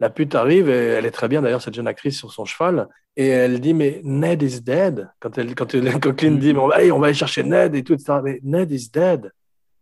La 0.01 0.09
pute 0.09 0.35
arrive 0.35 0.69
et 0.69 0.87
elle 0.87 1.05
est 1.05 1.11
très 1.11 1.27
bien 1.27 1.41
d'ailleurs 1.41 1.61
cette 1.61 1.73
jeune 1.73 1.87
actrice 1.87 2.17
sur 2.17 2.31
son 2.31 2.45
cheval 2.45 2.87
et 3.17 3.27
elle 3.27 3.59
dit 3.59 3.73
mais 3.73 3.99
Ned 4.05 4.41
is 4.41 4.61
dead 4.61 5.09
quand 5.19 5.37
elle 5.37 5.53
quand, 5.55 6.15
Clint 6.15 6.37
dit 6.37 6.53
on 6.55 6.69
va, 6.69 6.77
on 6.93 6.99
va 6.99 7.07
aller 7.07 7.13
chercher 7.13 7.43
Ned 7.43 7.75
et 7.75 7.83
tout 7.83 7.97
ça 7.97 8.21
mais 8.21 8.39
Ned 8.43 8.71
is 8.71 8.89
dead 8.89 9.29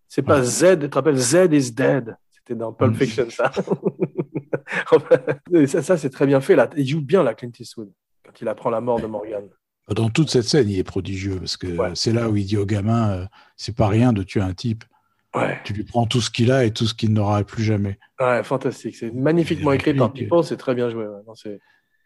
c'est 0.08 0.22
pas 0.22 0.44
Z, 0.44 0.80
tu 0.80 0.90
te 0.90 0.96
rappelles 0.96 1.18
Z 1.18 1.50
is 1.52 1.72
dead. 1.72 2.16
C'était 2.32 2.56
dans 2.56 2.72
Pulp 2.72 2.94
mm. 2.94 2.96
Fiction, 2.96 3.30
ça. 3.30 3.52
ça, 5.68 5.82
ça 5.82 5.98
c'est 5.98 6.10
très 6.10 6.26
bien 6.26 6.42
fait. 6.42 6.56
Là. 6.56 6.70
Il 6.78 6.88
joue 6.88 7.02
bien 7.02 7.24
la 7.24 7.34
Clint 7.34 7.52
Eastwood 7.60 7.92
quand 8.26 8.42
il 8.42 8.48
apprend 8.48 8.70
la 8.70 8.82
mort 8.82 9.00
de 9.00 9.08
Morgan. 9.08 9.44
Dans 9.94 10.10
toute 10.10 10.30
cette 10.30 10.44
scène, 10.44 10.70
il 10.70 10.78
est 10.78 10.84
prodigieux 10.84 11.40
parce 11.40 11.56
que 11.56 11.68
c'est 11.96 12.12
là 12.12 12.30
où 12.30 12.36
il 12.36 12.46
dit 12.46 12.58
au 12.58 12.66
gamin 12.66 13.12
euh, 13.12 13.26
c'est 13.56 13.76
pas 13.76 13.88
rien 13.88 14.12
de 14.12 14.24
tuer 14.24 14.42
un 14.42 14.54
type. 14.54 14.84
Ouais. 15.34 15.60
Tu 15.64 15.74
lui 15.74 15.84
prends 15.84 16.06
tout 16.06 16.20
ce 16.20 16.30
qu'il 16.30 16.52
a 16.52 16.66
et 16.66 16.72
tout 16.72 16.86
ce 16.86 16.94
qu'il 16.94 17.14
n'aura 17.14 17.44
plus 17.44 17.64
jamais. 17.64 17.98
Ouais, 18.20 18.44
fantastique. 18.44 18.96
C'est 18.96 19.14
magnifiquement 19.14 19.72
écrit 19.72 19.94
par 19.94 20.12
Pipo, 20.12 20.44
c'est 20.44 20.58
très 20.58 20.76
bien 20.76 20.90
joué. 20.90 21.06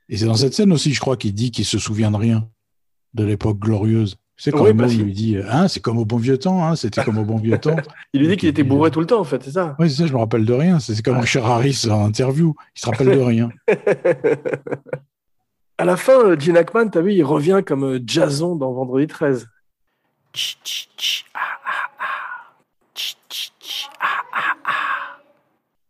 et 0.10 0.18
c'est 0.18 0.26
dans 0.26 0.36
cette 0.36 0.54
scène 0.54 0.72
aussi, 0.74 0.94
je 0.94 1.00
crois, 1.00 1.18
qu'il 1.18 1.34
dit 1.34 1.52
qu'il 1.52 1.66
se 1.66 1.80
souvient 1.80 2.12
de 2.12 2.18
rien 2.18 2.48
de 3.14 3.24
l'époque 3.24 3.60
glorieuse. 3.60 4.18
C'est 4.38 4.52
quand 4.52 4.64
oui, 4.64 4.74
lui 4.74 5.14
dit, 5.14 5.38
hein, 5.38 5.68
c'est 5.68 5.82
comme 5.82 6.00
au 6.00 6.06
bon 6.06 6.18
vieux 6.18 6.38
temps, 6.38 6.66
hein, 6.66 6.76
c'était 6.76 7.04
comme 7.04 7.20
au 7.20 7.26
bon 7.26 7.38
vieux 7.38 7.60
temps. 7.60 7.76
il 8.14 8.22
lui 8.22 8.28
dit 8.28 8.38
qu'il 8.38 8.50
était 8.50 8.64
bourré 8.64 8.90
tout 8.90 9.00
le 9.00 9.06
temps, 9.06 9.20
en 9.20 9.24
fait, 9.24 9.44
c'est 9.44 9.52
ça 9.52 9.76
Oui, 9.78 9.88
c'est 9.88 9.98
ça, 9.98 10.08
je 10.08 10.14
me 10.14 10.18
rappelle 10.18 10.46
de 10.46 10.54
rien. 10.54 10.80
C'est 10.80 11.00
comme 11.04 11.20
Richard 11.20 11.46
Harris 11.46 11.86
en 11.90 12.06
interview, 12.06 12.56
il 12.76 12.80
se 12.80 12.88
rappelle 12.88 13.16
de 13.16 13.20
rien. 13.20 13.50
à 15.78 15.86
la 15.86 15.96
fin, 15.96 16.40
Gene 16.40 16.58
Hackman, 16.58 16.90
as 16.94 17.02
vu, 17.02 17.14
il 17.14 17.24
revient 17.24 17.62
comme 17.64 18.00
Jason 18.04 18.56
dans 18.56 18.74
Vendredi 18.74 19.06
13. 19.06 19.48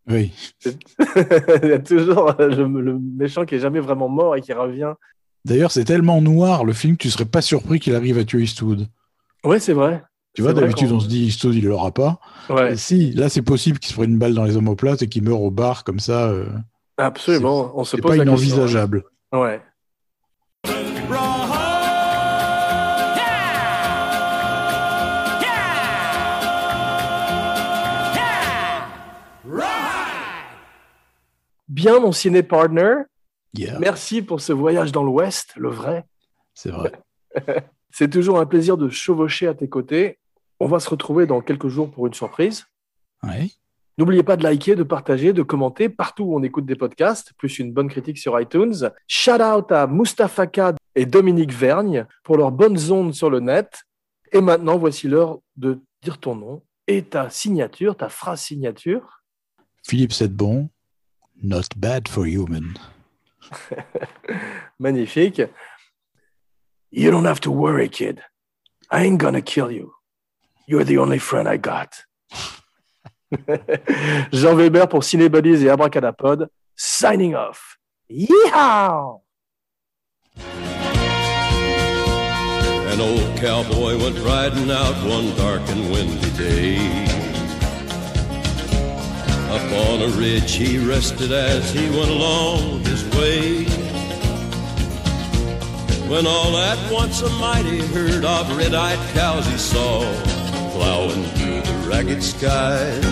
Oui. 0.08 0.32
il 0.66 1.68
y 1.68 1.72
a 1.72 1.78
toujours 1.78 2.34
le, 2.38 2.98
méchant 2.98 3.44
qui 3.44 3.54
est 3.54 3.60
jamais 3.60 3.80
vraiment 3.80 4.08
mort 4.08 4.36
et 4.36 4.40
qui 4.40 4.52
revient. 4.52 4.94
D'ailleurs, 5.44 5.72
c'est 5.72 5.84
tellement 5.84 6.22
noir 6.22 6.64
le 6.64 6.72
film 6.72 6.96
que 6.96 7.02
tu 7.02 7.10
serais 7.10 7.24
pas 7.24 7.42
surpris 7.42 7.80
qu'il 7.80 7.94
arrive 7.94 8.18
à 8.18 8.24
tuer 8.24 8.42
Eastwood. 8.42 8.86
Ouais, 9.44 9.58
c'est 9.58 9.72
vrai. 9.72 10.02
Tu 10.34 10.42
vois, 10.42 10.52
d'habitude, 10.54 10.92
on 10.92 11.00
se 11.00 11.08
dit 11.08 11.26
Eastwood, 11.26 11.54
il 11.54 11.64
l'aura 11.64 11.90
pas. 11.90 12.20
Ouais. 12.48 12.76
si, 12.76 13.12
là, 13.12 13.28
c'est 13.28 13.42
possible 13.42 13.78
qu'il 13.78 13.90
se 13.90 13.94
prenne 13.94 14.12
une 14.12 14.18
balle 14.18 14.34
dans 14.34 14.44
les 14.44 14.56
omoplates 14.56 15.02
et 15.02 15.08
qu'il 15.08 15.24
meure 15.24 15.42
au 15.42 15.50
bar 15.50 15.84
comme 15.84 16.00
ça. 16.00 16.28
Euh, 16.28 16.46
Absolument. 16.96 17.72
On 17.74 17.84
se 17.84 17.96
pose 17.96 18.16
pas 18.16 18.22
inenvisageable. 18.22 19.04
Ouais. 19.32 19.60
Bien, 31.68 31.98
mon 32.00 32.12
Merci 33.78 34.22
pour 34.22 34.40
ce 34.40 34.52
voyage 34.52 34.92
dans 34.92 35.02
l'Ouest, 35.02 35.52
le 35.56 35.68
vrai. 35.68 36.04
C'est 36.54 36.70
vrai. 36.70 36.92
C'est 37.90 38.08
toujours 38.08 38.38
un 38.38 38.46
plaisir 38.46 38.76
de 38.76 38.88
chevaucher 38.88 39.46
à 39.46 39.54
tes 39.54 39.68
côtés. 39.68 40.18
On 40.60 40.66
va 40.66 40.80
se 40.80 40.88
retrouver 40.88 41.26
dans 41.26 41.40
quelques 41.40 41.68
jours 41.68 41.90
pour 41.90 42.06
une 42.06 42.14
surprise. 42.14 42.64
Oui. 43.22 43.58
N'oubliez 43.98 44.22
pas 44.22 44.36
de 44.36 44.42
liker, 44.42 44.74
de 44.74 44.82
partager, 44.82 45.34
de 45.34 45.42
commenter 45.42 45.90
partout 45.90 46.24
où 46.24 46.36
on 46.36 46.42
écoute 46.42 46.64
des 46.64 46.76
podcasts, 46.76 47.34
plus 47.34 47.58
une 47.58 47.72
bonne 47.72 47.88
critique 47.88 48.16
sur 48.16 48.40
iTunes. 48.40 48.90
Shout 49.06 49.42
out 49.42 49.70
à 49.70 49.86
Mustafa 49.86 50.46
Kad 50.46 50.76
et 50.94 51.04
Dominique 51.04 51.52
Vergne 51.52 52.06
pour 52.24 52.38
leurs 52.38 52.52
bonnes 52.52 52.90
ondes 52.90 53.12
sur 53.12 53.28
le 53.28 53.40
net. 53.40 53.82
Et 54.32 54.40
maintenant, 54.40 54.78
voici 54.78 55.08
l'heure 55.08 55.40
de 55.56 55.78
dire 56.00 56.18
ton 56.18 56.34
nom 56.34 56.62
et 56.86 57.02
ta 57.02 57.28
signature, 57.28 57.96
ta 57.96 58.08
phrase 58.08 58.40
signature. 58.40 59.22
Philippe 59.86 60.12
Sedbon, 60.12 60.70
Not 61.42 61.76
bad 61.76 62.06
for 62.08 62.24
human. 62.24 62.78
Magnifique. 64.78 65.50
You 66.90 67.10
don't 67.10 67.24
have 67.24 67.40
to 67.40 67.50
worry, 67.50 67.88
kid. 67.88 68.22
I 68.90 69.04
ain't 69.04 69.18
gonna 69.18 69.42
kill 69.42 69.70
you. 69.70 69.94
You're 70.66 70.84
the 70.84 70.98
only 70.98 71.18
friend 71.18 71.48
I 71.48 71.56
got. 71.56 72.04
Jean 74.32 74.54
Weber 74.56 74.86
pour 74.86 75.02
Cinebodies 75.02 75.64
et 75.64 75.68
Abracadapod, 75.68 76.48
signing 76.76 77.34
off. 77.34 77.78
Yeehaw! 78.10 79.20
An 82.92 83.00
old 83.00 83.38
cowboy 83.38 83.96
went 83.96 84.18
riding 84.18 84.70
out 84.70 84.94
one 85.08 85.34
dark 85.36 85.62
and 85.70 85.90
windy 85.90 86.30
day. 86.36 87.21
Up 89.52 89.70
on 89.90 90.00
a 90.00 90.08
ridge 90.08 90.52
he 90.52 90.78
rested 90.78 91.30
as 91.30 91.74
he 91.74 91.84
went 91.90 92.10
along 92.10 92.80
his 92.84 93.04
way. 93.14 93.64
When 96.08 96.26
all 96.26 96.56
at 96.56 96.90
once 96.90 97.20
a 97.20 97.28
mighty 97.38 97.80
herd 97.80 98.24
of 98.24 98.56
red-eyed 98.56 98.98
cows 99.12 99.46
he 99.46 99.58
saw 99.58 100.00
plowing 100.72 101.24
through 101.34 101.60
the 101.60 101.86
ragged 101.86 102.22
skies 102.22 103.04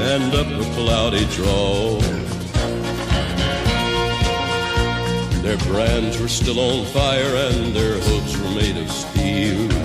and 0.00 0.34
up 0.34 0.46
a 0.46 0.64
cloudy 0.72 1.26
draw. 1.26 2.00
Their 5.42 5.58
brands 5.68 6.18
were 6.18 6.28
still 6.28 6.58
on 6.58 6.86
fire 6.86 7.36
and 7.36 7.76
their 7.76 7.98
hooves 7.98 8.40
were 8.40 8.54
made 8.54 8.78
of 8.78 8.90
steel. 8.90 9.83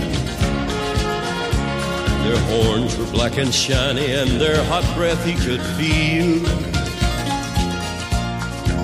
Their 2.23 2.39
horns 2.51 2.97
were 2.97 3.11
black 3.11 3.37
and 3.37 3.53
shiny, 3.53 4.11
and 4.11 4.39
their 4.41 4.63
hot 4.65 4.85
breath 4.95 5.23
he 5.25 5.33
could 5.33 5.61
feel. 5.77 6.45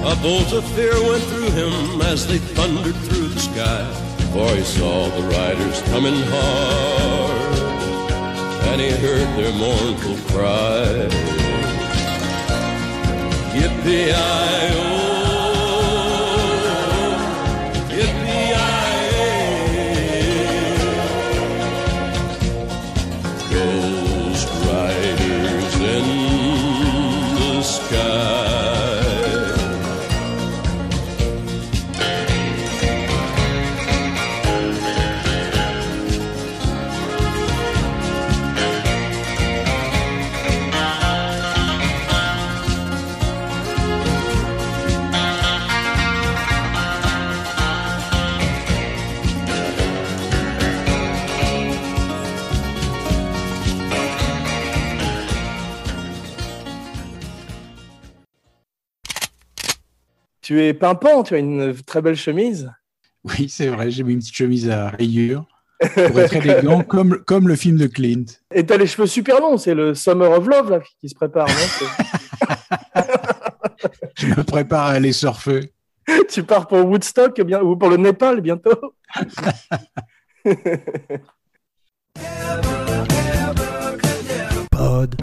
A 0.07 0.15
bolt 0.21 0.53
of 0.53 0.63
fear 0.75 0.93
went 1.09 1.23
through 1.23 1.49
him 1.51 2.01
as 2.01 2.25
they 2.27 2.37
thundered 2.37 2.95
through 2.95 3.29
the 3.29 3.39
sky, 3.39 3.83
for 4.31 4.47
he 4.55 4.63
saw 4.63 5.09
the 5.09 5.23
riders 5.27 5.81
coming 5.89 6.15
hard, 6.29 7.59
and 8.69 8.81
he 8.81 8.91
heard 8.91 9.27
their 9.35 9.53
mournful 9.53 10.17
cry. 10.31 11.09
Yippee-i-oh! 13.55 14.94
Tu 60.45 60.61
es 60.61 60.75
pimpant, 60.75 61.23
tu 61.23 61.33
as 61.33 61.39
une 61.39 61.73
très 61.87 62.03
belle 62.03 62.15
chemise. 62.15 62.71
Oui, 63.23 63.49
c'est 63.49 63.65
vrai, 63.65 63.89
j'ai 63.89 64.03
mis 64.03 64.13
une 64.13 64.19
petite 64.19 64.35
chemise 64.35 64.69
à 64.69 64.89
rayures 64.89 65.43
pour 65.79 66.19
être 66.19 66.35
élégant, 66.35 66.83
comme, 66.87 67.23
comme 67.23 67.47
le 67.47 67.55
film 67.55 67.77
de 67.77 67.87
Clint. 67.87 68.25
Et 68.53 68.63
tu 68.63 68.71
as 68.71 68.77
les 68.77 68.85
cheveux 68.85 69.07
super 69.07 69.39
longs, 69.39 69.57
c'est 69.57 69.73
le 69.73 69.95
Summer 69.95 70.29
of 70.29 70.45
Love 70.45 70.69
là, 70.69 70.81
qui 71.01 71.09
se 71.09 71.15
prépare. 71.15 71.47
Non 71.47 71.87
Je 74.15 74.27
me 74.27 74.43
prépare 74.43 74.85
à 74.85 74.91
aller 74.91 75.13
surfer. 75.13 75.73
tu 76.29 76.43
pars 76.43 76.67
pour 76.67 76.85
Woodstock 76.85 77.41
ou 77.63 77.75
pour 77.75 77.89
le 77.89 77.97
Népal 77.97 78.39
bientôt. 78.41 78.93
Pod. 84.69 85.15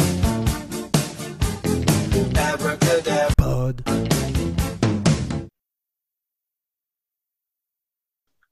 Pod. 3.39 4.12